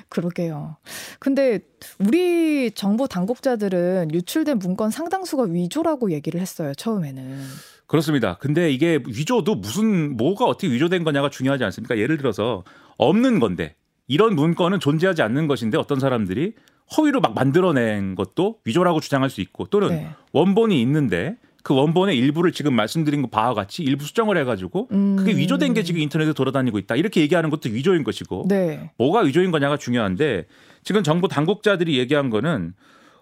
그러게요. 0.08 0.76
근데 1.18 1.60
우리 1.98 2.70
정부 2.72 3.08
당국자들은 3.08 4.12
유출된 4.12 4.58
문건 4.58 4.90
상당수가 4.90 5.44
위조라고 5.44 6.12
얘기를 6.12 6.40
했어요. 6.40 6.74
처음에는. 6.74 7.38
그렇습니다. 7.86 8.38
근데 8.38 8.70
이게 8.70 9.00
위조도 9.06 9.56
무슨 9.56 10.16
뭐가 10.16 10.46
어떻게 10.46 10.72
위조된 10.72 11.04
거냐가 11.04 11.28
중요하지 11.30 11.64
않습니까? 11.64 11.98
예를 11.98 12.16
들어서 12.16 12.64
없는 12.96 13.38
건데 13.38 13.74
이런 14.06 14.34
문건은 14.34 14.80
존재하지 14.80 15.22
않는 15.22 15.46
것인데 15.46 15.78
어떤 15.78 16.00
사람들이 16.00 16.54
허위로 16.96 17.20
막 17.20 17.34
만들어낸 17.34 18.14
것도 18.14 18.60
위조라고 18.64 19.00
주장할 19.00 19.30
수 19.30 19.40
있고 19.40 19.66
또는 19.66 19.88
네. 19.88 20.08
원본이 20.32 20.80
있는데 20.82 21.36
그 21.62 21.74
원본의 21.74 22.16
일부를 22.18 22.52
지금 22.52 22.74
말씀드린 22.74 23.22
것 23.22 23.30
바와 23.30 23.54
같이 23.54 23.82
일부 23.82 24.04
수정을 24.04 24.36
해가지고 24.38 24.88
음. 24.92 25.16
그게 25.16 25.36
위조된 25.36 25.74
게 25.74 25.82
지금 25.82 26.00
인터넷에 26.00 26.32
돌아다니고 26.32 26.78
있다 26.78 26.96
이렇게 26.96 27.20
얘기하는 27.20 27.50
것도 27.50 27.70
위조인 27.70 28.04
것이고 28.04 28.46
네. 28.48 28.90
뭐가 28.98 29.20
위조인 29.20 29.50
거냐가 29.50 29.76
중요한데 29.76 30.46
지금 30.82 31.02
정부 31.02 31.28
당국자들이 31.28 31.98
얘기한 31.98 32.30
거는 32.30 32.74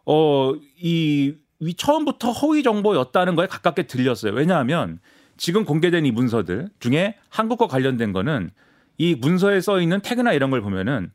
어이 0.05 1.35
이 1.63 1.75
처음부터 1.75 2.31
허위 2.33 2.63
정보였다는 2.63 3.35
거에 3.37 3.47
가깝게 3.47 3.83
들렸어요. 3.83 4.33
왜냐하면 4.33 4.99
지금 5.37 5.65
공개된 5.65 6.07
이 6.07 6.11
문서들 6.11 6.69
중에 6.81 7.17
한국과 7.29 7.67
관련된 7.67 8.13
거는 8.13 8.51
이 8.97 9.15
문서에 9.15 9.61
써 9.61 9.81
있는 9.81 10.01
태그나 10.01 10.33
이런 10.33 10.51
걸 10.51 10.63
보면은 10.63 11.11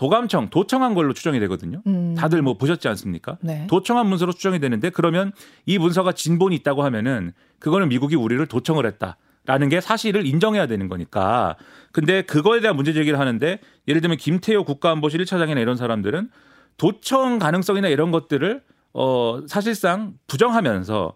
도감청, 0.00 0.48
도청한 0.48 0.94
걸로 0.94 1.12
추정이 1.12 1.40
되거든요. 1.40 1.82
음. 1.86 2.14
다들 2.16 2.40
뭐 2.40 2.54
보셨지 2.56 2.88
않습니까? 2.88 3.36
네. 3.42 3.66
도청한 3.68 4.06
문서로 4.06 4.32
추정이 4.32 4.58
되는데 4.58 4.88
그러면 4.88 5.30
이 5.66 5.76
문서가 5.76 6.12
진본이 6.12 6.56
있다고 6.56 6.82
하면은 6.84 7.34
그거는 7.58 7.90
미국이 7.90 8.16
우리를 8.16 8.46
도청을 8.46 8.86
했다라는 8.86 9.68
게 9.68 9.82
사실을 9.82 10.24
인정해야 10.24 10.66
되는 10.66 10.88
거니까. 10.88 11.56
근데 11.92 12.22
그거에 12.22 12.60
대한 12.60 12.76
문제 12.76 12.94
제기를 12.94 13.18
하는데 13.18 13.58
예를 13.88 14.00
들면 14.00 14.16
김태호 14.16 14.64
국가안보실 14.64 15.22
1차장이나 15.22 15.60
이런 15.60 15.76
사람들은 15.76 16.30
도청 16.78 17.38
가능성이나 17.38 17.88
이런 17.88 18.10
것들을 18.10 18.62
어 18.94 19.42
사실상 19.48 20.14
부정하면서 20.28 21.12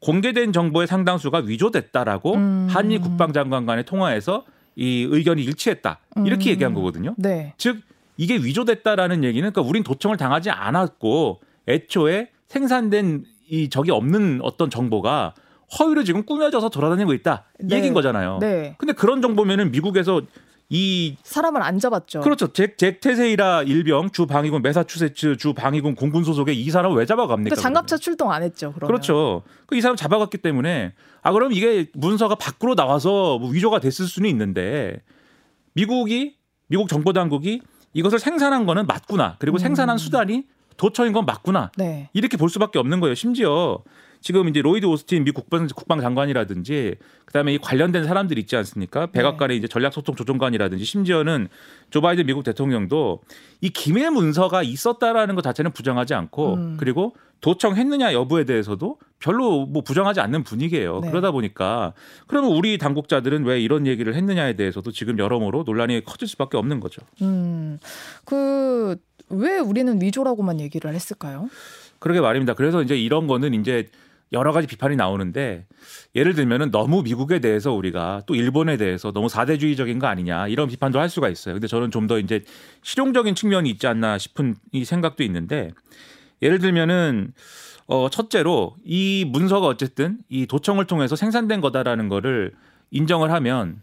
공개된 0.00 0.52
정보의 0.52 0.86
상당수가 0.86 1.38
위조됐다라고 1.38 2.34
음. 2.34 2.68
한미 2.70 2.98
국방장관 2.98 3.66
간의 3.66 3.84
통화에서 3.84 4.44
이 4.76 5.08
의견이 5.10 5.42
일치했다. 5.42 5.98
이렇게 6.24 6.50
음. 6.50 6.52
얘기한 6.52 6.72
거거든요. 6.72 7.16
네. 7.18 7.52
즉 7.58 7.78
이게 8.18 8.36
위조됐다라는 8.36 9.24
얘기는 9.24 9.50
그러니까 9.50 9.62
우린 9.62 9.82
도청을 9.82 10.16
당하지 10.18 10.50
않았고 10.50 11.40
애초에 11.68 12.28
생산된 12.48 13.24
이 13.48 13.70
적이 13.70 13.92
없는 13.92 14.40
어떤 14.42 14.68
정보가 14.68 15.34
허위로 15.78 16.02
지금 16.04 16.24
꾸며져서 16.26 16.68
돌아다니고 16.68 17.14
있다 17.14 17.44
이 17.62 17.66
네. 17.66 17.76
얘기인 17.76 17.94
거잖아요. 17.94 18.38
네. 18.40 18.74
근데 18.78 18.92
그런 18.92 19.22
정보면은 19.22 19.70
미국에서 19.70 20.22
이 20.70 21.16
사람을 21.22 21.62
안 21.62 21.78
잡았죠. 21.78 22.20
그렇죠 22.20 22.52
잭, 22.52 22.76
잭 22.76 23.00
테세이라 23.00 23.62
일병 23.62 24.10
주 24.10 24.26
방위군 24.26 24.60
매사추세츠 24.62 25.36
주 25.38 25.54
방위군 25.54 25.94
공군 25.94 26.24
소속의 26.24 26.60
이 26.60 26.70
사람 26.70 26.92
을 26.92 26.98
왜 26.98 27.06
잡아갑니까? 27.06 27.54
그러니까 27.54 27.62
장갑차 27.62 27.96
출동 27.96 28.32
안 28.32 28.42
했죠. 28.42 28.72
그러면. 28.74 28.88
그렇죠. 28.88 29.42
그 29.66 29.76
이 29.76 29.80
사람 29.80 29.96
잡아갔기 29.96 30.38
때문에 30.38 30.92
아 31.22 31.32
그럼 31.32 31.52
이게 31.52 31.86
문서가 31.94 32.34
밖으로 32.34 32.74
나와서 32.74 33.38
뭐 33.38 33.48
위조가 33.50 33.78
됐을 33.80 34.06
수는 34.06 34.28
있는데 34.28 35.00
미국이 35.74 36.34
미국 36.66 36.88
정보 36.88 37.12
당국이 37.14 37.62
이것을 37.92 38.18
생산한 38.18 38.66
거는 38.66 38.86
맞구나. 38.86 39.36
그리고 39.38 39.56
음. 39.56 39.58
생산한 39.58 39.98
수단이 39.98 40.44
도청인 40.76 41.12
건 41.12 41.26
맞구나. 41.26 41.70
네. 41.76 42.08
이렇게 42.12 42.36
볼 42.36 42.48
수밖에 42.48 42.78
없는 42.78 43.00
거예요. 43.00 43.14
심지어 43.14 43.82
지금 44.28 44.46
이제 44.46 44.60
로이드 44.60 44.84
오스틴 44.84 45.24
미 45.24 45.30
국방 45.30 45.66
국방 45.74 46.02
장관이라든지 46.02 46.96
그다음에 47.24 47.54
이 47.54 47.58
관련된 47.58 48.04
사람들 48.04 48.36
있지 48.36 48.56
않습니까? 48.56 49.06
백악관의 49.06 49.56
이제 49.56 49.66
전략 49.66 49.94
소통 49.94 50.16
조정관이라든지 50.16 50.84
심지어는 50.84 51.48
조 51.88 52.02
바이든 52.02 52.26
미국 52.26 52.44
대통령도 52.44 53.22
이 53.62 53.70
기밀 53.70 54.10
문서가 54.10 54.62
있었다라는 54.62 55.34
것 55.34 55.40
자체는 55.40 55.72
부정하지 55.72 56.12
않고 56.12 56.54
음. 56.56 56.76
그리고 56.78 57.16
도청했느냐 57.40 58.12
여부에 58.12 58.44
대해서도 58.44 58.98
별로 59.18 59.64
뭐 59.64 59.82
부정하지 59.82 60.20
않는 60.20 60.44
분위기예요. 60.44 61.00
네. 61.00 61.08
그러다 61.08 61.30
보니까 61.30 61.94
그러면 62.26 62.50
우리 62.50 62.76
당국자들은 62.76 63.46
왜 63.46 63.62
이런 63.62 63.86
얘기를 63.86 64.14
했느냐에 64.14 64.56
대해서도 64.56 64.92
지금 64.92 65.18
여러모로 65.18 65.62
논란이 65.62 66.04
커질 66.04 66.28
수밖에 66.28 66.58
없는 66.58 66.80
거죠. 66.80 67.00
음. 67.22 67.78
그 68.26 68.98
왜 69.30 69.58
우리는 69.58 70.00
위조라고만 70.00 70.60
얘기를 70.60 70.94
했을까요? 70.94 71.48
그러게 71.98 72.20
말입니다. 72.20 72.54
그래서 72.54 72.82
이제 72.82 72.96
이런 72.96 73.26
거는 73.26 73.54
이제 73.54 73.88
여러 74.32 74.52
가지 74.52 74.66
비판이 74.66 74.96
나오는데 74.96 75.66
예를 76.14 76.34
들면은 76.34 76.70
너무 76.70 77.02
미국에 77.02 77.38
대해서 77.38 77.72
우리가 77.72 78.22
또 78.26 78.34
일본에 78.34 78.76
대해서 78.76 79.12
너무 79.12 79.28
사대주의적인 79.28 79.98
거 79.98 80.06
아니냐 80.06 80.48
이런 80.48 80.68
비판도 80.68 80.98
할 80.98 81.08
수가 81.08 81.28
있어요. 81.28 81.54
근데 81.54 81.66
저는 81.66 81.90
좀 81.90 82.08
더 82.08 82.18
이제 82.18 82.42
실용적인 82.82 83.34
측면이 83.34 83.68
있지 83.70 83.86
않나 83.86 84.16
싶은 84.18 84.56
이 84.72 84.84
생각도 84.84 85.22
있는데 85.24 85.72
예를 86.40 86.58
들면은 86.58 87.32
어 87.86 88.08
첫째로 88.08 88.76
이 88.84 89.26
문서가 89.28 89.66
어쨌든 89.66 90.18
이 90.28 90.46
도청을 90.46 90.86
통해서 90.86 91.16
생산된 91.16 91.60
거다라는 91.60 92.08
거를 92.08 92.52
인정을 92.90 93.30
하면 93.32 93.82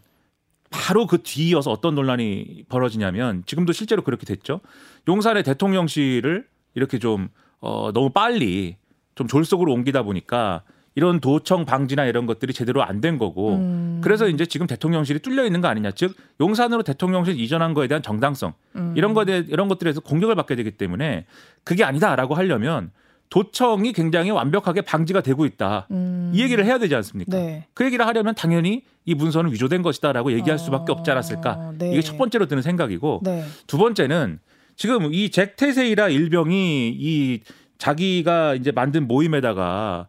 바로 0.70 1.06
그 1.06 1.22
뒤이어서 1.22 1.70
어떤 1.70 1.94
논란이 1.94 2.64
벌어지냐면 2.68 3.44
지금도 3.46 3.72
실제로 3.72 4.02
그렇게 4.02 4.26
됐죠. 4.26 4.60
용산의 5.08 5.44
대통령실을 5.44 6.46
이렇게 6.74 6.98
좀 6.98 7.28
어, 7.60 7.92
너무 7.92 8.10
빨리 8.10 8.76
좀 9.16 9.26
졸속으로 9.26 9.72
옮기다 9.72 10.02
보니까 10.04 10.62
이런 10.94 11.20
도청 11.20 11.64
방지나 11.66 12.04
이런 12.06 12.24
것들이 12.26 12.52
제대로 12.54 12.82
안 12.82 13.00
된 13.00 13.18
거고 13.18 13.56
음. 13.56 14.00
그래서 14.02 14.28
이제 14.28 14.46
지금 14.46 14.66
대통령실이 14.66 15.18
뚫려 15.18 15.44
있는 15.44 15.60
거 15.60 15.68
아니냐 15.68 15.90
즉 15.90 16.14
용산으로 16.40 16.82
대통령실 16.84 17.38
이전한 17.40 17.74
거에 17.74 17.88
대한 17.88 18.02
정당성 18.02 18.54
음. 18.76 18.94
이런 18.96 19.12
거에 19.12 19.44
이런 19.48 19.68
것들에서 19.68 20.00
공격을 20.00 20.34
받게 20.36 20.54
되기 20.54 20.70
때문에 20.70 21.26
그게 21.64 21.82
아니다라고 21.84 22.34
하려면 22.34 22.92
도청이 23.28 23.92
굉장히 23.92 24.30
완벽하게 24.30 24.82
방지가 24.82 25.20
되고 25.22 25.44
있다 25.44 25.88
음. 25.90 26.30
이 26.34 26.40
얘기를 26.40 26.64
해야 26.64 26.78
되지 26.78 26.94
않습니까? 26.94 27.36
네. 27.36 27.66
그 27.74 27.84
얘기를 27.84 28.06
하려면 28.06 28.34
당연히 28.34 28.84
이 29.04 29.14
문서는 29.14 29.52
위조된 29.52 29.82
것이다라고 29.82 30.32
얘기할 30.32 30.58
수밖에 30.58 30.92
없지 30.92 31.10
않았을까 31.10 31.52
어, 31.52 31.74
네. 31.76 31.90
이게 31.92 32.00
첫 32.02 32.16
번째로 32.16 32.46
드는 32.46 32.62
생각이고 32.62 33.20
네. 33.24 33.44
두 33.66 33.76
번째는 33.78 34.38
지금 34.76 35.12
이 35.12 35.28
잭 35.30 35.56
테세이라 35.56 36.08
일병이 36.08 36.94
이 36.98 37.40
자기가 37.78 38.54
이제 38.54 38.72
만든 38.72 39.06
모임에다가 39.06 40.06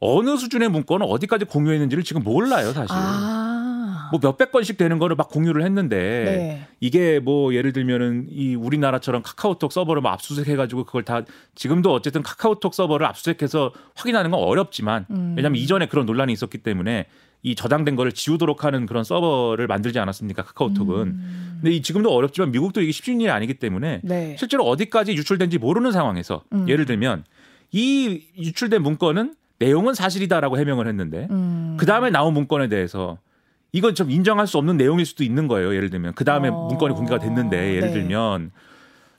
어느 0.00 0.36
수준의 0.36 0.68
문건을 0.70 1.06
어디까지 1.08 1.44
공유했는지를 1.44 2.02
지금 2.02 2.22
몰라요, 2.24 2.72
사실. 2.72 2.88
아. 2.90 4.08
뭐 4.12 4.20
몇백 4.22 4.52
건씩 4.52 4.76
되는 4.76 4.98
거를 4.98 5.16
막 5.16 5.30
공유를 5.30 5.64
했는데 5.64 5.96
네. 5.96 6.68
이게 6.80 7.18
뭐 7.18 7.54
예를 7.54 7.72
들면은 7.72 8.26
이 8.28 8.54
우리나라처럼 8.54 9.22
카카오톡 9.22 9.72
서버를 9.72 10.02
막 10.02 10.12
압수수색해 10.12 10.54
가지고 10.54 10.84
그걸 10.84 11.02
다 11.02 11.22
지금도 11.54 11.94
어쨌든 11.94 12.22
카카오톡 12.22 12.74
서버를 12.74 13.06
압수수색해서 13.06 13.72
확인하는 13.94 14.30
건 14.30 14.40
어렵지만 14.40 15.06
음. 15.10 15.34
왜냐하면 15.34 15.56
이전에 15.56 15.86
그런 15.86 16.04
논란이 16.04 16.30
있었기 16.34 16.58
때문에 16.58 17.06
이 17.44 17.54
저장된 17.56 17.96
거를 17.96 18.12
지우도록 18.12 18.64
하는 18.64 18.86
그런 18.86 19.02
서버를 19.02 19.66
만들지 19.66 19.98
않았습니까 19.98 20.42
카카오톡은 20.44 21.02
음. 21.02 21.58
근데 21.60 21.74
이 21.74 21.82
지금도 21.82 22.12
어렵지만 22.12 22.52
미국도 22.52 22.80
이게 22.80 22.92
쉽지 22.92 23.12
일이 23.12 23.28
아니기 23.30 23.54
때문에 23.54 24.00
네. 24.04 24.36
실제로 24.38 24.64
어디까지 24.64 25.12
유출된지 25.14 25.58
모르는 25.58 25.90
상황에서 25.90 26.44
음. 26.52 26.68
예를 26.68 26.84
들면 26.86 27.24
이 27.72 28.22
유출된 28.38 28.82
문건은 28.82 29.34
내용은 29.58 29.94
사실이다라고 29.94 30.58
해명을 30.58 30.86
했는데 30.86 31.26
음. 31.30 31.76
그 31.78 31.86
다음에 31.86 32.10
나온 32.10 32.32
문건에 32.34 32.68
대해서 32.68 33.18
이건 33.72 33.94
좀 33.94 34.10
인정할 34.10 34.46
수 34.46 34.58
없는 34.58 34.76
내용일 34.76 35.04
수도 35.06 35.24
있는 35.24 35.48
거예요. 35.48 35.74
예를 35.74 35.90
들면 35.90 36.14
그 36.14 36.24
다음에 36.24 36.48
어. 36.48 36.66
문건이 36.68 36.94
공개가 36.94 37.18
됐는데 37.18 37.74
예를 37.76 37.88
네. 37.88 37.92
들면 37.94 38.52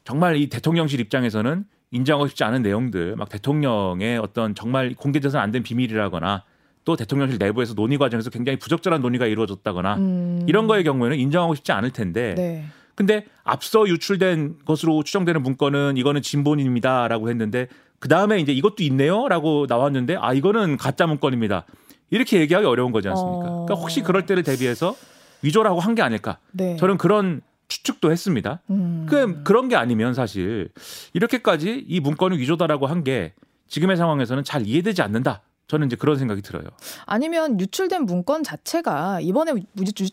정말 0.06 0.38
이 0.38 0.48
대통령실 0.48 1.00
입장에서는 1.02 1.66
인정하고 1.92 2.28
싶지 2.28 2.44
않은 2.44 2.62
내용들, 2.64 3.16
막 3.16 3.30
대통령의 3.30 4.18
어떤 4.18 4.56
정말 4.56 4.94
공개돼서는 4.96 5.44
안 5.44 5.52
된 5.52 5.62
비밀이라거나 5.64 6.44
또 6.86 6.96
대통령실 6.96 7.38
내부에서 7.40 7.74
논의 7.74 7.98
과정에서 7.98 8.30
굉장히 8.30 8.60
부적절한 8.60 9.02
논의가 9.02 9.26
이루어졌다거나 9.28 9.96
음. 9.96 10.44
이런 10.48 10.68
거의 10.68 10.84
경우에는 10.84 11.18
인정하고 11.18 11.56
싶지 11.56 11.72
않을 11.72 11.92
텐데 11.92 12.36
네. 12.36 12.66
근데 12.96 13.26
앞서 13.44 13.88
유출된 13.88 14.58
것으로 14.66 15.04
추정되는 15.04 15.42
문건은 15.42 15.98
이거는 15.98 16.22
진본입니다라고 16.22 17.30
했는데 17.30 17.68
그 18.00 18.08
다음에 18.10 18.40
이제 18.40 18.52
이것도 18.52 18.84
있네요라고 18.84 19.66
나왔는데 19.68 20.18
아 20.20 20.34
이거는 20.34 20.78
가짜 20.78 21.08
문건입니다. 21.08 21.66
이렇게 22.12 22.40
얘기하기 22.42 22.66
어려운 22.68 22.92
거지 22.92 23.08
않습니까? 23.08 23.40
어. 23.40 23.66
그러니까 23.66 23.74
혹시 23.76 24.02
그럴 24.02 24.26
때를 24.26 24.44
대비해서 24.44 24.96
위조라고 25.42 25.80
한 25.80 25.96
게 25.96 26.02
아닐까? 26.02 26.38
네. 26.52 26.76
저는 26.78 26.98
그런 26.98 27.42
추측도 27.70 28.12
했습니다. 28.12 28.60
음. 28.70 29.08
그 29.10 29.42
그런 29.44 29.70
게 29.70 29.76
아니면 29.76 30.14
사실 30.14 30.70
이렇게까지 31.14 31.86
이 31.88 32.00
문건이 32.02 32.38
위조다라고 32.38 32.86
한 32.88 33.04
게 33.04 33.34
지금의 33.70 33.98
상황에서는 33.98 34.44
잘 34.44 34.68
이해되지 34.68 35.02
않는다. 35.02 35.42
저는 35.68 35.88
이제 35.88 35.96
그런 35.96 36.18
생각이 36.18 36.42
들어요. 36.42 36.64
아니면 37.06 37.60
유출된 37.60 38.06
문건 38.06 38.44
자체가 38.44 39.22
이번에 39.22 39.54
유- 39.54 39.64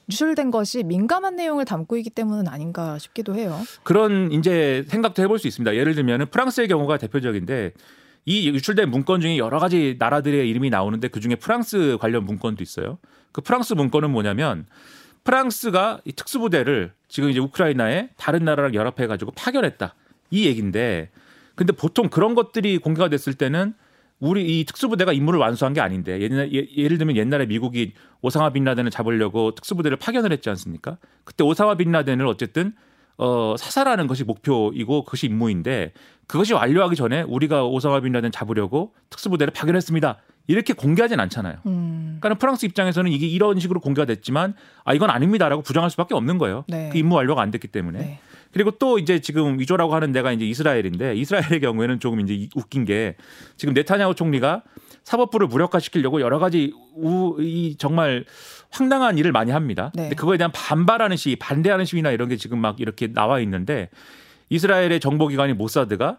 유출된 0.08 0.50
것이 0.50 0.82
민감한 0.84 1.36
내용을 1.36 1.64
담고 1.64 1.96
있기 1.98 2.10
때문은 2.10 2.48
아닌가 2.48 2.98
싶기도 2.98 3.34
해요. 3.34 3.58
그런 3.82 4.30
이제 4.32 4.84
생각도 4.88 5.22
해볼 5.22 5.38
수 5.38 5.48
있습니다. 5.48 5.74
예를 5.74 5.94
들면 5.94 6.26
프랑스의 6.30 6.68
경우가 6.68 6.98
대표적인데 6.98 7.72
이 8.26 8.48
유출된 8.48 8.90
문건 8.90 9.20
중에 9.20 9.38
여러 9.38 9.58
가지 9.58 9.96
나라들의 9.98 10.48
이름이 10.48 10.70
나오는데 10.70 11.08
그 11.08 11.20
중에 11.20 11.34
프랑스 11.34 11.96
관련 12.00 12.24
문건도 12.24 12.62
있어요. 12.62 12.98
그 13.32 13.40
프랑스 13.40 13.74
문건은 13.74 14.10
뭐냐면 14.10 14.66
프랑스가 15.24 16.00
이 16.04 16.12
특수부대를 16.12 16.92
지금 17.08 17.28
이제 17.30 17.40
우크라이나에 17.40 18.10
다른 18.16 18.44
나라랑 18.44 18.74
연합해 18.74 19.06
가지고 19.06 19.32
파견했다 19.32 19.94
이 20.30 20.46
얘기인데 20.46 21.10
근데 21.54 21.72
보통 21.72 22.08
그런 22.08 22.34
것들이 22.34 22.78
공개가 22.78 23.08
됐을 23.08 23.34
때는 23.34 23.74
우리 24.20 24.60
이 24.60 24.64
특수부대가 24.64 25.12
임무를 25.12 25.40
완수한 25.40 25.72
게 25.72 25.80
아닌데 25.80 26.20
옛날, 26.20 26.52
예, 26.52 26.66
예를 26.76 26.98
들면 26.98 27.16
옛날에 27.16 27.46
미국이 27.46 27.92
오사마 28.20 28.50
빈라덴을 28.50 28.90
잡으려고 28.90 29.54
특수부대를 29.54 29.96
파견을 29.96 30.30
했지 30.32 30.50
않습니까? 30.50 30.98
그때 31.24 31.42
오사마 31.42 31.76
빈라덴을 31.76 32.26
어쨌든 32.26 32.74
어, 33.16 33.54
사살하는 33.58 34.06
것이 34.06 34.24
목표이고 34.24 35.04
그것이 35.04 35.26
임무인데 35.26 35.92
그것이 36.26 36.52
완료하기 36.52 36.96
전에 36.96 37.22
우리가 37.22 37.64
오사마 37.64 38.00
빈라덴 38.00 38.30
잡으려고 38.30 38.94
특수부대를 39.10 39.52
파견했습니다. 39.52 40.18
이렇게 40.46 40.72
공개하진 40.72 41.20
않잖아요. 41.20 41.56
음. 41.66 42.18
그러니까 42.20 42.38
프랑스 42.38 42.66
입장에서는 42.66 43.10
이게 43.12 43.26
이런 43.26 43.58
식으로 43.60 43.80
공개가 43.80 44.06
됐지만 44.06 44.54
아 44.84 44.94
이건 44.94 45.10
아닙니다라고 45.10 45.62
부정할 45.62 45.90
수밖에 45.90 46.14
없는 46.14 46.38
거예요. 46.38 46.64
네. 46.68 46.88
그 46.92 46.98
임무 46.98 47.14
완료가 47.14 47.42
안 47.42 47.50
됐기 47.50 47.68
때문에. 47.68 47.98
네. 47.98 48.20
그리고 48.52 48.70
또 48.72 48.98
이제 48.98 49.20
지금 49.20 49.58
위조라고 49.60 49.94
하는 49.94 50.12
데가 50.12 50.32
이제 50.32 50.44
이스라엘인데 50.44 51.14
이스라엘의 51.16 51.60
경우에는 51.60 52.00
조금 52.00 52.20
이제 52.20 52.34
이- 52.34 52.48
웃긴 52.56 52.84
게 52.84 53.16
지금 53.56 53.74
네타냐후 53.74 54.14
총리가 54.14 54.62
사법부를 55.04 55.46
무력화시키려고 55.46 56.20
여러 56.20 56.38
가지 56.38 56.72
우, 56.96 57.36
이 57.40 57.76
정말 57.78 58.24
황당한 58.70 59.18
일을 59.18 59.32
많이 59.32 59.50
합니다. 59.50 59.90
네. 59.94 60.02
근데 60.02 60.16
그거에 60.16 60.36
대한 60.36 60.50
반발하는 60.52 61.16
시위, 61.16 61.36
반대하는 61.36 61.84
시위나 61.84 62.10
이런 62.10 62.28
게 62.28 62.36
지금 62.36 62.58
막 62.58 62.80
이렇게 62.80 63.12
나와 63.12 63.40
있는데 63.40 63.88
이스라엘의 64.50 65.00
정보기관인 65.00 65.56
모사드가 65.56 66.18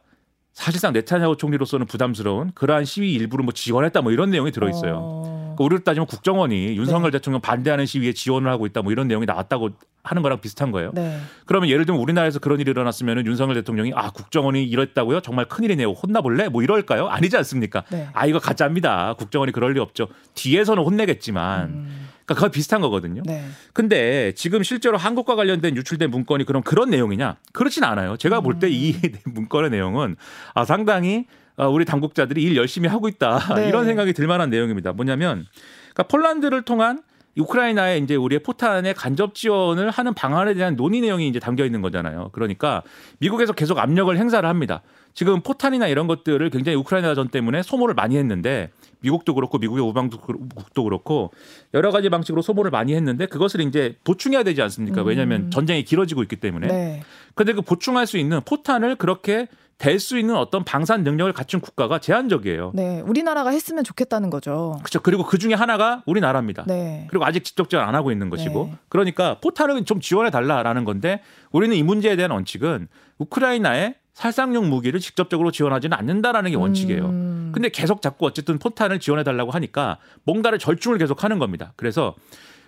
사실상 0.53 0.93
네타냐후 0.93 1.37
총리로서는 1.37 1.85
부담스러운 1.85 2.51
그러한 2.53 2.85
시위 2.85 3.13
일부를 3.13 3.43
뭐 3.43 3.53
지원했다 3.53 4.01
뭐 4.01 4.11
이런 4.11 4.29
내용이 4.29 4.51
들어 4.51 4.69
있어요. 4.69 4.99
어. 5.01 5.31
그러니까 5.55 5.63
우리로 5.63 5.83
따지면 5.83 6.07
국정원이 6.07 6.77
윤석열 6.77 7.11
대통령 7.11 7.41
반대하는 7.41 7.85
시위에 7.85 8.13
지원을 8.13 8.49
하고 8.51 8.65
있다 8.65 8.81
뭐 8.81 8.91
이런 8.91 9.07
내용이 9.07 9.25
나왔다고 9.25 9.69
하는 10.03 10.21
거랑 10.23 10.41
비슷한 10.41 10.71
거예요. 10.71 10.91
네. 10.93 11.19
그러면 11.45 11.69
예를 11.69 11.85
들면 11.85 12.01
우리나라에서 12.01 12.39
그런 12.39 12.59
일이 12.59 12.71
일어났으면 12.71 13.25
윤석열 13.25 13.55
대통령이 13.55 13.91
아 13.95 14.11
국정원이 14.11 14.63
이랬다고요? 14.63 15.21
정말 15.21 15.45
큰일이네요. 15.45 15.91
혼나볼래? 15.91 16.49
뭐 16.49 16.63
이럴까요? 16.63 17.07
아니지 17.07 17.37
않습니까? 17.37 17.83
네. 17.91 18.09
아 18.13 18.25
이거 18.25 18.39
가짜입니다. 18.39 19.13
국정원이 19.13 19.51
그럴 19.51 19.73
리 19.73 19.79
없죠. 19.79 20.07
뒤에서는 20.33 20.83
혼내겠지만 20.83 21.69
음. 21.69 22.00
그러니까 22.31 22.33
그거 22.33 22.51
비슷한 22.51 22.81
거거든요. 22.81 23.21
네. 23.25 23.45
근데 23.73 24.33
지금 24.35 24.63
실제로 24.63 24.97
한국과 24.97 25.35
관련된 25.35 25.75
유출된 25.75 26.09
문건이 26.09 26.45
그런 26.45 26.63
그런 26.63 26.89
내용이냐? 26.89 27.37
그렇진 27.53 27.83
않아요. 27.83 28.17
제가 28.17 28.41
볼 28.41 28.59
때이 28.59 28.93
음. 28.93 29.11
문건의 29.33 29.69
내용은 29.69 30.15
아 30.53 30.65
상당히 30.65 31.25
아, 31.57 31.67
우리 31.67 31.85
당국자들이 31.85 32.41
일 32.41 32.55
열심히 32.55 32.87
하고 32.87 33.07
있다 33.07 33.55
네. 33.55 33.67
이런 33.67 33.85
생각이 33.85 34.13
들 34.13 34.27
만한 34.27 34.49
내용입니다. 34.49 34.93
뭐냐면 34.93 35.45
그러니까 35.93 36.03
폴란드를 36.03 36.63
통한 36.63 37.01
이 37.35 37.41
우크라이나에 37.41 37.97
이제 37.99 38.15
우리의 38.15 38.39
포탄에 38.39 38.91
간접 38.93 39.35
지원을 39.35 39.89
하는 39.89 40.13
방안에 40.13 40.53
대한 40.53 40.75
논의 40.75 40.99
내용이 40.99 41.29
이제 41.29 41.39
담겨 41.39 41.63
있는 41.65 41.81
거잖아요. 41.81 42.29
그러니까 42.33 42.83
미국에서 43.19 43.53
계속 43.53 43.79
압력을 43.79 44.15
행사를 44.17 44.47
합니다. 44.47 44.81
지금 45.13 45.41
포탄이나 45.41 45.87
이런 45.87 46.07
것들을 46.07 46.49
굉장히 46.49 46.77
우크라이나 46.77 47.15
전 47.15 47.29
때문에 47.29 47.63
소모를 47.63 47.95
많이 47.95 48.17
했는데 48.17 48.71
미국도 49.01 49.35
그렇고 49.35 49.57
미국의 49.57 49.83
우방국도 49.83 50.83
그렇고 50.83 51.31
여러 51.73 51.91
가지 51.91 52.09
방식으로 52.09 52.41
소모를 52.41 52.71
많이 52.71 52.93
했는데 52.95 53.25
그것을 53.25 53.61
이제 53.61 53.97
보충해야 54.03 54.43
되지 54.43 54.61
않습니까? 54.61 55.03
왜냐하면 55.03 55.43
음. 55.43 55.51
전쟁이 55.51 55.83
길어지고 55.83 56.23
있기 56.23 56.37
때문에. 56.37 56.67
네. 56.67 57.03
근데 57.35 57.53
그 57.53 57.61
보충할 57.61 58.07
수 58.07 58.17
있는 58.17 58.41
포탄을 58.45 58.95
그렇게 58.95 59.47
댈수 59.81 60.19
있는 60.19 60.35
어떤 60.35 60.63
방산 60.63 61.03
능력을 61.03 61.33
갖춘 61.33 61.59
국가가 61.59 61.97
제한적이에요. 61.97 62.71
네. 62.75 63.01
우리나라가 63.01 63.49
했으면 63.49 63.83
좋겠다는 63.83 64.29
거죠. 64.29 64.75
그렇죠. 64.79 64.99
그리고 64.99 65.23
그 65.23 65.39
중에 65.39 65.55
하나가 65.55 66.03
우리나라입니다. 66.05 66.65
네. 66.67 67.07
그리고 67.09 67.25
아직 67.25 67.43
직접 67.43 67.67
지원 67.67 67.87
안 67.87 67.95
하고 67.95 68.11
있는 68.11 68.29
것이고 68.29 68.67
네. 68.71 68.77
그러니까 68.89 69.39
포탄을 69.41 69.83
좀 69.85 69.99
지원해 69.99 70.29
달라라는 70.29 70.85
건데 70.85 71.21
우리는 71.51 71.75
이 71.75 71.81
문제에 71.81 72.15
대한 72.15 72.29
원칙은 72.29 72.89
우크라이나에 73.17 73.95
살상용 74.13 74.69
무기를 74.69 74.99
직접적으로 74.99 75.51
지원하지는 75.51 75.97
않는다라는 75.97 76.51
게 76.51 76.57
원칙이에요. 76.57 77.05
음. 77.05 77.51
근데 77.53 77.69
계속 77.69 78.01
자꾸 78.01 78.25
어쨌든 78.25 78.59
포탄을 78.59 78.99
지원해 78.99 79.23
달라고 79.23 79.51
하니까 79.51 79.97
뭔가를 80.23 80.59
절충을 80.59 80.97
계속 80.97 81.23
하는 81.23 81.39
겁니다. 81.39 81.73
그래서 81.75 82.15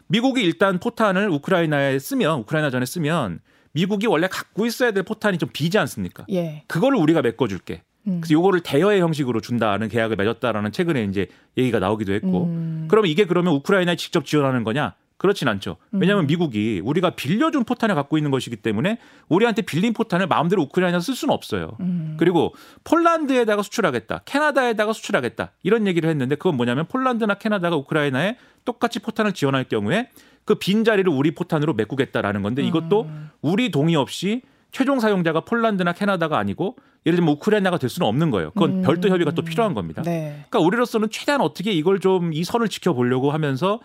미국이 0.07 0.41
일단 0.41 0.79
포탄을 0.79 1.29
우크라이나에 1.29 1.99
쓰면 1.99 2.39
우크라이나 2.39 2.69
전에 2.69 2.85
쓰면 2.85 3.39
미국이 3.73 4.07
원래 4.07 4.27
갖고 4.27 4.65
있어야 4.65 4.91
될 4.91 5.03
포탄이 5.03 5.37
좀 5.37 5.49
비지 5.51 5.77
않습니까? 5.79 6.25
예. 6.31 6.63
그거를 6.67 6.97
우리가 6.97 7.21
메꿔줄게. 7.21 7.81
음. 8.07 8.19
그래서 8.21 8.33
요거를 8.33 8.61
대여의 8.61 9.01
형식으로 9.01 9.41
준다는 9.41 9.87
계약을 9.87 10.15
맺었다라는 10.17 10.71
최근에 10.71 11.05
이제 11.05 11.27
얘기가 11.57 11.79
나오기도 11.79 12.13
했고 12.13 12.45
음. 12.45 12.87
그러면 12.89 13.09
이게 13.09 13.25
그러면 13.25 13.53
우크라이나에 13.55 13.95
직접 13.95 14.25
지원하는 14.25 14.63
거냐? 14.63 14.93
그렇진 15.17 15.47
않죠. 15.47 15.77
왜냐하면 15.91 16.25
음. 16.25 16.27
미국이 16.27 16.81
우리가 16.83 17.11
빌려준 17.11 17.63
포탄을 17.63 17.95
갖고 17.95 18.17
있는 18.17 18.31
것이기 18.31 18.57
때문에 18.57 18.97
우리한테 19.29 19.61
빌린 19.61 19.93
포탄을 19.93 20.27
마음대로 20.27 20.61
우크라이나에 20.63 20.99
쓸 20.99 21.15
수는 21.15 21.33
없어요. 21.33 21.77
음. 21.79 22.15
그리고 22.19 22.53
폴란드에다가 22.83 23.61
수출하겠다, 23.63 24.21
캐나다에다가 24.25 24.93
수출하겠다 24.93 25.51
이런 25.63 25.87
얘기를 25.87 26.09
했는데 26.09 26.35
그건 26.35 26.57
뭐냐면 26.57 26.85
폴란드나 26.87 27.35
캐나다가 27.35 27.75
우크라이나에 27.77 28.37
똑같이 28.65 28.99
포탄을 28.99 29.33
지원할 29.33 29.63
경우에 29.65 30.09
그 30.45 30.55
빈 30.55 30.83
자리를 30.83 31.09
우리 31.11 31.31
포탄으로 31.33 31.73
메꾸겠다라는 31.73 32.41
건데 32.43 32.63
이것도 32.63 33.03
음. 33.03 33.29
우리 33.41 33.71
동의 33.71 33.95
없이 33.95 34.41
최종 34.73 34.99
사용자가 34.99 35.41
폴란드나 35.41 35.93
캐나다가 35.93 36.37
아니고 36.37 36.75
예를 37.05 37.17
들면 37.17 37.35
우크라이나가 37.35 37.77
될 37.77 37.89
수는 37.89 38.07
없는 38.07 38.31
거예요. 38.31 38.51
그건 38.51 38.77
음. 38.77 38.81
별도 38.81 39.07
협의가 39.07 39.31
또 39.31 39.41
필요한 39.41 39.73
겁니다. 39.73 40.01
네. 40.01 40.45
그러니까 40.49 40.59
우리로서는 40.59 41.09
최대한 41.11 41.41
어떻게 41.41 41.71
이걸 41.71 41.99
좀 41.99 42.31
이 42.33 42.43
선을 42.43 42.67
지켜보려고 42.69 43.31
하면서 43.31 43.79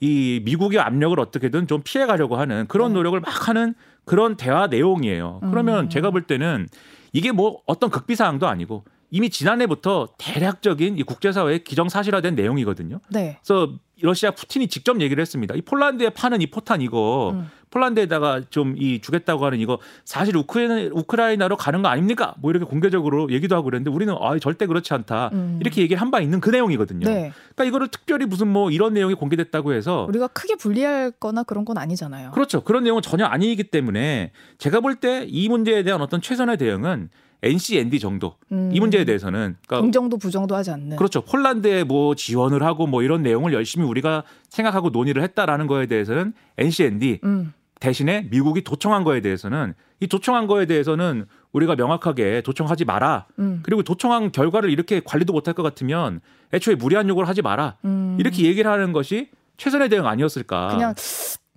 이 0.00 0.40
미국의 0.44 0.80
압력을 0.80 1.18
어떻게든 1.20 1.66
좀 1.66 1.82
피해가려고 1.84 2.36
하는 2.36 2.66
그런 2.66 2.92
네. 2.92 2.94
노력을 2.94 3.20
막 3.20 3.48
하는 3.48 3.74
그런 4.04 4.36
대화 4.36 4.66
내용이에요. 4.66 5.40
그러면 5.50 5.84
음. 5.84 5.88
제가 5.90 6.10
볼 6.10 6.22
때는 6.22 6.68
이게 7.12 7.32
뭐 7.32 7.60
어떤 7.66 7.90
극비 7.90 8.16
사항도 8.16 8.48
아니고 8.48 8.84
이미 9.10 9.28
지난해부터 9.28 10.08
대략적인 10.18 10.96
이 10.98 11.02
국제사회의 11.02 11.64
기정사실화된 11.64 12.34
내용이거든요. 12.34 13.00
네. 13.10 13.38
그래서 13.44 13.74
러시아 14.00 14.30
푸틴이 14.30 14.68
직접 14.68 15.00
얘기를 15.00 15.20
했습니다. 15.20 15.54
이 15.54 15.60
폴란드에 15.60 16.10
파는 16.10 16.40
이 16.40 16.46
포탄 16.46 16.80
이거 16.80 17.32
음. 17.34 17.50
폴란드에다가 17.70 18.42
좀 18.50 18.74
이 18.76 19.00
주겠다고 19.00 19.44
하는 19.44 19.58
이거 19.58 19.78
사실 20.04 20.36
우크라이나, 20.36 20.90
우크라이나로 20.92 21.56
가는 21.56 21.82
거 21.82 21.88
아닙니까? 21.88 22.34
뭐 22.40 22.50
이렇게 22.50 22.64
공개적으로 22.64 23.30
얘기도 23.30 23.54
하고 23.56 23.64
그랬는데 23.64 23.90
우리는 23.90 24.14
아 24.20 24.38
절대 24.38 24.66
그렇지 24.66 24.92
않다. 24.94 25.30
음. 25.32 25.58
이렇게 25.60 25.82
얘기를 25.82 26.00
한 26.00 26.10
바 26.10 26.20
있는 26.20 26.40
그 26.40 26.50
내용이거든요. 26.50 27.06
네. 27.06 27.32
그러니까 27.54 27.64
이거를 27.64 27.88
특별히 27.88 28.26
무슨 28.26 28.48
뭐 28.48 28.70
이런 28.72 28.94
내용이 28.94 29.14
공개됐다고 29.14 29.72
해서 29.72 30.06
우리가 30.08 30.26
크게 30.28 30.56
불리할 30.56 31.12
거나 31.12 31.42
그런 31.44 31.64
건 31.64 31.78
아니잖아요. 31.78 32.32
그렇죠. 32.32 32.62
그런 32.62 32.82
내용은 32.84 33.00
전혀 33.02 33.24
아니기 33.26 33.64
때문에 33.64 34.32
제가 34.58 34.80
볼 34.80 34.96
때 35.00 35.24
이 35.28 35.48
문제에 35.48 35.82
대한 35.84 36.00
어떤 36.00 36.20
최선의 36.20 36.56
대응은 36.58 37.10
NCND 37.42 38.00
정도 38.00 38.34
음. 38.52 38.70
이 38.72 38.80
문제에 38.80 39.04
대해서는 39.04 39.56
그러니까 39.66 39.80
긍정도 39.80 40.18
부정도 40.18 40.54
하지 40.56 40.70
않는. 40.72 40.96
그렇죠. 40.96 41.22
폴란드에 41.22 41.84
뭐 41.84 42.14
지원을 42.14 42.62
하고 42.62 42.86
뭐 42.86 43.02
이런 43.02 43.22
내용을 43.22 43.52
열심히 43.54 43.86
우리가 43.86 44.24
생각하고 44.48 44.90
논의를 44.90 45.22
했다라는 45.22 45.66
거에 45.66 45.86
대해서는 45.86 46.32
NCND 46.58 47.20
음. 47.24 47.52
대신에 47.84 48.26
미국이 48.30 48.62
도청한 48.62 49.04
거에 49.04 49.20
대해서는 49.22 49.74
이 50.00 50.06
도청한 50.06 50.46
거에 50.46 50.66
대해서는 50.66 51.26
우리가 51.52 51.74
명확하게 51.76 52.42
도청하지 52.42 52.84
마라. 52.84 53.26
음. 53.38 53.60
그리고 53.62 53.82
도청한 53.82 54.32
결과를 54.32 54.70
이렇게 54.70 55.00
관리도 55.04 55.32
못할 55.32 55.54
것 55.54 55.62
같으면 55.62 56.20
애초에 56.52 56.74
무리한 56.74 57.08
요구를 57.08 57.28
하지 57.28 57.42
마라. 57.42 57.76
음. 57.86 58.16
이렇게 58.20 58.44
얘기를 58.44 58.70
하는 58.70 58.92
것이 58.92 59.30
최선의 59.56 59.88
대응 59.88 60.06
아니었을까. 60.06 60.68
그냥 60.68 60.94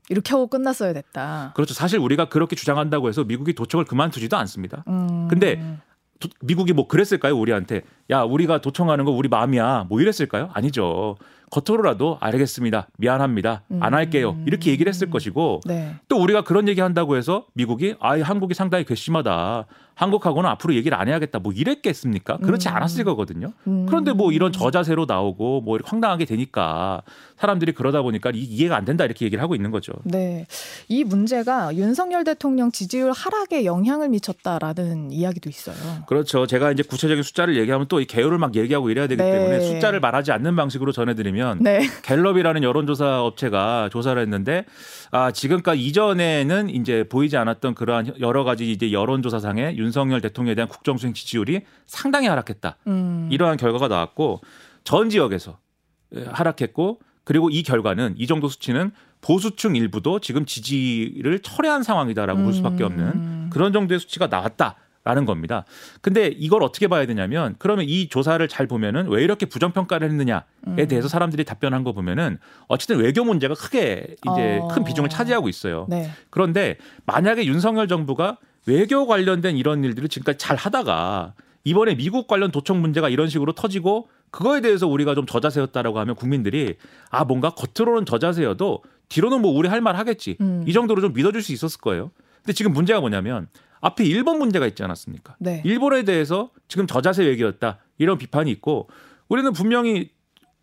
이렇게 0.09 0.32
하고 0.32 0.47
끝났어야 0.47 0.93
됐다. 0.93 1.51
그렇죠. 1.55 1.74
사실 1.74 1.99
우리가 1.99 2.26
그렇게 2.30 2.55
주장한다고 2.55 3.09
해서 3.09 3.24
미국이 3.24 3.53
도청을 3.53 3.86
그만두지도 3.86 4.36
않습니다. 4.38 4.84
음. 4.88 5.28
근데 5.30 5.78
도- 6.19 6.30
미국이 6.41 6.71
뭐 6.74 6.88
그랬을까요? 6.88 7.38
우리한테 7.38 7.82
야 8.09 8.21
우리가 8.24 8.61
도청하는 8.61 9.03
거 9.05 9.11
우리 9.11 9.28
마음이야. 9.30 9.86
뭐 9.89 9.99
이랬을까요? 10.01 10.49
아니죠. 10.53 11.17
겉으로라도 11.54 12.18
알겠습니다. 12.20 12.88
미안합니다. 12.97 13.64
안 13.80 13.93
할게요. 13.93 14.38
이렇게 14.47 14.72
얘기를 14.72 14.89
했을 14.89 15.10
것이고 15.10 15.62
네. 15.66 15.95
또 16.08 16.18
우리가 16.18 16.43
그런 16.43 16.68
얘기 16.68 16.82
한다고 16.82 17.16
해서 17.16 17.45
미국이 17.54 17.95
아 17.99 18.20
한국이 18.20 18.56
상당히 18.56 18.86
괘씸하다. 18.86 19.66
한국하고는 19.96 20.50
앞으로 20.50 20.74
얘기를 20.76 20.98
안 20.98 21.08
해야겠다. 21.08 21.39
뭐 21.39 21.54
이랬겠습니까? 21.54 22.38
그렇지 22.38 22.68
음. 22.70 22.76
않았을 22.76 23.04
거거든요. 23.04 23.54
음. 23.68 23.86
그런데 23.88 24.12
뭐 24.14 24.32
이런 24.32 24.52
저자세로 24.52 25.06
나오고 25.06 25.62
뭐 25.62 25.76
이렇게 25.76 25.89
황당하게 25.89 26.26
되니까 26.26 27.02
사람들이 27.38 27.74
그러다 27.74 28.02
보니까 28.02 28.32
이- 28.34 28.39
이해가 28.39 28.76
안 28.76 28.86
된다 28.86 29.06
이렇게 29.06 29.26
얘기를 29.26 29.41
하고 29.44 29.54
있는 29.56 29.70
거죠. 29.72 29.94
네. 30.04 30.46
이 30.88 31.04
문제가 31.04 31.76
윤석열 31.76 32.24
대통령 32.24 32.72
지지율 32.72 33.12
하락에 33.12 33.66
영향을 33.66 34.10
미쳤다라는 34.10 35.12
이야기도 35.12 35.50
있어요. 35.50 35.76
그렇죠. 36.08 36.48
제가 36.48 36.72
이제 36.72 36.84
구체적인 36.84 37.24
숫자를 37.24 37.56
얘기하면 37.58 37.88
또 37.88 38.00
이 38.04 38.06
개요를 38.06 38.38
막 38.38 38.56
얘기하고 38.56 38.89
이래야 38.89 39.08
되기 39.08 39.22
네. 39.22 39.32
때문에 39.32 39.60
숫자를 39.62 40.00
말하지 40.00 40.32
않는 40.34 40.56
방식으로 40.56 40.91
전해드리면 40.91 41.60
네. 41.62 41.88
갤럽이라는 42.04 42.64
여론조사 42.64 43.22
업체가 43.24 43.89
조사를 43.91 44.22
했는데 44.22 44.66
아 45.16 45.30
지금까지 45.30 45.80
이전에는 45.80 46.72
이제 46.72 47.03
보이지 47.07 47.38
않았던 47.38 47.76
그러한 47.76 48.16
여러 48.20 48.43
가지 48.43 48.72
이제 48.72 48.91
여론조사상의 48.91 49.78
윤석열 49.78 50.22
대통령에 50.22 50.55
대한 50.55 50.68
국정수행 50.68 51.14
지지율이 51.14 51.61
상당히 51.86 52.26
하락했다. 52.28 52.78
음. 52.88 53.30
이러한 53.32 53.57
결과가 53.57 53.88
나왔고 53.89 54.41
전 54.84 55.11
지역에서 55.11 55.59
예, 56.16 56.26
하락했고 56.26 56.99
그리고 57.26 57.51
이 57.51 57.61
결과는 57.61 58.16
이 58.18 58.26
정도 58.26 58.49
수치는 58.49 58.91
보수층 59.22 59.76
일부도 59.76 60.20
지금 60.20 60.47
지지를 60.47 61.39
철회한 61.43 61.84
상황이다라고 61.84 62.41
볼 62.41 62.51
수밖에 62.51 62.84
없는 62.84 63.05
음. 63.05 63.49
그런 63.53 63.72
정도의 63.72 63.99
수치가 63.99 64.26
나왔다 64.26 64.78
라는 65.06 65.26
겁니다. 65.26 65.66
근데 66.01 66.28
이걸 66.28 66.64
어떻게 66.64 66.88
봐야 66.88 67.06
되냐면 67.06 67.56
그러면 67.60 67.86
이 67.88 68.08
조사를 68.08 68.45
잘 68.47 68.68
보면은 68.68 69.10
왜 69.10 69.22
이렇게 69.22 69.45
부정평가를 69.45 70.10
했느냐에 70.10 70.41
음. 70.68 70.88
대해서 70.88 71.10
사람들이 71.10 71.43
답변한 71.43 71.84
거 71.84 71.91
보면은 71.91 72.38
어쨌든 72.68 72.99
외교 72.99 73.26
문제가 73.26 73.54
크게 73.54 74.16
이제 74.32 74.60
어. 74.62 74.70
큰 74.70 74.86
비중을 74.86 75.10
차지하고 75.10 75.49
있어요. 75.49 75.88
네. 75.89 76.10
그런데 76.30 76.78
만약에 77.06 77.45
윤석열 77.45 77.89
정부가 77.89 78.38
외교 78.66 79.06
관련된 79.06 79.58
이런 79.58 79.84
일들을 79.84 80.08
지금까지 80.08 80.38
잘 80.38 80.56
하다가 80.56 81.34
이번에 81.66 81.95
미국 81.95 82.28
관련 82.28 82.51
도청 82.51 82.80
문제가 82.80 83.10
이런 83.10 83.28
식으로 83.28 83.51
터지고 83.51 84.08
그거에 84.32 84.62
대해서 84.62 84.88
우리가 84.88 85.16
좀 85.16 85.26
저자세였다라고 85.26 85.99
하면 85.99 86.16
국민들이 86.16 86.76
아 87.10 87.26
뭔가 87.26 87.49
겉으로는 87.51 88.06
저자세여도 88.06 88.84
뒤로는 89.10 89.41
뭐 89.41 89.51
우리 89.51 89.68
할 89.68 89.82
말 89.82 89.97
하겠지 89.97 90.38
음. 90.39 90.64
이 90.66 90.72
정도로 90.72 91.01
좀 91.01 91.12
믿어줄 91.14 91.41
수 91.43 91.51
있었을 91.51 91.82
거예요. 91.82 92.12
근데 92.38 92.54
지금 92.54 92.72
문제가 92.72 93.01
뭐냐면 93.01 93.47
앞에 93.84 94.06
일본 94.06 94.40
문제가 94.40 94.66
있지 94.66 94.82
않았습니까? 94.82 95.36
네. 95.40 95.62
일본에 95.66 96.04
대해서 96.04 96.50
지금 96.70 96.88
저자세 96.88 97.26
외교였다 97.26 97.80
이런 97.98 98.18
비판이 98.18 98.50
있고 98.52 98.88
우리는 99.28 99.52
분명히 99.52 100.10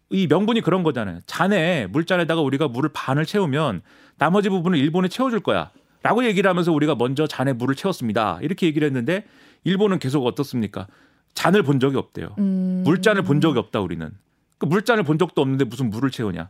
이 0.09 0.27
명분이 0.27 0.63
그런 0.63 0.83
거잖아요. 0.83 1.21
잔에 1.27 1.87
물잔에다가 1.89 2.41
우리가 2.41 2.69
물을 2.69 2.91
반을 2.93 3.27
채우면 3.27 3.83
나머지 4.17 4.49
부분을 4.49 4.79
일본에 4.79 5.09
채워줄 5.09 5.41
거야. 5.41 5.71
라고 6.03 6.25
얘기를 6.25 6.49
하면서 6.49 6.73
우리가 6.73 6.95
먼저 6.95 7.27
잔에 7.27 7.53
물을 7.53 7.75
채웠습니다. 7.75 8.39
이렇게 8.41 8.67
얘기를 8.67 8.87
했는데 8.87 9.27
일본은 9.65 9.99
계속 9.99 10.25
어떻습니까? 10.25 10.87
잔을 11.35 11.63
본 11.63 11.79
적이 11.79 11.99
없대요. 11.99 12.35
음. 12.39 12.83
물잔을 12.87 13.23
본 13.23 13.43
적이 13.43 13.59
없다 13.59 13.81
우리는. 13.81 14.11
그 14.57 14.65
물잔을 14.65 15.05
본 15.05 15.19
적도 15.19 15.43
없는데 15.43 15.67
무슨 15.67 15.91
물을 15.91 16.11
채우냐. 16.11 16.49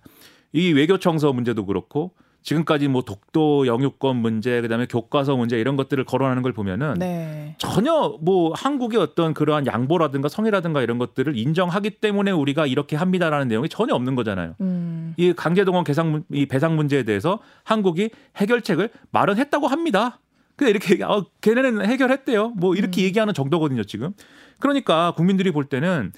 이 0.53 0.73
외교청서 0.73 1.33
문제도 1.33 1.67
그렇고 1.67 2.15
지금까지 2.43 2.89
뭐 2.89 3.03
독도 3.03 3.67
영유권 3.67 4.17
문제 4.17 4.61
그다음에 4.63 4.87
교과서 4.87 5.37
문제 5.37 5.59
이런 5.61 5.77
것들을 5.77 6.03
거론하는 6.05 6.43
걸 6.43 6.53
보면은 6.53 6.95
네. 6.99 7.55
전혀 7.59 8.17
뭐 8.23 8.53
한국의 8.55 8.99
어떤 8.99 9.35
그러한 9.35 9.67
양보라든가 9.67 10.29
성의라든가 10.29 10.81
이런 10.83 10.99
것들을 10.99 11.37
인정하기 11.37 11.91
때문에 12.01 12.31
우리가 12.31 12.67
이렇게 12.67 12.97
합니다라는 12.97 13.49
내용이 13.49 13.69
전혀 13.69 13.95
없는 13.95 14.15
거잖아요. 14.15 14.55
음. 14.61 15.15
이 15.19 15.33
강제동원 15.35 15.85
개상 15.85 16.11
문- 16.13 16.25
이 16.33 16.47
배상 16.47 16.77
문제에 16.77 17.03
대해서 17.03 17.41
한국이 17.65 18.11
해결책을 18.37 18.91
마련했다고 19.11 19.67
합니다. 19.67 20.19
근데 20.57 20.71
이렇게 20.71 20.95
얘기, 20.95 21.03
어, 21.03 21.27
걔네는 21.41 21.85
해결했대요. 21.87 22.51
뭐 22.51 22.75
이렇게 22.75 23.03
얘기하는 23.03 23.33
정도거든요, 23.35 23.85
지금. 23.85 24.13
그러니까 24.59 25.13
국민들이 25.17 25.51
볼 25.53 25.65
때는 25.65 26.13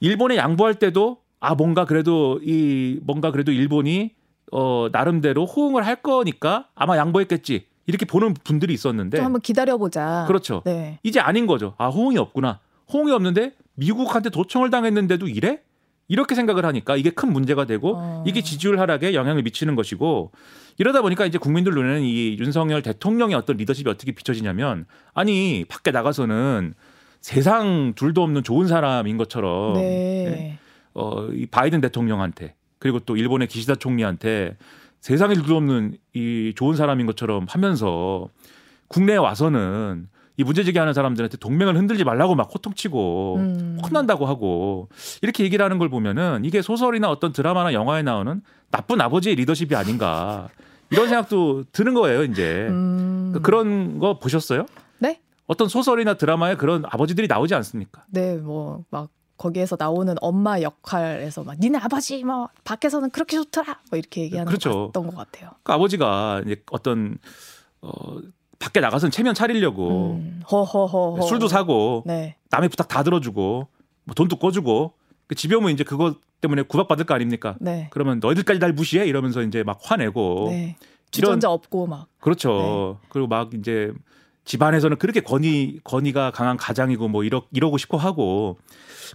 일본에 0.00 0.36
양보할 0.36 0.74
때도 0.76 1.18
아 1.40 1.54
뭔가 1.54 1.84
그래도 1.84 2.40
이 2.42 2.98
뭔가 3.02 3.30
그래도 3.30 3.52
일본이 3.52 4.12
어 4.52 4.88
나름대로 4.92 5.44
호응을 5.44 5.86
할 5.86 5.96
거니까 5.96 6.68
아마 6.74 6.96
양보했겠지 6.96 7.66
이렇게 7.86 8.04
보는 8.04 8.34
분들이 8.34 8.74
있었는데 8.74 9.18
또 9.18 9.24
한번 9.24 9.40
기다려보자. 9.40 10.24
그렇죠. 10.26 10.62
네. 10.64 10.98
이제 11.02 11.20
아닌 11.20 11.46
거죠. 11.46 11.74
아 11.78 11.88
호응이 11.88 12.18
없구나. 12.18 12.60
호응이 12.92 13.12
없는데 13.12 13.52
미국한테 13.74 14.30
도청을 14.30 14.70
당했는데도 14.70 15.28
이래? 15.28 15.60
이렇게 16.08 16.34
생각을 16.34 16.64
하니까 16.64 16.96
이게 16.96 17.10
큰 17.10 17.32
문제가 17.32 17.64
되고 17.64 17.96
어. 17.96 18.24
이게 18.26 18.40
지지율 18.42 18.78
하락에 18.78 19.14
영향을 19.14 19.42
미치는 19.42 19.74
것이고 19.74 20.30
이러다 20.78 21.02
보니까 21.02 21.26
이제 21.26 21.38
국민들 21.38 21.74
눈에는 21.74 22.02
이 22.02 22.36
윤석열 22.38 22.82
대통령의 22.82 23.34
어떤 23.34 23.56
리더십이 23.56 23.88
어떻게 23.90 24.12
비춰지냐면 24.12 24.86
아니 25.14 25.64
밖에 25.68 25.90
나가서는 25.90 26.74
세상 27.20 27.94
둘도 27.96 28.22
없는 28.22 28.44
좋은 28.44 28.68
사람인 28.68 29.16
것처럼 29.16 29.74
네. 29.74 30.58
어, 30.94 31.26
이 31.32 31.46
바이든 31.46 31.80
대통령한테 31.80 32.54
그리고 32.78 33.00
또 33.00 33.16
일본의 33.16 33.48
기시다 33.48 33.74
총리한테 33.74 34.56
세상에 35.00 35.34
둘도 35.34 35.56
없는 35.56 35.96
이 36.14 36.52
좋은 36.56 36.76
사람인 36.76 37.06
것처럼 37.06 37.46
하면서 37.48 38.28
국내에 38.88 39.16
와서는 39.16 40.08
이 40.38 40.44
문제 40.44 40.64
제기하는 40.64 40.92
사람들한테 40.92 41.38
동맹을 41.38 41.76
흔들지 41.76 42.04
말라고 42.04 42.34
막 42.34 42.50
호통치고 42.52 43.36
음. 43.36 43.78
혼난다고 43.82 44.26
하고 44.26 44.88
이렇게 45.22 45.44
얘기를 45.44 45.64
하는 45.64 45.78
걸 45.78 45.88
보면은 45.88 46.44
이게 46.44 46.60
소설이나 46.60 47.10
어떤 47.10 47.32
드라마나 47.32 47.72
영화에 47.72 48.02
나오는 48.02 48.42
나쁜 48.70 49.00
아버지의 49.00 49.36
리더십이 49.36 49.74
아닌가 49.74 50.48
이런 50.90 51.08
생각도 51.08 51.64
드는 51.72 51.94
거예요 51.94 52.24
이제 52.24 52.66
음. 52.68 53.30
그 53.32 53.40
그런 53.40 53.98
거 53.98 54.18
보셨어요? 54.18 54.66
네? 54.98 55.20
어떤 55.46 55.68
소설이나 55.68 56.14
드라마에 56.14 56.56
그런 56.56 56.84
아버지들이 56.84 57.28
나오지 57.28 57.54
않습니까? 57.54 58.04
네, 58.10 58.36
뭐 58.36 58.84
막 58.90 59.08
거기에서 59.36 59.76
나오는 59.78 60.14
엄마 60.20 60.60
역할에서 60.60 61.44
막 61.44 61.58
니네 61.58 61.78
아버지 61.78 62.24
뭐 62.24 62.48
밖에서는 62.64 63.10
그렇게 63.10 63.36
좋더라 63.36 63.80
뭐 63.90 63.98
이렇게 63.98 64.22
얘기하는 64.22 64.48
그렇죠. 64.48 64.90
것 64.92 65.14
같아요. 65.14 65.50
그 65.62 65.72
아버지가 65.72 66.42
이제 66.44 66.62
어떤 66.70 67.18
어 67.82 68.18
밖에 68.58 68.80
나가서는 68.80 69.10
체면 69.10 69.34
차리려고 69.34 70.12
음, 70.12 70.42
허허허. 70.50 71.20
술도 71.26 71.48
사고 71.48 72.02
네. 72.06 72.36
남의 72.50 72.68
부탁 72.70 72.88
다 72.88 73.02
들어주고 73.02 73.68
뭐 74.04 74.14
돈도 74.14 74.36
꿔주고 74.36 74.94
그 75.26 75.34
집에 75.34 75.54
오면 75.54 75.72
이제 75.72 75.84
그것 75.84 76.16
때문에 76.40 76.62
구박받을 76.62 77.04
거 77.04 77.14
아닙니까? 77.14 77.56
네. 77.60 77.88
그러면 77.90 78.20
너희들까지 78.20 78.60
날 78.60 78.72
무시해 78.72 79.06
이러면서 79.06 79.42
이제 79.42 79.62
막 79.62 79.78
화내고 79.82 80.46
네. 80.50 80.76
주전자 81.10 81.50
없고 81.50 81.86
막. 81.86 82.06
그렇죠. 82.20 82.98
그리고 83.08 83.26
막 83.26 83.52
이제 83.54 83.92
집안에서는 84.46 84.96
그렇게 84.96 85.20
권위 85.20 85.80
권위가 85.84 86.30
강한 86.30 86.56
가장이고 86.56 87.08
뭐 87.08 87.24
이러 87.24 87.42
이러고 87.52 87.76
싶어 87.78 87.96
하고 87.98 88.56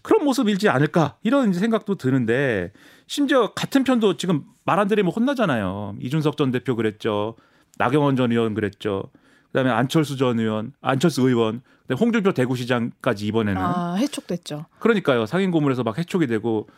그런 0.04 0.24
모습일지 0.24 0.70
않을까 0.70 1.16
이런 1.24 1.54
생각도 1.54 1.96
드는데 1.96 2.72
심지어 3.08 3.54
같은 3.54 3.84
편도 3.84 4.18
지금 4.18 4.44
말 4.66 4.78
안 4.80 4.88
들으면 4.88 5.12
혼나잖아요. 5.12 5.96
이준석 6.00 6.38
전 6.38 6.52
대표 6.52 6.76
그랬죠. 6.76 7.36
나경원 7.78 8.16
전 8.18 8.32
의원 8.32 8.54
그랬죠. 8.54 9.04
그다음에 9.48 9.70
안철수 9.70 10.16
전 10.18 10.40
의원, 10.40 10.74
안철수 10.82 11.28
의원, 11.28 11.62
홍준표 12.00 12.32
대구시장까지 12.34 13.26
이번에는 13.28 13.62
아, 13.62 13.96
해촉됐죠. 13.96 14.66
그러니까요. 14.80 15.26
상인 15.26 15.52
고문에서 15.52 15.84
막 15.84 15.98
해촉이 15.98 16.28
되고 16.28 16.70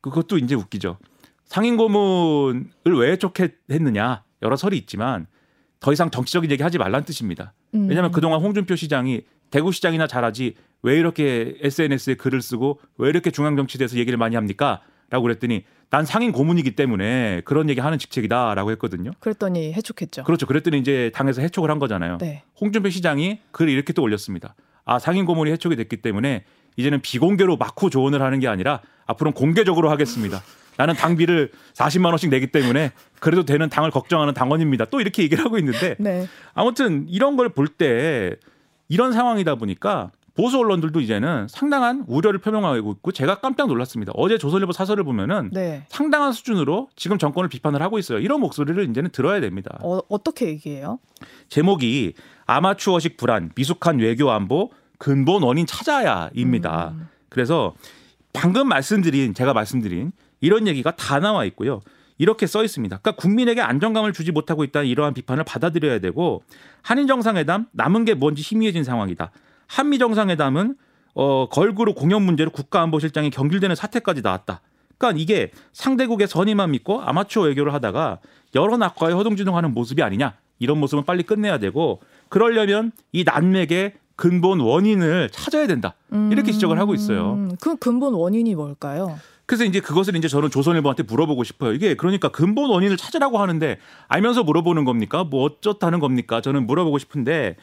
그것도 0.00 0.38
이제 0.38 0.54
웃기죠. 0.54 0.98
상임 1.44 1.76
고문을 1.76 2.64
왜 2.98 3.12
해촉했느냐 3.12 4.22
여러 4.42 4.56
설이 4.56 4.76
있지만 4.78 5.26
더 5.80 5.92
이상 5.92 6.10
정치적인 6.10 6.50
얘기 6.50 6.62
하지 6.62 6.78
말란 6.78 7.04
뜻입니다. 7.04 7.52
음. 7.74 7.88
왜냐하면 7.88 8.12
그동안 8.12 8.40
홍준표 8.40 8.76
시장이 8.76 9.22
대구시장이나 9.50 10.06
잘하지 10.06 10.54
왜 10.82 10.96
이렇게 10.98 11.56
SNS에 11.60 12.14
글을 12.14 12.42
쓰고 12.42 12.80
왜 12.98 13.08
이렇게 13.08 13.30
중앙정치대에서 13.30 13.96
얘기를 13.96 14.18
많이 14.18 14.36
합니까? 14.36 14.80
라고 15.08 15.22
그랬더니 15.22 15.64
난 15.88 16.04
상임 16.04 16.32
고문이기 16.32 16.72
때문에 16.72 17.42
그런 17.44 17.70
얘기 17.70 17.80
하는 17.80 17.98
직책이다라고 17.98 18.72
했거든요. 18.72 19.12
그랬더니 19.20 19.72
해촉했죠. 19.72 20.24
그렇죠. 20.24 20.46
그랬더니 20.46 20.78
이제 20.78 21.12
당에서 21.14 21.42
해촉을 21.42 21.70
한 21.70 21.78
거잖아요. 21.78 22.18
네. 22.18 22.42
홍준표 22.60 22.90
시장이 22.90 23.40
글을 23.52 23.72
이렇게 23.72 23.92
또 23.92 24.02
올렸습니다. 24.02 24.56
아, 24.84 24.98
상임 24.98 25.26
고문이 25.26 25.50
해촉이 25.52 25.76
됐기 25.76 25.98
때문에 25.98 26.44
이제는 26.76 27.00
비공개로 27.02 27.56
막후 27.56 27.88
조언을 27.90 28.20
하는 28.20 28.40
게 28.40 28.48
아니라 28.48 28.80
앞으로는 29.06 29.34
공개적으로 29.34 29.90
하겠습니다. 29.90 30.42
나는 30.76 30.94
당비를 30.94 31.50
40만 31.74 32.06
원씩 32.06 32.30
내기 32.30 32.48
때문에 32.48 32.92
그래도 33.20 33.44
되는 33.44 33.68
당을 33.68 33.90
걱정하는 33.90 34.34
당원입니다. 34.34 34.86
또 34.86 35.00
이렇게 35.00 35.22
얘기를 35.22 35.44
하고 35.44 35.58
있는데 35.58 35.96
네. 35.98 36.26
아무튼 36.54 37.06
이런 37.08 37.36
걸 37.36 37.48
볼 37.48 37.68
때 37.68 38.36
이런 38.88 39.12
상황이다 39.12 39.56
보니까 39.56 40.10
보수 40.36 40.58
언론들도 40.58 41.00
이제는 41.00 41.46
상당한 41.48 42.04
우려를 42.06 42.38
표명하고 42.40 42.90
있고 42.92 43.10
제가 43.10 43.36
깜짝 43.40 43.68
놀랐습니다. 43.68 44.12
어제 44.16 44.36
조선일보 44.36 44.72
사설을 44.72 45.02
보면은 45.02 45.48
네. 45.50 45.84
상당한 45.88 46.32
수준으로 46.32 46.90
지금 46.94 47.16
정권을 47.18 47.48
비판을 47.48 47.80
하고 47.80 47.98
있어요. 47.98 48.18
이런 48.18 48.40
목소리를 48.40 48.90
이제는 48.90 49.10
들어야 49.10 49.40
됩니다. 49.40 49.78
어, 49.82 50.00
어떻게 50.10 50.48
얘기해요? 50.48 50.98
제목이 51.48 52.12
아마추어식 52.44 53.16
불안, 53.16 53.50
미숙한 53.56 53.98
외교 53.98 54.30
안보 54.30 54.70
근본 54.98 55.42
원인 55.42 55.64
찾아야입니다. 55.66 56.90
음. 56.94 57.08
그래서 57.30 57.74
방금 58.34 58.68
말씀드린 58.68 59.32
제가 59.34 59.54
말씀드린 59.54 60.12
이런 60.40 60.66
얘기가 60.66 60.94
다 60.96 61.18
나와 61.20 61.44
있고요. 61.46 61.80
이렇게 62.18 62.46
써 62.46 62.64
있습니다. 62.64 62.98
그러니까 62.98 63.20
국민에게 63.20 63.60
안정감을 63.60 64.12
주지 64.12 64.32
못하고 64.32 64.64
있다는 64.64 64.88
이러한 64.88 65.14
비판을 65.14 65.44
받아들여야 65.44 65.98
되고 65.98 66.42
한일 66.82 67.06
정상회담 67.06 67.66
남은 67.72 68.04
게 68.04 68.14
뭔지 68.14 68.42
희미해진 68.42 68.84
상황이다. 68.84 69.30
한미 69.66 69.98
정상회담은 69.98 70.76
어 71.14 71.48
걸그룹 71.48 71.96
공연 71.96 72.22
문제로 72.22 72.50
국가안보실장이 72.50 73.30
경질되는 73.30 73.76
사태까지 73.76 74.22
나왔다. 74.22 74.60
그러니까 74.98 75.20
이게 75.20 75.50
상대국의 75.72 76.26
선의만 76.28 76.70
믿고 76.70 77.02
아마추어 77.02 77.44
외교를 77.44 77.74
하다가 77.74 78.20
여러 78.54 78.76
낙과에 78.76 79.12
허둥지둥하는 79.12 79.74
모습이 79.74 80.02
아니냐. 80.02 80.34
이런 80.58 80.78
모습은 80.78 81.04
빨리 81.04 81.22
끝내야 81.22 81.58
되고 81.58 82.00
그러려면 82.30 82.92
이 83.12 83.24
난맥의 83.24 83.92
근본 84.14 84.60
원인을 84.60 85.28
찾아야 85.30 85.66
된다. 85.66 85.94
이렇게 86.30 86.50
지적을 86.52 86.78
하고 86.78 86.94
있어요. 86.94 87.34
음, 87.34 87.56
그 87.60 87.76
근본 87.76 88.14
원인이 88.14 88.54
뭘까요? 88.54 89.18
그래서 89.46 89.64
이제 89.64 89.80
그것을 89.80 90.16
이제 90.16 90.28
저는 90.28 90.50
조선일보한테 90.50 91.04
물어보고 91.04 91.44
싶어요. 91.44 91.72
이게 91.72 91.94
그러니까 91.94 92.28
근본 92.28 92.70
원인을 92.70 92.96
찾으라고 92.96 93.38
하는데 93.38 93.78
알면서 94.08 94.42
물어보는 94.42 94.84
겁니까? 94.84 95.24
뭐 95.24 95.44
어쩌다는 95.44 96.00
겁니까? 96.00 96.40
저는 96.40 96.66
물어보고 96.66 96.98
싶은데 96.98 97.56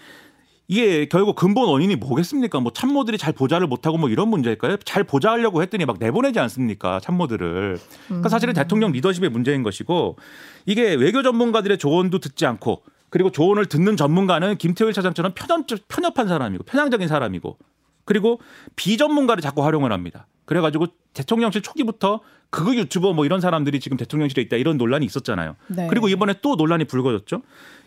이게 0.69 1.07
결국 1.07 1.35
근본 1.35 1.67
원인이 1.67 1.97
뭐겠습니까? 1.97 2.61
뭐 2.61 2.71
참모들이 2.71 3.17
잘 3.17 3.33
보좌를 3.33 3.67
못하고 3.67 3.97
뭐 3.97 4.09
이런 4.09 4.29
문제일까요? 4.29 4.77
잘 4.85 5.03
보좌하려고 5.03 5.61
했더니 5.61 5.85
막 5.85 5.97
내보내지 5.99 6.39
않습니까? 6.39 7.01
참모들을. 7.01 7.77
그러니까 8.07 8.29
사실은 8.29 8.53
대통령 8.53 8.93
리더십의 8.93 9.29
문제인 9.29 9.61
것이고 9.61 10.17
이게 10.65 10.93
외교 10.95 11.21
전문가들의 11.21 11.77
조언도 11.77 12.19
듣지 12.19 12.45
않고 12.45 12.81
그리고 13.09 13.29
조언을 13.29 13.65
듣는 13.65 13.97
전문가는 13.97 14.57
김태일 14.57 14.93
차장처럼 14.93 15.33
편협, 15.35 15.67
편협한 15.89 16.29
사람이고 16.29 16.63
편향적인 16.63 17.09
사람이고 17.09 17.57
그리고 18.05 18.39
비전문가를 18.75 19.41
자꾸 19.41 19.63
활용을 19.63 19.91
합니다. 19.91 20.27
그래가지고 20.45 20.87
대통령실 21.13 21.61
초기부터 21.61 22.21
그거 22.49 22.75
유튜버 22.75 23.13
뭐 23.13 23.25
이런 23.25 23.41
사람들이 23.41 23.79
지금 23.79 23.97
대통령실에 23.97 24.41
있다 24.43 24.57
이런 24.57 24.77
논란이 24.77 25.05
있었잖아요. 25.05 25.55
네. 25.67 25.87
그리고 25.87 26.09
이번에 26.09 26.35
또 26.41 26.55
논란이 26.55 26.85
불거졌죠. 26.85 27.41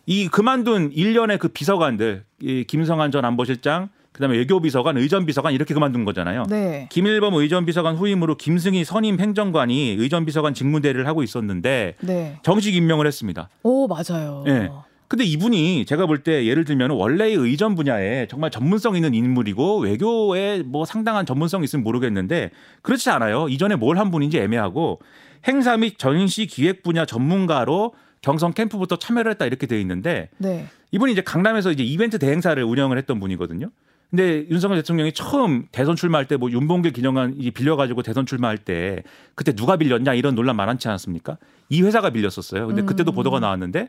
이 0.06 0.28
그만둔 0.28 0.92
일련의 0.92 1.38
그 1.38 1.48
비서관들, 1.48 2.24
이 2.40 2.64
김성한 2.64 3.10
전 3.10 3.24
안보실장, 3.24 3.90
그다음에 4.12 4.38
외교 4.38 4.60
비서관, 4.60 4.96
의전 4.96 5.26
비서관 5.26 5.52
이렇게 5.52 5.74
그만둔 5.74 6.06
거잖아요. 6.06 6.44
네. 6.48 6.88
김일범 6.90 7.34
의전 7.34 7.66
비서관 7.66 7.96
후임으로 7.96 8.36
김승희 8.36 8.82
선임 8.84 9.20
행정관이 9.20 9.96
의전 9.98 10.24
비서관 10.24 10.54
직무대리를 10.54 11.06
하고 11.06 11.22
있었는데 11.22 11.96
네. 12.00 12.40
정식 12.42 12.74
임명을 12.74 13.06
했습니다. 13.06 13.50
오, 13.62 13.86
맞아요. 13.86 14.44
예. 14.46 14.70
근데 15.08 15.24
이분이 15.24 15.84
제가 15.86 16.06
볼 16.06 16.18
때 16.24 16.46
예를 16.46 16.64
들면 16.64 16.90
원래의 16.90 17.34
의전 17.34 17.74
분야에 17.74 18.26
정말 18.28 18.50
전문성 18.50 18.96
있는 18.96 19.14
인물이고 19.14 19.78
외교에 19.80 20.62
뭐 20.64 20.84
상당한 20.84 21.24
전문성이 21.26 21.64
있으면 21.64 21.84
모르겠는데 21.84 22.50
그렇지 22.82 23.10
않아요. 23.10 23.48
이전에 23.48 23.76
뭘 23.76 23.96
한 23.98 24.10
분인지 24.10 24.38
애매하고 24.38 25.00
행사 25.46 25.76
및 25.76 25.98
전시 25.98 26.46
기획 26.46 26.82
분야 26.82 27.04
전문가로 27.06 27.94
경성 28.20 28.52
캠프부터 28.52 28.96
참여를 28.96 29.30
했다 29.32 29.46
이렇게 29.46 29.66
돼 29.66 29.80
있는데 29.80 30.28
네. 30.38 30.66
이분이 30.90 31.12
이제 31.12 31.20
강남에서 31.22 31.70
이제 31.70 31.84
이벤트 31.84 32.18
대행사를 32.18 32.60
운영을 32.62 32.98
했던 32.98 33.20
분이거든요. 33.20 33.70
근데 34.10 34.46
윤석열 34.50 34.78
대통령이 34.78 35.12
처음 35.12 35.66
대선 35.72 35.94
출마할 35.96 36.26
때 36.26 36.36
뭐 36.36 36.50
윤봉길 36.50 36.92
기념관 36.92 37.34
이 37.38 37.50
빌려가지고 37.50 38.02
대선 38.02 38.24
출마할 38.26 38.58
때 38.58 39.02
그때 39.34 39.52
누가 39.52 39.76
빌렸냐 39.76 40.14
이런 40.14 40.34
논란 40.34 40.56
많았지 40.56 40.88
않았습니까? 40.88 41.38
이 41.68 41.82
회사가 41.82 42.10
빌렸었어요. 42.10 42.66
근데 42.66 42.82
그때도 42.82 43.12
음. 43.12 43.14
보도가 43.14 43.40
나왔는데 43.40 43.88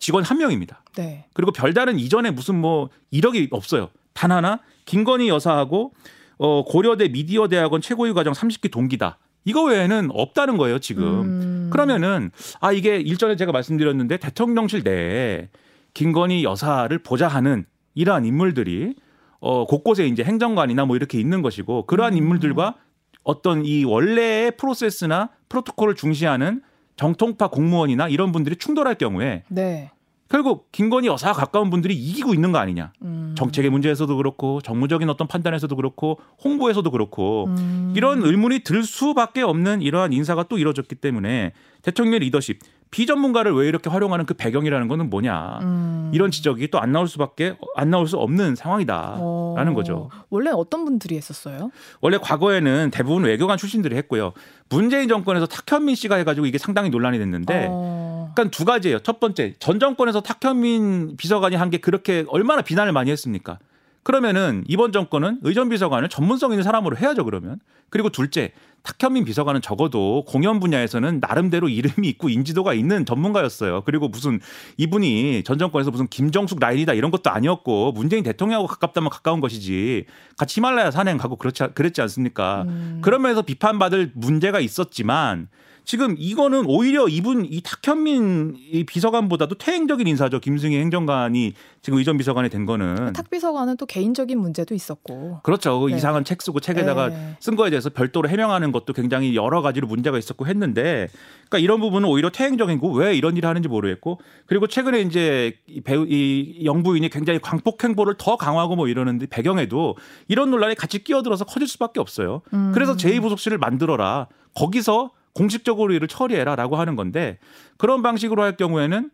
직원 0.00 0.24
한 0.24 0.38
명입니다. 0.38 0.82
네. 0.96 1.26
그리고 1.32 1.52
별다른 1.52 1.98
이전에 1.98 2.30
무슨 2.30 2.56
뭐 2.56 2.88
이력이 3.10 3.48
없어요. 3.52 3.90
단 4.12 4.32
하나 4.32 4.60
김건희 4.86 5.28
여사하고 5.28 5.92
어 6.38 6.64
고려대 6.64 7.08
미디어 7.08 7.46
대학원 7.46 7.80
최고위 7.80 8.12
과정 8.12 8.32
30기 8.32 8.72
동기다. 8.72 9.18
이거 9.44 9.64
외에는 9.64 10.10
없다는 10.12 10.56
거예요, 10.56 10.78
지금. 10.78 11.04
음. 11.04 11.70
그러면은 11.70 12.30
아 12.60 12.72
이게 12.72 12.96
일전에 12.96 13.36
제가 13.36 13.52
말씀드렸는데 13.52 14.16
대통령실 14.16 14.82
내에 14.82 15.48
김건희 15.94 16.44
여사를 16.44 16.96
보좌하는 16.98 17.66
이러한 17.94 18.24
인물들이 18.24 18.94
어 19.38 19.66
곳곳에 19.66 20.06
이제 20.06 20.22
행정관이나 20.24 20.84
뭐 20.84 20.96
이렇게 20.96 21.20
있는 21.20 21.42
것이고 21.42 21.86
그러한 21.86 22.14
음. 22.14 22.18
인물들과 22.18 22.74
어떤 23.22 23.64
이 23.64 23.84
원래의 23.84 24.56
프로세스나 24.56 25.30
프로토콜을 25.48 25.94
중시하는 25.94 26.62
정통파 27.00 27.48
공무원이나 27.48 28.08
이런 28.08 28.30
분들이 28.30 28.56
충돌할 28.56 28.96
경우에 28.96 29.42
네. 29.48 29.90
결국 30.28 30.70
김건희 30.70 31.08
여사와 31.08 31.32
가까운 31.32 31.70
분들이 31.70 31.94
이기고 31.94 32.34
있는 32.34 32.52
거 32.52 32.58
아니냐. 32.58 32.92
음. 33.00 33.34
정책의 33.38 33.70
문제에서도 33.70 34.14
그렇고 34.18 34.60
정무적인 34.60 35.08
어떤 35.08 35.26
판단에서도 35.26 35.74
그렇고 35.76 36.20
홍보에서도 36.44 36.88
그렇고 36.90 37.46
음. 37.46 37.94
이런 37.96 38.22
의문이 38.22 38.60
들 38.64 38.82
수밖에 38.82 39.40
없는 39.40 39.80
이러한 39.80 40.12
인사가 40.12 40.42
또 40.42 40.58
이루어졌기 40.58 40.96
때문에 40.96 41.52
대통령의 41.80 42.20
리더십 42.20 42.58
비전문가를 42.90 43.52
왜 43.54 43.68
이렇게 43.68 43.88
활용하는 43.88 44.26
그 44.26 44.34
배경이라는 44.34 44.88
거는 44.88 45.10
뭐냐 45.10 45.58
음. 45.62 46.10
이런 46.12 46.30
지적이 46.30 46.68
또 46.68 46.78
안 46.80 46.92
나올 46.92 47.06
수밖에 47.08 47.56
안 47.76 47.90
나올 47.90 48.06
수 48.08 48.16
없는 48.16 48.56
상황이다라는 48.56 49.18
어. 49.20 49.72
거죠. 49.74 50.10
원래 50.28 50.50
어떤 50.52 50.84
분들이 50.84 51.16
했었어요? 51.16 51.70
원래 52.00 52.18
과거에는 52.18 52.90
대부분 52.92 53.24
외교관 53.24 53.58
출신들이 53.58 53.96
했고요. 53.96 54.32
문재인 54.68 55.08
정권에서 55.08 55.46
탁현민 55.46 55.94
씨가 55.94 56.16
해가지고 56.16 56.46
이게 56.46 56.58
상당히 56.58 56.90
논란이 56.90 57.18
됐는데 57.18 57.68
어. 57.70 58.32
그러니까 58.34 58.56
두 58.56 58.64
가지예요. 58.64 59.00
첫 59.00 59.20
번째, 59.20 59.54
전 59.58 59.78
정권에서 59.80 60.20
탁현민 60.20 61.16
비서관이 61.16 61.56
한 61.56 61.70
게 61.70 61.78
그렇게 61.78 62.24
얼마나 62.28 62.62
비난을 62.62 62.92
많이 62.92 63.10
했습니까? 63.12 63.58
그러면은 64.02 64.64
이번 64.66 64.92
정권은 64.92 65.40
의전 65.42 65.68
비서관을 65.68 66.08
전문성 66.08 66.52
있는 66.52 66.62
사람으로 66.62 66.96
해야죠, 66.96 67.24
그러면. 67.24 67.58
그리고 67.90 68.08
둘째, 68.08 68.52
탁현민 68.82 69.24
비서관은 69.24 69.60
적어도 69.60 70.24
공연 70.26 70.58
분야에서는 70.58 71.20
나름대로 71.20 71.68
이름이 71.68 72.08
있고 72.08 72.30
인지도가 72.30 72.72
있는 72.72 73.04
전문가였어요. 73.04 73.82
그리고 73.84 74.08
무슨 74.08 74.40
이분이 74.78 75.42
전 75.44 75.58
정권에서 75.58 75.90
무슨 75.90 76.06
김정숙 76.06 76.60
라인이다 76.60 76.94
이런 76.94 77.10
것도 77.10 77.28
아니었고 77.30 77.92
문재인 77.92 78.22
대통령하고 78.22 78.68
가깝다면 78.68 79.10
가까운 79.10 79.40
것이지 79.40 80.06
같이 80.38 80.60
히말라야 80.60 80.92
산행 80.92 81.18
가고 81.18 81.36
그렇지 81.36 81.62
않- 81.64 81.74
그랬지 81.74 82.00
않습니까? 82.00 82.62
음. 82.68 83.00
그러면서 83.02 83.42
비판받을 83.42 84.12
문제가 84.14 84.60
있었지만 84.60 85.48
지금 85.84 86.14
이거는 86.18 86.64
오히려 86.66 87.08
이분 87.08 87.44
이 87.44 87.60
탁현민 87.62 88.56
이 88.72 88.84
비서관보다도 88.84 89.56
퇴행적인 89.56 90.06
인사죠. 90.06 90.40
김승희 90.40 90.76
행정관이 90.78 91.54
지금 91.82 91.98
의전 91.98 92.18
비서관이 92.18 92.48
된 92.50 92.66
거는 92.66 93.12
탁 93.12 93.30
비서관은 93.30 93.76
또 93.76 93.86
개인적인 93.86 94.38
문제도 94.38 94.74
있었고. 94.74 95.40
그렇죠. 95.42 95.80
그 95.80 95.90
네. 95.90 95.96
이상한 95.96 96.24
책 96.24 96.42
쓰고 96.42 96.60
책에다가 96.60 97.08
네. 97.08 97.36
쓴 97.40 97.56
거에 97.56 97.70
대해서 97.70 97.90
별도로 97.90 98.28
해명하는 98.28 98.72
것도 98.72 98.92
굉장히 98.92 99.34
여러 99.34 99.62
가지로 99.62 99.86
문제가 99.86 100.18
있었고 100.18 100.46
했는데, 100.46 101.08
그러니까 101.48 101.58
이런 101.58 101.80
부분은 101.80 102.08
오히려 102.08 102.30
퇴행적이고 102.30 102.92
왜 102.92 103.16
이런 103.16 103.36
일을 103.36 103.48
하는지 103.48 103.68
모르겠고, 103.68 104.20
그리고 104.46 104.66
최근에 104.66 105.00
이제 105.00 105.54
이 105.66 105.80
배우 105.80 106.06
이 106.06 106.64
영부인이 106.64 107.08
굉장히 107.08 107.40
광폭 107.40 107.82
행보를 107.82 108.14
더 108.18 108.36
강화하고 108.36 108.76
뭐 108.76 108.88
이러는데 108.88 109.26
배경에도 109.26 109.96
이런 110.28 110.50
논란이 110.50 110.74
같이 110.74 111.02
끼어들어서 111.02 111.44
커질 111.44 111.66
수밖에 111.66 112.00
없어요. 112.00 112.42
음. 112.52 112.72
그래서 112.74 112.96
제2부속실을 112.96 113.58
만들어라. 113.58 114.28
거기서 114.54 115.10
공식적으로 115.34 115.92
일을 115.92 116.08
처리해라라고 116.08 116.76
하는 116.76 116.96
건데 116.96 117.38
그런 117.76 118.02
방식으로 118.02 118.42
할 118.42 118.56
경우에는 118.56 119.10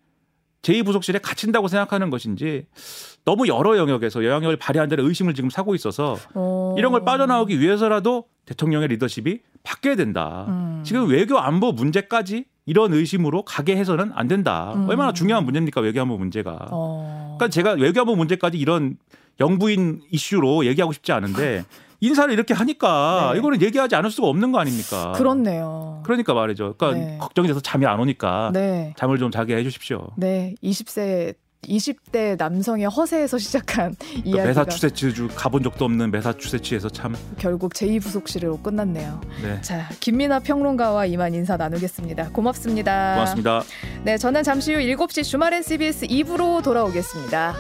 제2부속실에 0.62 1.20
갇힌다고 1.22 1.68
생각하는 1.68 2.10
것인지 2.10 2.66
너무 3.24 3.46
여러 3.48 3.76
영역에서 3.76 4.24
영향력을 4.24 4.56
발휘한다는 4.56 5.04
의심을 5.04 5.34
지금 5.34 5.50
사고 5.50 5.74
있어서 5.74 6.16
어. 6.34 6.74
이런 6.78 6.92
걸 6.92 7.04
빠져나오기 7.04 7.60
위해서라도 7.60 8.24
대통령의 8.46 8.88
리더십이 8.88 9.40
바뀌어야 9.62 9.96
된다. 9.96 10.46
음. 10.48 10.82
지금 10.84 11.08
외교 11.08 11.38
안보 11.38 11.72
문제까지 11.72 12.44
이런 12.66 12.92
의심으로 12.92 13.42
가게 13.42 13.76
해서는 13.76 14.12
안 14.14 14.28
된다. 14.28 14.72
음. 14.74 14.88
얼마나 14.88 15.12
중요한 15.12 15.44
문제입니까 15.44 15.80
외교 15.80 16.00
안보 16.00 16.16
문제가. 16.16 16.68
어. 16.70 17.36
그러니까 17.38 17.48
제가 17.48 17.72
외교 17.72 18.00
안보 18.00 18.16
문제까지 18.16 18.58
이런 18.58 18.96
영부인 19.38 20.02
이슈로 20.10 20.66
얘기하고 20.66 20.92
싶지 20.92 21.12
않은데 21.12 21.64
인사를 22.01 22.32
이렇게 22.32 22.55
하니까 22.55 23.30
네. 23.32 23.38
이거는 23.38 23.62
얘기하지 23.62 23.94
않을 23.94 24.11
수가 24.11 24.28
없는 24.28 24.53
거 24.53 24.59
아닙니까? 24.59 25.12
그렇네요. 25.12 26.01
그러니까 26.05 26.34
말이죠. 26.34 26.74
그러니까 26.76 27.05
네. 27.05 27.18
걱정이 27.18 27.49
돼서 27.49 27.61
잠이 27.61 27.86
안 27.86 28.01
오니까 28.01 28.51
네. 28.53 28.94
잠을 28.97 29.18
좀 29.18 29.30
자게 29.30 29.57
해주십시오. 29.57 30.09
네. 30.16 30.55
20세 30.62 31.34
20대 31.66 32.36
남성의 32.38 32.86
허세에서 32.86 33.38
시작한 33.38 33.97
그러니까 33.99 34.28
이야기가 34.28 34.47
매사추세츠 34.47 35.28
가본 35.34 35.62
적도 35.62 35.84
없는 35.84 36.11
매사추세츠에서 36.12 36.88
참 36.90 37.16
결국 37.38 37.72
제2부속실로 37.72 38.62
끝났네요. 38.62 39.20
네. 39.42 39.61
자, 39.62 39.88
김민아 40.01 40.40
평론가와 40.40 41.07
이만 41.07 41.34
인사 41.34 41.57
나누겠습니다. 41.57 42.30
고맙습니다. 42.30 43.14
고맙습니다. 43.14 43.62
네, 44.05 44.16
저는 44.16 44.42
잠시 44.42 44.74
후 44.74 44.80
7시 44.80 45.24
주말엔 45.24 45.62
CBS 45.62 46.07
2부로 46.07 46.62
돌아오겠습니다. 46.62 47.55